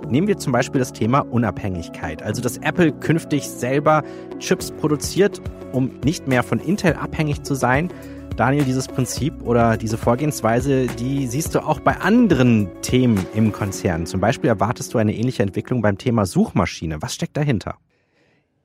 Nehmen 0.09 0.29
wir 0.29 0.37
zum 0.37 0.53
Beispiel 0.53 0.79
das 0.79 0.93
Thema 0.93 1.21
Unabhängigkeit, 1.21 2.23
also 2.23 2.43
dass 2.43 2.59
Apple 2.59 2.93
künftig 2.93 3.49
selber 3.49 4.03
Chips 4.39 4.71
produziert, 4.71 5.41
um 5.73 5.91
nicht 6.05 6.29
mehr 6.29 6.43
von 6.43 6.61
Intel 6.61 6.95
abhängig 6.95 7.43
zu 7.43 7.55
sein. 7.55 7.89
Daniel, 8.37 8.65
dieses 8.65 8.89
Prinzip 8.89 9.35
oder 9.43 9.77
diese 9.77 9.99
Vorgehensweise, 9.99 10.87
die 10.87 11.27
siehst 11.27 11.55
du 11.55 11.61
auch 11.61 11.81
bei 11.81 11.97
anderen 11.97 12.69
Themen 12.83 13.27
im 13.35 13.53
Konzern. 13.53 14.07
Zum 14.07 14.21
Beispiel 14.21 14.49
erwartest 14.49 14.95
du 14.95 14.99
eine 14.99 15.15
ähnliche 15.15 15.43
Entwicklung 15.43 15.83
beim 15.83 15.99
Thema 15.99 16.27
Suchmaschine. 16.27 17.03
Was 17.03 17.15
steckt 17.15 17.37
dahinter? 17.37 17.77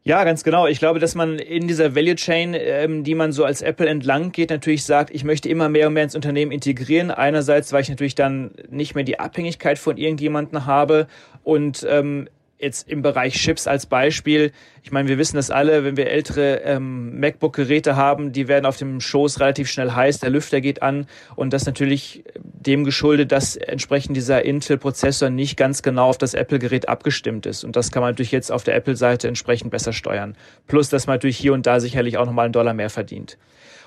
Ja, 0.08 0.24
ganz 0.24 0.44
genau. 0.44 0.68
Ich 0.68 0.78
glaube, 0.78 1.00
dass 1.00 1.16
man 1.16 1.40
in 1.40 1.68
dieser 1.68 1.96
Value 1.96 2.16
Chain, 2.16 2.56
ähm, 2.56 3.04
die 3.04 3.16
man 3.16 3.32
so 3.32 3.44
als 3.44 3.64
Apple 3.64 3.88
entlang 3.88 4.32
geht, 4.32 4.52
natürlich 4.52 4.84
sagt, 4.84 5.10
ich 5.10 5.24
möchte 5.24 5.50
immer 5.50 5.68
mehr 5.68 5.88
und 5.88 5.94
mehr 5.94 6.04
ins 6.04 6.14
Unternehmen 6.14 6.52
integrieren. 6.52 7.10
Einerseits, 7.10 7.74
weil 7.74 7.82
ich 7.82 7.90
natürlich 7.90 8.14
dann 8.14 8.52
nicht 8.70 8.94
mehr 8.94 9.04
die 9.04 9.20
Abhängigkeit 9.20 9.80
von 9.80 9.98
irgendjemandem 9.98 10.68
habe 10.68 11.08
und 11.44 11.88
ähm, 11.90 12.30
jetzt 12.60 12.90
im 12.90 13.02
Bereich 13.02 13.36
Chips 13.36 13.68
als 13.68 13.86
Beispiel, 13.86 14.52
ich 14.82 14.92
meine, 14.92 15.10
wir 15.10 15.18
wissen 15.18 15.36
das 15.36 15.52
alle, 15.52 15.84
wenn 15.84 15.98
wir 15.98 16.08
ältere 16.08 16.62
ähm, 16.62 17.20
MacBook-Geräte 17.20 17.96
haben, 17.96 18.32
die 18.32 18.48
werden 18.48 18.66
auf 18.66 18.78
dem 18.78 19.02
Schoß 19.02 19.40
relativ 19.40 19.70
schnell 19.70 19.92
heiß, 19.92 20.20
der 20.20 20.30
Lüfter 20.30 20.62
geht 20.62 20.82
an 20.82 21.08
und 21.36 21.54
das 21.54 21.66
natürlich 21.66 22.24
dem 22.66 22.84
geschuldet, 22.84 23.32
dass 23.32 23.56
entsprechend 23.56 24.18
dieser 24.18 24.44
Intel-Prozessor 24.44 25.30
nicht 25.30 25.58
ganz 25.58 25.82
genau 25.82 26.10
auf 26.10 26.18
das 26.18 26.34
Apple-Gerät 26.34 26.90
abgestimmt 26.90 27.46
ist. 27.46 27.64
Und 27.64 27.76
das 27.76 27.92
kann 27.92 28.02
man 28.02 28.12
natürlich 28.12 28.32
jetzt 28.32 28.52
auf 28.52 28.64
der 28.64 28.76
Apple-Seite 28.76 29.28
entsprechend 29.28 29.72
besser 29.72 29.94
steuern. 29.94 30.36
Plus, 30.68 30.90
dass 30.90 31.08
man 31.08 31.16
natürlich 31.16 31.38
hier 31.38 31.54
und 31.54 31.66
da 31.66 31.80
sicherlich 31.80 32.18
auch 32.18 32.26
nochmal 32.26 32.46
einen 32.46 32.54
Dollar 32.54 32.74
mehr 32.74 32.90
verdient. 32.90 33.38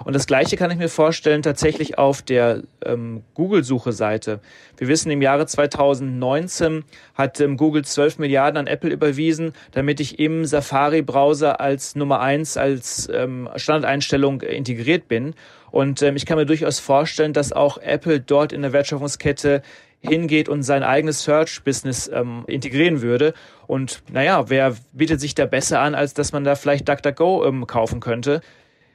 Und 0.05 0.15
das 0.15 0.27
Gleiche 0.27 0.57
kann 0.57 0.71
ich 0.71 0.79
mir 0.79 0.89
vorstellen 0.89 1.43
tatsächlich 1.43 1.99
auf 1.99 2.23
der 2.23 2.63
ähm, 2.85 3.23
Google-Suche-Seite. 3.35 4.41
Wir 4.77 4.89
wissen, 4.89 5.11
im 5.11 5.23
Jahre 5.23 5.47
2019 5.47 6.85
hat 7.15 7.41
ähm, 7.41 7.57
Google 7.57 7.85
12 7.85 8.19
Milliarden 8.19 8.59
an 8.59 8.67
Apple 8.67 8.91
überwiesen, 8.91 9.53
damit 9.73 10.01
ich 10.01 10.19
im 10.19 10.45
Safari-Browser 10.45 11.61
als 11.61 11.97
Nummer 11.97 12.21
eins 12.21 12.57
als 12.57 13.09
ähm, 13.13 13.49
Standardeinstellung 13.57 14.43
integriert 14.43 15.09
bin. 15.09 15.35
Und 15.71 16.03
ähm, 16.03 16.17
ich 16.17 16.27
kann 16.27 16.39
mir 16.39 16.47
durchaus 16.47 16.79
vorstellen, 16.79 17.33
dass 17.33 17.53
auch 17.53 17.79
Apple 17.79 18.21
dort 18.21 18.53
in 18.53 18.63
der 18.63 18.73
Wertschöpfungskette 18.73 19.63
hingeht 20.01 20.49
und 20.49 20.63
sein 20.63 20.83
eigenes 20.83 21.25
Search-Business 21.25 22.09
ähm, 22.13 22.45
integrieren 22.47 23.03
würde. 23.03 23.35
Und 23.67 24.03
naja, 24.11 24.49
wer 24.49 24.77
bietet 24.93 25.21
sich 25.21 25.35
da 25.35 25.47
besser 25.47 25.81
an, 25.81 25.95
als 25.95 26.15
dass 26.15 26.33
man 26.33 26.45
da 26.45 26.55
vielleicht 26.55 26.89
DuckDuckGo 26.89 27.45
ähm, 27.47 27.67
kaufen 27.67 28.01
könnte? 28.01 28.41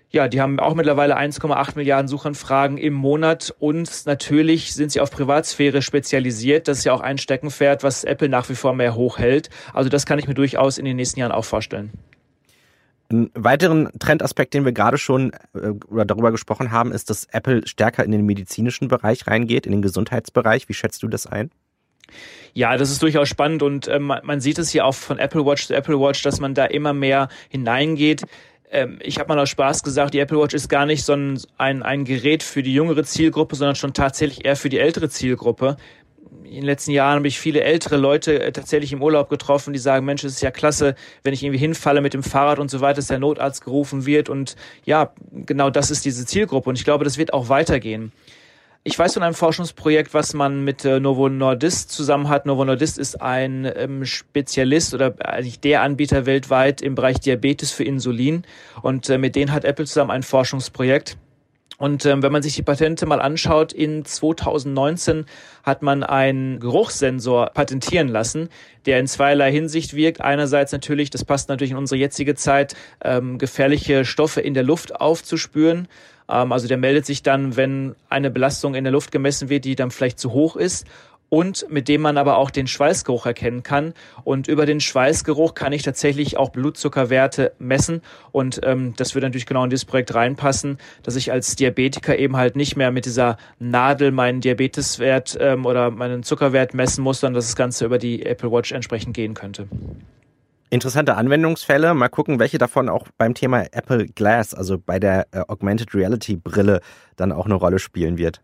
Ja, 0.09 0.27
die 0.27 0.39
haben 0.39 0.59
auch 0.59 0.75
mittlerweile 0.75 1.17
1,8 1.17 1.75
Milliarden 1.75 2.07
Suchanfragen 2.07 2.77
im 2.77 2.93
Monat 2.93 3.53
und 3.57 4.05
natürlich 4.05 4.75
sind 4.75 4.91
sie 4.91 5.01
auf 5.01 5.09
Privatsphäre 5.09 5.81
spezialisiert. 5.81 6.67
Das 6.67 6.77
ist 6.77 6.83
ja 6.83 6.93
auch 6.93 7.01
ein 7.01 7.17
Steckenpferd, 7.17 7.81
was 7.81 8.03
Apple 8.03 8.29
nach 8.29 8.47
wie 8.47 8.53
vor 8.53 8.75
mehr 8.75 8.93
hochhält. 8.93 9.49
Also 9.73 9.89
das 9.89 10.05
kann 10.05 10.19
ich 10.19 10.27
mir 10.27 10.35
durchaus 10.35 10.77
in 10.77 10.85
den 10.85 10.97
nächsten 10.97 11.19
Jahren 11.19 11.31
auch 11.31 11.45
vorstellen. 11.45 11.91
Einen 13.13 13.29
weiteren 13.35 13.89
Trendaspekt, 13.99 14.53
den 14.55 14.65
wir 14.65 14.71
gerade 14.71 14.97
schon 14.97 15.33
äh, 15.53 16.05
darüber 16.05 16.31
gesprochen 16.31 16.71
haben, 16.71 16.91
ist, 16.91 17.09
dass 17.09 17.25
Apple 17.25 17.67
stärker 17.67 18.03
in 18.03 18.11
den 18.11 18.25
medizinischen 18.25 18.87
Bereich 18.87 19.27
reingeht, 19.27 19.67
in 19.67 19.71
den 19.71 19.81
Gesundheitsbereich. 19.83 20.67
Wie 20.67 20.73
schätzt 20.73 21.03
du 21.03 21.07
das 21.07 21.27
ein? 21.27 21.51
Ja, 22.53 22.75
das 22.75 22.91
ist 22.91 23.01
durchaus 23.01 23.29
spannend 23.29 23.61
und 23.61 23.87
äh, 23.87 23.99
man 23.99 24.39
sieht 24.39 24.57
es 24.57 24.69
hier 24.69 24.85
auch 24.85 24.95
von 24.95 25.19
Apple 25.19 25.45
Watch 25.45 25.67
zu 25.67 25.75
Apple 25.75 25.99
Watch, 25.99 26.23
dass 26.23 26.39
man 26.39 26.53
da 26.53 26.65
immer 26.65 26.93
mehr 26.93 27.29
hineingeht 27.49 28.23
ähm, 28.73 28.97
ich 29.03 29.19
habe 29.19 29.29
mal 29.29 29.39
aus 29.39 29.49
Spaß 29.49 29.83
gesagt, 29.83 30.15
die 30.15 30.19
Apple 30.19 30.39
Watch 30.39 30.55
ist 30.55 30.67
gar 30.67 30.87
nicht 30.87 31.05
so 31.05 31.13
ein, 31.13 31.39
ein, 31.59 31.83
ein 31.83 32.05
Gerät 32.05 32.41
für 32.41 32.63
die 32.63 32.73
jüngere 32.73 33.03
Zielgruppe, 33.03 33.55
sondern 33.55 33.75
schon 33.75 33.93
tatsächlich 33.93 34.45
eher 34.45 34.55
für 34.55 34.69
die 34.69 34.79
ältere 34.79 35.09
Zielgruppe. 35.09 35.77
In 36.45 36.51
den 36.51 36.63
letzten 36.63 36.91
Jahren 36.91 37.17
habe 37.17 37.27
ich 37.27 37.39
viele 37.39 37.61
ältere 37.61 37.97
Leute 37.97 38.41
äh, 38.41 38.51
tatsächlich 38.51 38.91
im 38.91 39.01
Urlaub 39.01 39.29
getroffen, 39.29 39.73
die 39.73 39.79
sagen, 39.79 40.05
Mensch, 40.05 40.23
es 40.23 40.33
ist 40.33 40.41
ja 40.41 40.51
klasse, 40.51 40.95
wenn 41.23 41.33
ich 41.33 41.43
irgendwie 41.43 41.59
hinfalle 41.59 42.01
mit 42.01 42.13
dem 42.13 42.23
Fahrrad 42.23 42.59
und 42.59 42.69
so 42.69 42.81
weiter, 42.81 42.97
dass 42.97 43.07
der 43.07 43.19
Notarzt 43.19 43.63
gerufen 43.63 44.05
wird. 44.05 44.29
Und 44.29 44.55
ja, 44.85 45.13
genau 45.31 45.69
das 45.69 45.91
ist 45.91 46.05
diese 46.05 46.25
Zielgruppe. 46.25 46.69
Und 46.69 46.77
ich 46.77 46.83
glaube, 46.83 47.03
das 47.03 47.17
wird 47.17 47.33
auch 47.33 47.49
weitergehen. 47.49 48.11
Ich 48.85 48.99
weiß 48.99 49.13
von 49.13 49.23
einem 49.23 49.33
Forschungsprojekt, 49.33 50.13
was 50.13 50.33
man 50.33 50.65
mit 50.65 50.83
äh, 50.83 50.99
Novo 50.99 51.29
Nordisk 51.29 51.89
zusammen 51.89 52.27
hat. 52.27 52.45
Novo 52.45 52.65
Nordisk 52.65 52.97
ist 52.97 53.21
ein 53.21 53.71
ähm, 53.77 54.05
Spezialist 54.05 54.93
oder 54.93 55.15
eigentlich 55.23 55.61
der 55.61 55.83
Anbieter 55.83 56.25
weltweit 56.25 56.81
im 56.81 56.95
Bereich 56.95 57.21
Diabetes 57.21 57.71
für 57.71 57.85
Insulin. 57.85 58.43
Und 58.81 59.09
äh, 59.09 59.17
mit 59.17 59.37
denen 59.37 59.53
hat 59.53 59.63
Apple 59.63 59.85
zusammen 59.85 60.11
ein 60.11 60.23
Forschungsprojekt. 60.23 61.17
Und 61.83 62.05
ähm, 62.05 62.23
wenn 62.23 62.31
man 62.31 62.41
sich 62.41 62.55
die 62.55 62.61
Patente 62.61 63.05
mal 63.05 63.19
anschaut, 63.19 63.73
in 63.73 64.05
2019 64.05 65.25
hat 65.63 65.81
man 65.81 66.01
einen 66.01 66.61
Geruchssensor 66.61 67.47
patentieren 67.47 68.07
lassen, 68.07 68.47
der 68.85 69.01
in 69.01 69.07
zweierlei 69.07 69.51
Hinsicht 69.51 69.93
wirkt. 69.93 70.21
Einerseits 70.21 70.71
natürlich, 70.71 71.09
das 71.09 71.25
passt 71.25 71.49
natürlich 71.49 71.71
in 71.71 71.77
unsere 71.77 71.99
jetzige 71.99 72.35
Zeit, 72.35 72.77
ähm, 73.03 73.37
gefährliche 73.37 74.05
Stoffe 74.05 74.39
in 74.39 74.53
der 74.53 74.63
Luft 74.63 75.01
aufzuspüren. 75.01 75.89
Ähm, 76.29 76.53
also 76.53 76.69
der 76.69 76.77
meldet 76.77 77.05
sich 77.05 77.21
dann, 77.21 77.57
wenn 77.57 77.95
eine 78.07 78.31
Belastung 78.31 78.75
in 78.75 78.85
der 78.85 78.93
Luft 78.93 79.11
gemessen 79.11 79.49
wird, 79.49 79.65
die 79.65 79.75
dann 79.75 79.91
vielleicht 79.91 80.19
zu 80.19 80.31
hoch 80.31 80.55
ist 80.55 80.87
und 81.33 81.65
mit 81.67 81.87
dem 81.87 82.01
man 82.01 82.19
aber 82.19 82.37
auch 82.37 82.51
den 82.51 82.67
Schweißgeruch 82.67 83.25
erkennen 83.25 83.63
kann. 83.63 83.95
Und 84.23 84.47
über 84.47 84.67
den 84.67 84.79
Schweißgeruch 84.79 85.55
kann 85.55 85.73
ich 85.73 85.81
tatsächlich 85.81 86.37
auch 86.37 86.49
Blutzuckerwerte 86.49 87.53
messen. 87.57 88.03
Und 88.31 88.59
ähm, 88.61 88.93
das 88.97 89.15
würde 89.15 89.25
natürlich 89.25 89.47
genau 89.47 89.63
in 89.63 89.71
dieses 89.71 89.85
Projekt 89.85 90.13
reinpassen, 90.13 90.77
dass 91.01 91.15
ich 91.15 91.31
als 91.31 91.55
Diabetiker 91.55 92.19
eben 92.19 92.37
halt 92.37 92.55
nicht 92.55 92.75
mehr 92.75 92.91
mit 92.91 93.05
dieser 93.05 93.37
Nadel 93.57 94.11
meinen 94.11 94.41
Diabeteswert 94.41 95.35
ähm, 95.41 95.65
oder 95.65 95.89
meinen 95.89 96.21
Zuckerwert 96.21 96.75
messen 96.75 97.03
muss, 97.03 97.21
sondern 97.21 97.33
dass 97.33 97.47
das 97.47 97.55
Ganze 97.55 97.85
über 97.85 97.97
die 97.97 98.23
Apple 98.23 98.51
Watch 98.51 98.71
entsprechend 98.71 99.15
gehen 99.15 99.33
könnte 99.33 99.67
interessante 100.69 101.15
Anwendungsfälle. 101.15 101.93
Mal 101.93 102.09
gucken, 102.09 102.39
welche 102.39 102.57
davon 102.57 102.89
auch 102.89 103.07
beim 103.19 103.35
Thema 103.35 103.63
Apple 103.71 104.07
Glass, 104.07 104.55
also 104.55 104.79
bei 104.79 104.99
der 104.99 105.27
äh, 105.31 105.41
Augmented 105.47 105.93
Reality 105.93 106.35
Brille, 106.35 106.81
dann 107.15 107.31
auch 107.31 107.45
eine 107.45 107.53
Rolle 107.53 107.77
spielen 107.77 108.17
wird. 108.17 108.41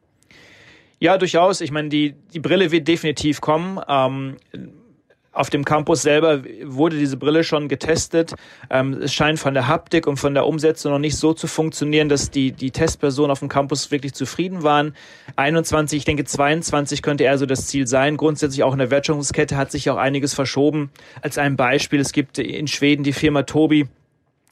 Ja, 1.00 1.18
durchaus. 1.18 1.62
Ich 1.62 1.72
meine, 1.72 1.90
die, 1.90 2.16
die 2.34 2.40
Brille 2.40 2.72
wird 2.72 2.88
definitiv 2.88 3.40
kommen. 3.40 3.80
Ähm, 3.88 4.36
auf 5.32 5.50
dem 5.50 5.64
Campus 5.64 6.02
selber 6.02 6.44
wurde 6.66 6.98
diese 6.98 7.16
Brille 7.16 7.46
schon 7.46 7.70
getestet. 7.70 8.34
Ähm, 8.70 8.94
es 9.02 9.14
scheint 9.14 9.40
von 9.40 9.54
der 9.54 9.68
Haptik 9.68 10.08
und 10.08 10.18
von 10.18 10.34
der 10.34 10.46
Umsetzung 10.46 10.92
noch 10.92 11.00
nicht 11.00 11.16
so 11.16 11.34
zu 11.34 11.48
funktionieren, 11.48 12.10
dass 12.10 12.32
die, 12.32 12.52
die 12.52 12.72
Testpersonen 12.72 13.32
auf 13.32 13.40
dem 13.40 13.48
Campus 13.48 13.92
wirklich 13.92 14.14
zufrieden 14.14 14.64
waren. 14.64 14.94
21, 15.38 16.00
ich 16.00 16.06
denke 16.06 16.26
22 16.26 17.02
könnte 17.02 17.24
eher 17.24 17.38
so 17.38 17.46
das 17.46 17.68
Ziel 17.68 17.88
sein. 17.88 18.18
Grundsätzlich 18.18 18.64
auch 18.64 18.74
in 18.74 18.80
der 18.80 18.92
Wertschöpfungskette 18.92 19.56
hat 19.56 19.72
sich 19.72 19.90
auch 19.90 19.98
einiges 19.98 20.34
verschoben. 20.34 20.90
Als 21.22 21.38
ein 21.38 21.56
Beispiel, 21.56 22.02
es 22.02 22.12
gibt 22.12 22.38
in 22.40 22.68
Schweden 22.68 23.04
die 23.04 23.14
Firma 23.14 23.44
Tobi, 23.44 23.88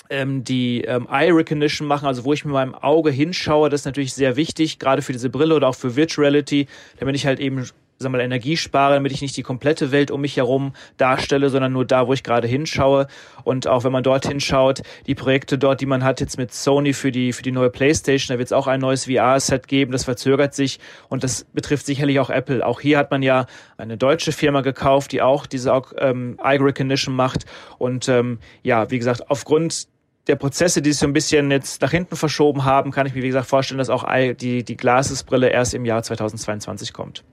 ähm, 0.10 0.44
die 0.44 0.82
ähm, 0.82 1.08
Eye 1.10 1.32
Recognition 1.32 1.88
machen, 1.88 2.08
also 2.08 2.24
wo 2.24 2.34
ich 2.34 2.46
mit 2.46 2.54
meinem 2.54 2.76
Auge 2.76 3.12
hinschaue, 3.12 3.70
das 3.70 3.82
ist 3.82 3.86
natürlich 3.86 4.14
sehr 4.14 4.36
wichtig, 4.36 4.80
gerade 4.80 5.02
für 5.02 5.14
diese 5.14 5.30
Brille 5.30 5.56
oder 5.56 5.68
auch 5.68 5.76
für 5.76 5.96
Virtual 5.96 6.28
Reality, 6.28 6.68
damit 7.00 7.16
ich 7.16 7.26
halt 7.26 7.40
eben 7.40 7.66
sag 8.00 8.12
mal, 8.12 8.22
Energie 8.22 8.58
spare, 8.58 8.96
damit 8.96 9.12
ich 9.12 9.22
nicht 9.22 9.36
die 9.38 9.44
komplette 9.44 9.92
Welt 9.92 10.12
um 10.12 10.22
mich 10.22 10.38
herum 10.38 10.74
darstelle, 10.98 11.50
sondern 11.50 11.74
nur 11.74 11.86
da, 11.86 12.08
wo 12.08 12.14
ich 12.14 12.24
gerade 12.24 12.48
hinschaue. 12.48 13.08
Und 13.44 13.68
auch 13.68 13.84
wenn 13.84 13.92
man 13.92 14.04
dort 14.04 14.28
hinschaut, 14.28 14.82
die 15.08 15.16
Projekte 15.16 15.58
dort, 15.58 15.82
die 15.82 15.86
man 15.86 16.04
hat 16.04 16.20
jetzt 16.20 16.38
mit 16.38 16.54
Sony 16.54 16.94
für 16.94 17.12
die, 17.12 17.34
für 17.34 17.44
die 17.44 17.52
neue 17.52 17.70
Playstation, 17.70 18.36
da 18.36 18.40
wird 18.40 18.48
es 18.48 18.54
auch 18.54 18.68
ein 18.68 18.80
neues 18.80 19.06
VR-Set 19.06 19.68
geben, 19.68 19.92
das 19.92 20.04
verzögert 20.04 20.54
sich 20.54 20.80
und 21.10 21.24
das 21.24 21.46
betrifft 21.54 21.86
sicherlich 21.86 22.20
auch 22.20 22.30
Apple. 22.30 22.66
Auch 22.66 22.82
hier 22.82 22.98
hat 22.98 23.12
man 23.12 23.24
ja 23.24 23.46
eine 23.78 23.98
deutsche 23.98 24.32
Firma 24.32 24.62
gekauft, 24.62 25.12
die 25.12 25.22
auch 25.22 25.46
diese 25.46 25.82
ähm, 25.98 26.40
Eye 26.44 26.60
Recognition 26.60 27.16
macht. 27.16 27.46
Und 27.78 28.08
ähm, 28.10 28.40
ja, 28.64 28.90
wie 28.92 28.98
gesagt, 28.98 29.30
aufgrund 29.30 29.88
der 30.28 30.36
Prozesse, 30.36 30.82
die 30.82 30.92
sich 30.92 31.00
so 31.00 31.08
ein 31.08 31.14
bisschen 31.14 31.52
jetzt 31.52 31.82
nach 31.82 31.92
hinten 31.92 32.16
verschoben 32.16 32.66
haben, 32.66 32.92
kann 32.92 33.08
ich 33.08 33.16
mir, 33.16 33.24
wie 33.24 33.28
gesagt, 33.28 33.48
vorstellen, 33.48 33.78
dass 33.78 33.90
auch 33.90 34.06
die, 34.40 34.64
die 34.64 34.78
Glasesbrille 34.78 35.50
erst 35.50 35.74
im 35.74 35.86
Jahr 35.86 36.04
2022 36.04 36.94
kommt. 36.94 37.24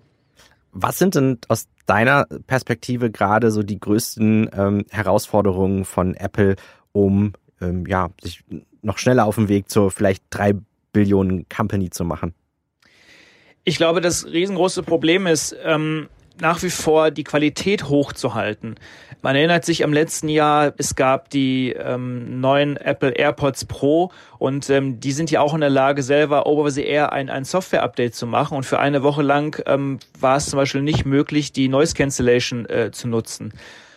Was 0.72 0.98
sind 0.98 1.14
denn 1.14 1.38
aus 1.48 1.68
deiner 1.86 2.26
Perspektive 2.46 3.10
gerade 3.10 3.50
so 3.52 3.62
die 3.62 3.78
größten 3.78 4.50
ähm, 4.52 4.84
Herausforderungen 4.90 5.84
von 5.84 6.14
Apple, 6.14 6.56
um 6.92 7.32
ähm, 7.60 7.86
ja, 7.86 8.10
sich 8.20 8.42
noch 8.82 8.98
schneller 8.98 9.24
auf 9.24 9.36
dem 9.36 9.48
Weg 9.48 9.70
zur 9.70 9.90
vielleicht 9.90 10.24
drei 10.30 10.54
Billionen 10.92 11.48
Company 11.48 11.90
zu 11.90 12.04
machen? 12.04 12.34
Ich 13.62 13.76
glaube, 13.76 14.00
das 14.00 14.26
riesengroße 14.26 14.82
Problem 14.82 15.26
ist, 15.26 15.56
ähm, 15.64 16.08
nach 16.40 16.62
wie 16.62 16.70
vor 16.70 17.10
die 17.10 17.24
Qualität 17.24 17.88
hochzuhalten. 17.88 18.76
Man 19.22 19.36
erinnert 19.36 19.64
sich 19.64 19.84
am 19.84 19.92
letzten 19.92 20.28
Jahr, 20.28 20.74
es 20.76 20.96
gab 20.96 21.30
die 21.30 21.72
ähm, 21.72 22.40
neuen 22.40 22.76
Apple 22.76 23.10
AirPods 23.10 23.64
Pro 23.64 24.12
und 24.38 24.68
ähm, 24.68 25.00
die 25.00 25.12
sind 25.12 25.30
ja 25.30 25.40
auch 25.40 25.54
in 25.54 25.60
der 25.60 25.70
Lage, 25.70 26.02
selber 26.02 26.46
over 26.46 26.70
the 26.70 26.84
air 26.84 27.12
ein, 27.12 27.30
ein 27.30 27.44
Software-Update 27.44 28.14
zu 28.14 28.26
machen. 28.26 28.54
Und 28.56 28.64
für 28.64 28.78
eine 28.78 29.02
Woche 29.02 29.22
lang 29.22 29.62
ähm, 29.66 29.98
war 30.20 30.36
es 30.36 30.50
zum 30.50 30.58
Beispiel 30.58 30.82
nicht 30.82 31.06
möglich, 31.06 31.52
die 31.52 31.68
Noise 31.68 31.94
Cancellation 31.94 32.68
äh, 32.68 32.90
zu 32.92 33.08
nutzen. 33.08 33.54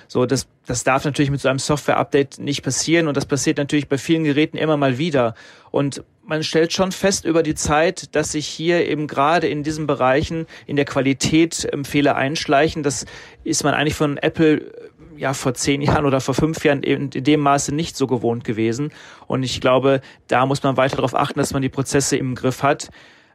So, 0.08 0.26
das, 0.26 0.48
das 0.66 0.84
darf 0.84 1.06
natürlich 1.06 1.32
mit 1.32 1.42
so 1.42 1.50
einem 1.50 1.60
Software-Update 1.60 2.40
nicht 2.40 2.64
passieren 2.64 3.08
und 3.08 3.18
das 3.18 3.26
passiert 3.26 3.58
natürlich 3.58 3.88
bei 3.88 3.98
vielen 3.98 4.24
Geräten 4.24 4.58
immer 4.58 4.78
mal 4.78 4.98
wieder. 4.98 5.36
Und 5.72 6.04
man 6.26 6.44
stellt 6.44 6.74
schon 6.74 6.92
fest 6.92 7.26
über 7.26 7.44
die 7.44 7.56
Zeit, 7.56 8.16
dass 8.16 8.34
sich 8.34 8.48
hier 8.48 8.88
eben 8.88 9.08
gerade 9.08 9.48
in 9.48 9.64
diesen 9.64 9.88
Bereichen 9.88 10.46
in 10.66 10.76
der 10.76 10.86
Qualität 10.86 11.68
ähm, 11.72 11.86
Fehler 11.86 12.16
einschleichen. 12.16 12.84
Das 12.84 13.06
ist 13.44 13.64
man 13.64 13.74
eigentlich 13.74 13.96
von 13.96 14.18
Apple 14.18 14.58
äh, 14.58 14.90
ja 15.18 15.34
vor 15.34 15.54
zehn 15.54 15.82
Jahren 15.82 16.06
oder 16.06 16.22
vor 16.22 16.36
fünf 16.36 16.64
Jahren 16.64 16.84
in 16.84 17.10
dem 17.10 17.40
Maße 17.40 17.74
nicht 17.74 17.98
so 17.98 18.08
gewohnt 18.08 18.44
gewesen. 18.44 18.92
Und 19.26 19.44
ich 19.44 19.62
glaube, 19.62 20.02
da 20.28 20.46
muss 20.46 20.64
man 20.64 20.78
weiter 20.78 20.98
darauf 20.98 21.16
achten, 21.16 21.40
dass 21.40 21.54
man 21.54 21.62
die 21.62 21.70
Prozesse 21.70 22.18
im 22.18 22.36
Griff 22.36 22.62
hat 22.62 22.90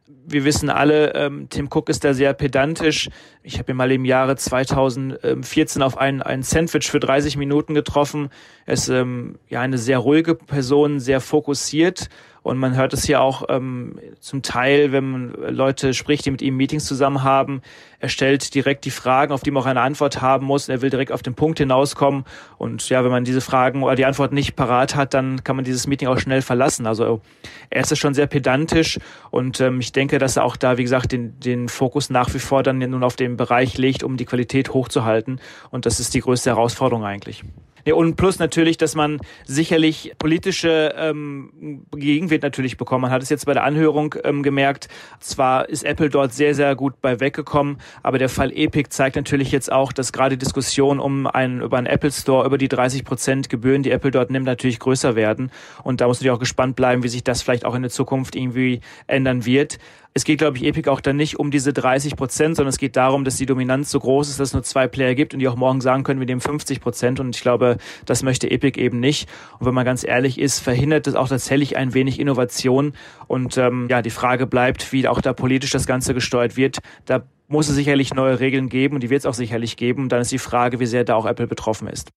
wir 0.05 0.43
wissen 0.43 0.69
alle, 0.69 1.13
ähm, 1.15 1.47
Tim 1.49 1.69
Cook 1.71 1.89
ist 1.89 2.03
da 2.03 2.13
sehr 2.13 2.33
pedantisch. 2.33 3.09
Ich 3.41 3.57
habe 3.57 3.71
ihn 3.71 3.77
mal 3.77 3.91
im 3.91 4.05
Jahre 4.05 4.35
2014 4.35 5.81
auf 5.81 5.97
ein, 5.97 6.21
ein 6.21 6.43
Sandwich 6.43 6.89
für 6.91 6.99
30 6.99 7.37
Minuten 7.37 7.73
getroffen. 7.73 8.29
Er 8.65 8.73
ist 8.73 8.89
ähm, 8.89 9.37
ja 9.49 9.61
eine 9.61 9.77
sehr 9.77 9.99
ruhige 9.99 10.35
Person, 10.35 10.99
sehr 10.99 11.21
fokussiert 11.21 12.09
und 12.43 12.57
man 12.57 12.75
hört 12.75 12.93
es 12.93 13.07
ja 13.07 13.21
auch 13.21 13.45
ähm, 13.47 13.97
zum 14.19 14.41
Teil, 14.41 14.91
wenn 14.91 15.11
man 15.11 15.33
Leute 15.55 15.93
spricht, 15.93 16.25
die 16.25 16.31
mit 16.31 16.41
ihm 16.41 16.57
Meetings 16.57 16.85
zusammen 16.85 17.23
haben. 17.23 17.61
Er 18.03 18.09
stellt 18.09 18.53
direkt 18.53 18.83
die 18.83 18.91
Fragen, 18.91 19.31
auf 19.31 19.43
die 19.43 19.51
man 19.51 19.63
auch 19.63 19.65
eine 19.65 19.79
Antwort 19.79 20.21
haben 20.21 20.45
muss. 20.45 20.67
Er 20.67 20.81
will 20.81 20.89
direkt 20.89 21.13
auf 21.13 21.23
den 21.23 21.35
Punkt 21.35 21.59
hinauskommen. 21.59 22.25
Und 22.57 22.89
ja, 22.89 23.01
wenn 23.05 23.11
man 23.11 23.23
diese 23.23 23.39
Fragen 23.39 23.81
oder 23.81 23.95
die 23.95 24.03
Antwort 24.03 24.33
nicht 24.33 24.57
parat 24.57 24.97
hat, 24.97 25.13
dann 25.13 25.45
kann 25.45 25.55
man 25.55 25.63
dieses 25.63 25.87
Meeting 25.87 26.09
auch 26.09 26.19
schnell 26.19 26.41
verlassen. 26.41 26.85
Also 26.85 27.21
er 27.69 27.79
ist 27.79 27.97
schon 27.97 28.13
sehr 28.13 28.27
pedantisch 28.27 28.99
und 29.31 29.61
ähm, 29.61 29.79
ich 29.79 29.93
denke, 29.93 30.17
dass 30.17 30.35
er 30.35 30.43
auch 30.43 30.57
da, 30.57 30.77
wie 30.77 30.83
gesagt, 30.83 31.13
den, 31.13 31.39
den 31.39 31.69
Fokus 31.69 32.09
nach 32.09 32.33
wie 32.33 32.39
vor 32.39 32.61
dann 32.61 32.79
nun 32.79 33.05
auf 33.05 33.15
den 33.15 33.37
Bereich 33.37 33.77
legt, 33.77 34.03
um 34.03 34.17
die 34.17 34.25
Qualität 34.25 34.73
hochzuhalten. 34.73 35.39
Und 35.71 35.85
das 35.85 36.01
ist 36.01 36.13
die 36.13 36.19
größte 36.19 36.49
Herausforderung 36.49 37.05
eigentlich. 37.05 37.45
Ja, 37.85 37.95
und 37.95 38.15
plus 38.15 38.39
natürlich, 38.39 38.77
dass 38.77 38.95
man 38.95 39.19
sicherlich 39.45 40.13
politische 40.17 40.93
ähm, 40.97 41.85
Gegenwind 41.91 42.43
natürlich 42.43 42.77
bekommt. 42.77 43.01
Man 43.01 43.11
hat 43.11 43.21
es 43.21 43.29
jetzt 43.29 43.45
bei 43.45 43.53
der 43.53 43.65
Anhörung 43.65 44.15
ähm, 44.23 44.41
gemerkt. 44.41 44.87
Zwar 45.19 45.67
ist 45.67 45.83
Apple 45.83 46.09
dort 46.09 46.33
sehr, 46.33 46.55
sehr 46.55 46.75
gut 46.75 47.01
bei 47.01 47.19
weggekommen, 47.19 47.77
aber 48.01 48.17
der 48.17 48.29
Fall 48.29 48.51
Epic 48.51 48.89
zeigt 48.89 49.15
natürlich 49.15 49.51
jetzt 49.51 49.71
auch, 49.71 49.91
dass 49.91 50.11
gerade 50.11 50.37
Diskussionen 50.37 50.99
um 50.99 51.27
einen, 51.27 51.61
über 51.61 51.77
einen 51.77 51.87
Apple 51.87 52.11
Store, 52.11 52.45
über 52.45 52.57
die 52.57 52.67
30 52.67 53.03
Prozent 53.03 53.49
Gebühren, 53.49 53.83
die 53.83 53.91
Apple 53.91 54.11
dort 54.11 54.31
nimmt, 54.31 54.45
natürlich 54.45 54.79
größer 54.79 55.15
werden. 55.15 55.51
Und 55.83 56.01
da 56.01 56.07
muss 56.07 56.17
natürlich 56.17 56.35
auch 56.35 56.39
gespannt 56.39 56.75
bleiben, 56.75 57.03
wie 57.03 57.09
sich 57.09 57.23
das 57.23 57.41
vielleicht 57.41 57.65
auch 57.65 57.75
in 57.75 57.81
der 57.81 57.91
Zukunft 57.91 58.35
irgendwie 58.35 58.81
ändern 59.07 59.45
wird. 59.45 59.77
Es 60.15 60.25
geht, 60.25 60.37
glaube 60.37 60.57
ich, 60.57 60.63
Epic 60.63 60.87
auch 60.89 61.01
dann 61.01 61.15
nicht 61.15 61.39
um 61.39 61.49
diese 61.49 61.73
30 61.73 62.15
Prozent, 62.15 62.55
sondern 62.55 62.69
es 62.69 62.77
geht 62.77 62.95
darum, 62.95 63.23
dass 63.23 63.37
die 63.37 63.47
Dominanz 63.47 63.89
so 63.89 63.99
groß 63.99 64.29
ist, 64.29 64.39
dass 64.39 64.49
es 64.49 64.53
nur 64.53 64.61
zwei 64.61 64.87
Player 64.87 65.15
gibt 65.15 65.33
und 65.33 65.39
die 65.39 65.47
auch 65.47 65.55
morgen 65.55 65.81
sagen 65.81 66.03
können, 66.03 66.19
wir 66.19 66.27
nehmen 66.27 66.41
50 66.41 66.81
Prozent. 66.81 67.19
Und 67.19 67.35
ich 67.35 67.41
glaube, 67.41 67.77
das 68.05 68.21
möchte 68.21 68.49
Epic 68.51 68.79
eben 68.79 68.99
nicht. 68.99 69.27
Und 69.57 69.65
wenn 69.65 69.73
man 69.73 69.85
ganz 69.85 70.03
ehrlich 70.03 70.39
ist, 70.39 70.59
verhindert 70.59 71.07
das 71.07 71.15
auch 71.15 71.29
tatsächlich 71.29 71.77
ein 71.77 71.95
wenig 71.95 72.19
Innovation. 72.19 72.93
Und 73.27 73.57
ähm, 73.57 73.87
ja, 73.89 74.03
die 74.03 74.11
Frage 74.11 74.45
bleibt, 74.45 74.93
wie 74.93 75.07
auch 75.07 75.19
da 75.19 75.33
politisch 75.33 75.71
das 75.71 75.87
Ganze 75.87 76.13
gesteuert 76.13 76.57
wird. 76.57 76.77
Da 77.05 77.23
muss 77.53 77.69
es 77.69 77.75
sicherlich 77.75 78.15
neue 78.15 78.39
Regeln 78.39 78.67
geben 78.67 78.95
und 78.95 79.03
die 79.03 79.11
wird 79.11 79.19
es 79.19 79.25
auch 79.27 79.35
sicherlich 79.35 79.77
geben. 79.77 80.09
Dann 80.09 80.21
ist 80.21 80.31
die 80.31 80.39
Frage, 80.39 80.79
wie 80.79 80.87
sehr 80.87 81.03
da 81.03 81.13
auch 81.15 81.27
Apple 81.27 81.45
betroffen 81.45 81.87
ist. 81.87 82.09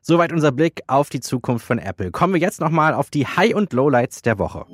Soweit 0.00 0.32
unser 0.32 0.50
Blick 0.50 0.80
auf 0.86 1.10
die 1.10 1.20
Zukunft 1.20 1.64
von 1.64 1.78
Apple. 1.78 2.10
Kommen 2.10 2.32
wir 2.32 2.40
jetzt 2.40 2.58
nochmal 2.58 2.94
auf 2.94 3.10
die 3.10 3.26
High- 3.26 3.54
und 3.54 3.74
Lowlights 3.74 4.22
der 4.22 4.38
Woche. 4.38 4.64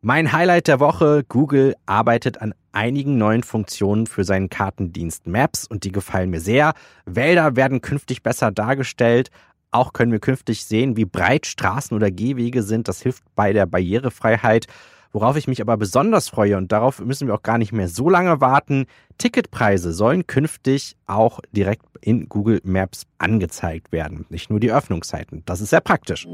Mein 0.00 0.32
Highlight 0.32 0.66
der 0.66 0.80
Woche, 0.80 1.24
Google 1.28 1.76
arbeitet 1.86 2.42
an 2.42 2.52
einigen 2.72 3.16
neuen 3.16 3.44
Funktionen 3.44 4.08
für 4.08 4.24
seinen 4.24 4.48
Kartendienst 4.48 5.28
Maps 5.28 5.66
und 5.66 5.84
die 5.84 5.92
gefallen 5.92 6.30
mir 6.30 6.40
sehr. 6.40 6.72
Wälder 7.06 7.54
werden 7.54 7.80
künftig 7.80 8.24
besser 8.24 8.50
dargestellt. 8.50 9.30
Auch 9.70 9.92
können 9.92 10.10
wir 10.10 10.20
künftig 10.20 10.64
sehen, 10.64 10.96
wie 10.96 11.04
breit 11.04 11.46
Straßen 11.46 11.96
oder 11.96 12.10
Gehwege 12.10 12.64
sind. 12.64 12.88
Das 12.88 13.02
hilft 13.02 13.22
bei 13.36 13.52
der 13.52 13.66
Barrierefreiheit. 13.66 14.66
Worauf 15.12 15.36
ich 15.36 15.48
mich 15.48 15.60
aber 15.60 15.76
besonders 15.76 16.28
freue, 16.28 16.56
und 16.56 16.70
darauf 16.70 17.00
müssen 17.00 17.26
wir 17.26 17.34
auch 17.34 17.42
gar 17.42 17.58
nicht 17.58 17.72
mehr 17.72 17.88
so 17.88 18.10
lange 18.10 18.40
warten, 18.40 18.86
Ticketpreise 19.16 19.92
sollen 19.92 20.26
künftig 20.26 20.96
auch 21.06 21.40
direkt 21.52 21.84
in 22.00 22.28
Google 22.28 22.60
Maps 22.64 23.06
angezeigt 23.18 23.90
werden. 23.90 24.26
Nicht 24.28 24.50
nur 24.50 24.60
die 24.60 24.70
Öffnungszeiten. 24.70 25.42
Das 25.46 25.60
ist 25.60 25.70
sehr 25.70 25.80
praktisch. 25.80 26.26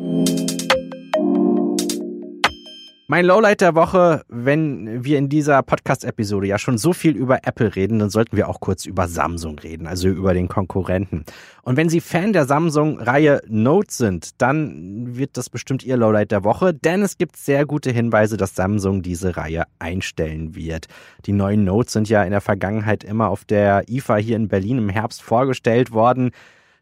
Mein 3.15 3.27
Lowlight 3.27 3.61
der 3.61 3.77
Woche, 3.77 4.25
wenn 4.27 5.05
wir 5.05 5.19
in 5.19 5.29
dieser 5.29 5.62
Podcast-Episode 5.62 6.49
ja 6.49 6.59
schon 6.59 6.79
so 6.79 6.93
viel 6.93 7.15
über 7.15 7.47
Apple 7.47 7.77
reden, 7.77 8.01
dann 8.01 8.11
sollten 8.11 8.37
wir 8.37 8.49
auch 8.49 8.59
kurz 8.59 8.87
über 8.87 9.07
Samsung 9.07 9.57
reden, 9.61 9.87
also 9.87 10.09
über 10.09 10.35
den 10.35 10.49
Konkurrenten. 10.49 11.25
Und 11.62 11.77
wenn 11.77 11.89
Sie 11.89 12.01
Fan 12.01 12.33
der 12.33 12.45
Samsung-Reihe 12.47 13.43
Note 13.47 13.95
sind, 13.95 14.43
dann 14.43 15.17
wird 15.17 15.37
das 15.37 15.49
bestimmt 15.49 15.85
Ihr 15.85 15.97
Lowlight 15.97 16.33
der 16.33 16.43
Woche, 16.43 16.75
denn 16.75 17.03
es 17.03 17.17
gibt 17.17 17.37
sehr 17.37 17.67
gute 17.67 17.93
Hinweise, 17.93 18.37
dass 18.37 18.57
Samsung 18.57 19.01
diese 19.03 19.37
Reihe 19.37 19.62
einstellen 19.79 20.57
wird. 20.57 20.89
Die 21.27 21.33
neuen 21.33 21.62
Notes 21.62 21.93
sind 21.93 22.09
ja 22.09 22.25
in 22.25 22.33
der 22.33 22.41
Vergangenheit 22.41 23.05
immer 23.05 23.29
auf 23.29 23.45
der 23.45 23.89
IFA 23.89 24.17
hier 24.17 24.35
in 24.35 24.49
Berlin 24.49 24.79
im 24.79 24.89
Herbst 24.89 25.23
vorgestellt 25.23 25.93
worden. 25.93 26.33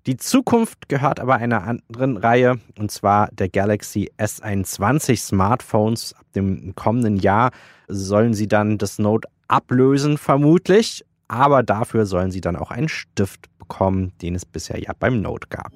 Die 0.06 0.16
Zukunft 0.16 0.88
gehört 0.88 1.20
aber 1.20 1.36
einer 1.36 1.62
anderen 1.62 2.16
Reihe, 2.16 2.58
und 2.76 2.90
zwar 2.90 3.28
der 3.30 3.48
Galaxy 3.48 4.10
S21 4.18 5.16
Smartphones. 5.16 6.12
Ab 6.14 6.26
dem 6.34 6.74
kommenden 6.74 7.18
Jahr 7.18 7.52
sollen 7.86 8.34
sie 8.34 8.48
dann 8.48 8.78
das 8.78 8.98
Note 8.98 9.28
ablösen, 9.46 10.18
vermutlich. 10.18 11.04
Aber 11.28 11.62
dafür 11.62 12.04
sollen 12.04 12.32
sie 12.32 12.40
dann 12.40 12.56
auch 12.56 12.72
einen 12.72 12.88
Stift 12.88 13.46
bekommen, 13.58 14.12
den 14.20 14.34
es 14.34 14.44
bisher 14.44 14.80
ja 14.80 14.90
beim 14.98 15.20
Note 15.20 15.46
gab. 15.48 15.70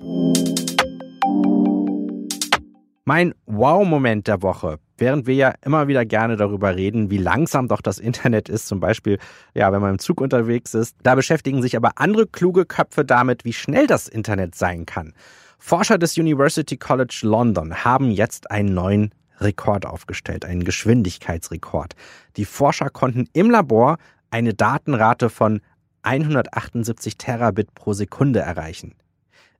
Mein 3.04 3.32
Wow-Moment 3.46 4.26
der 4.26 4.42
Woche. 4.42 4.80
Während 4.98 5.26
wir 5.26 5.34
ja 5.34 5.54
immer 5.62 5.88
wieder 5.88 6.06
gerne 6.06 6.36
darüber 6.36 6.74
reden, 6.74 7.10
wie 7.10 7.18
langsam 7.18 7.68
doch 7.68 7.82
das 7.82 7.98
Internet 7.98 8.48
ist, 8.48 8.66
zum 8.66 8.80
Beispiel, 8.80 9.18
ja, 9.54 9.70
wenn 9.72 9.82
man 9.82 9.92
im 9.92 9.98
Zug 9.98 10.20
unterwegs 10.20 10.74
ist, 10.74 10.96
da 11.02 11.14
beschäftigen 11.14 11.60
sich 11.60 11.76
aber 11.76 11.92
andere 11.96 12.26
kluge 12.26 12.64
Köpfe 12.64 13.04
damit, 13.04 13.44
wie 13.44 13.52
schnell 13.52 13.86
das 13.86 14.08
Internet 14.08 14.54
sein 14.54 14.86
kann. 14.86 15.12
Forscher 15.58 15.98
des 15.98 16.16
University 16.16 16.76
College 16.76 17.20
London 17.22 17.84
haben 17.84 18.10
jetzt 18.10 18.50
einen 18.50 18.72
neuen 18.72 19.10
Rekord 19.38 19.84
aufgestellt, 19.84 20.44
einen 20.44 20.64
Geschwindigkeitsrekord. 20.64 21.94
Die 22.36 22.44
Forscher 22.44 22.88
konnten 22.88 23.28
im 23.32 23.50
Labor 23.50 23.98
eine 24.30 24.54
Datenrate 24.54 25.28
von 25.28 25.60
178 26.02 27.18
Terabit 27.18 27.74
pro 27.74 27.92
Sekunde 27.92 28.40
erreichen. 28.40 28.94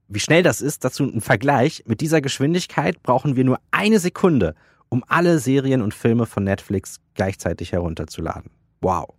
Wie 0.08 0.20
schnell 0.20 0.44
das 0.44 0.60
ist, 0.60 0.84
dazu 0.84 1.04
ein 1.04 1.20
Vergleich. 1.20 1.82
Mit 1.86 2.00
dieser 2.00 2.20
Geschwindigkeit 2.20 3.02
brauchen 3.02 3.34
wir 3.34 3.44
nur 3.44 3.58
eine 3.72 3.98
Sekunde, 3.98 4.54
um 4.88 5.04
alle 5.08 5.38
Serien 5.38 5.82
und 5.82 5.94
Filme 5.94 6.26
von 6.26 6.44
Netflix 6.44 7.00
gleichzeitig 7.14 7.72
herunterzuladen. 7.72 8.50
Wow. 8.80 9.14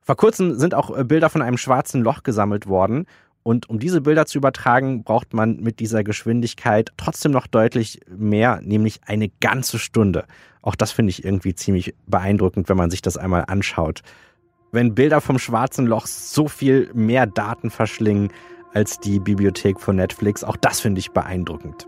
Vor 0.00 0.16
kurzem 0.16 0.58
sind 0.58 0.74
auch 0.74 0.96
äh, 0.96 1.04
Bilder 1.04 1.30
von 1.30 1.42
einem 1.42 1.58
schwarzen 1.58 2.02
Loch 2.02 2.22
gesammelt 2.22 2.66
worden. 2.66 3.06
Und 3.44 3.68
um 3.68 3.78
diese 3.78 4.00
Bilder 4.00 4.26
zu 4.26 4.38
übertragen, 4.38 5.02
braucht 5.02 5.34
man 5.34 5.56
mit 5.56 5.80
dieser 5.80 6.04
Geschwindigkeit 6.04 6.92
trotzdem 6.96 7.32
noch 7.32 7.46
deutlich 7.48 8.00
mehr, 8.08 8.60
nämlich 8.62 9.00
eine 9.06 9.30
ganze 9.40 9.78
Stunde. 9.78 10.26
Auch 10.60 10.76
das 10.76 10.92
finde 10.92 11.10
ich 11.10 11.24
irgendwie 11.24 11.54
ziemlich 11.54 11.94
beeindruckend, 12.06 12.68
wenn 12.68 12.76
man 12.76 12.90
sich 12.90 13.02
das 13.02 13.16
einmal 13.16 13.44
anschaut. 13.48 14.02
wenn 14.74 14.94
Bilder 14.94 15.20
vom 15.20 15.38
schwarzen 15.38 15.86
Loch 15.86 16.06
so 16.06 16.48
viel 16.48 16.90
mehr 16.94 17.26
Daten 17.26 17.70
verschlingen 17.70 18.30
als 18.74 18.98
die 18.98 19.18
Bibliothek 19.18 19.80
von 19.80 19.96
Netflix. 19.96 20.44
Auch 20.44 20.56
das 20.56 20.80
finde 20.80 20.98
ich 21.00 21.12
beeindruckend. 21.12 21.86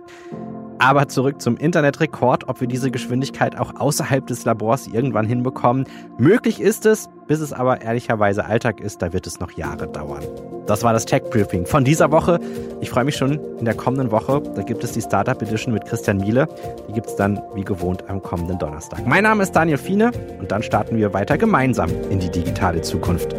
Aber 0.78 1.08
zurück 1.08 1.40
zum 1.40 1.56
Internetrekord, 1.56 2.48
ob 2.48 2.60
wir 2.60 2.68
diese 2.68 2.90
Geschwindigkeit 2.90 3.58
auch 3.58 3.76
außerhalb 3.76 4.26
des 4.26 4.44
Labors 4.44 4.86
irgendwann 4.86 5.24
hinbekommen. 5.24 5.86
Möglich 6.18 6.60
ist 6.60 6.84
es, 6.84 7.08
bis 7.26 7.40
es 7.40 7.52
aber 7.52 7.82
ehrlicherweise 7.82 8.44
Alltag 8.44 8.80
ist, 8.80 9.00
da 9.00 9.12
wird 9.12 9.26
es 9.26 9.40
noch 9.40 9.52
Jahre 9.52 9.86
dauern. 9.86 10.22
Das 10.66 10.82
war 10.82 10.92
das 10.92 11.04
Tech 11.04 11.22
Briefing 11.30 11.66
von 11.66 11.84
dieser 11.84 12.10
Woche. 12.10 12.40
Ich 12.80 12.90
freue 12.90 13.04
mich 13.04 13.16
schon 13.16 13.38
in 13.58 13.64
der 13.64 13.74
kommenden 13.74 14.10
Woche. 14.10 14.42
Da 14.54 14.62
gibt 14.62 14.82
es 14.82 14.92
die 14.92 15.02
Startup 15.02 15.40
Edition 15.40 15.72
mit 15.74 15.84
Christian 15.84 16.18
Miele. 16.18 16.48
Die 16.88 16.92
gibt 16.92 17.06
es 17.06 17.16
dann 17.16 17.40
wie 17.54 17.64
gewohnt 17.64 18.08
am 18.08 18.22
kommenden 18.22 18.58
Donnerstag. 18.58 19.06
Mein 19.06 19.24
Name 19.24 19.42
ist 19.42 19.52
Daniel 19.52 19.78
Fiene 19.78 20.10
und 20.40 20.50
dann 20.50 20.62
starten 20.62 20.96
wir 20.96 21.12
weiter 21.12 21.38
gemeinsam 21.38 21.90
in 22.10 22.18
die 22.18 22.30
digitale 22.30 22.80
Zukunft. 22.80 23.34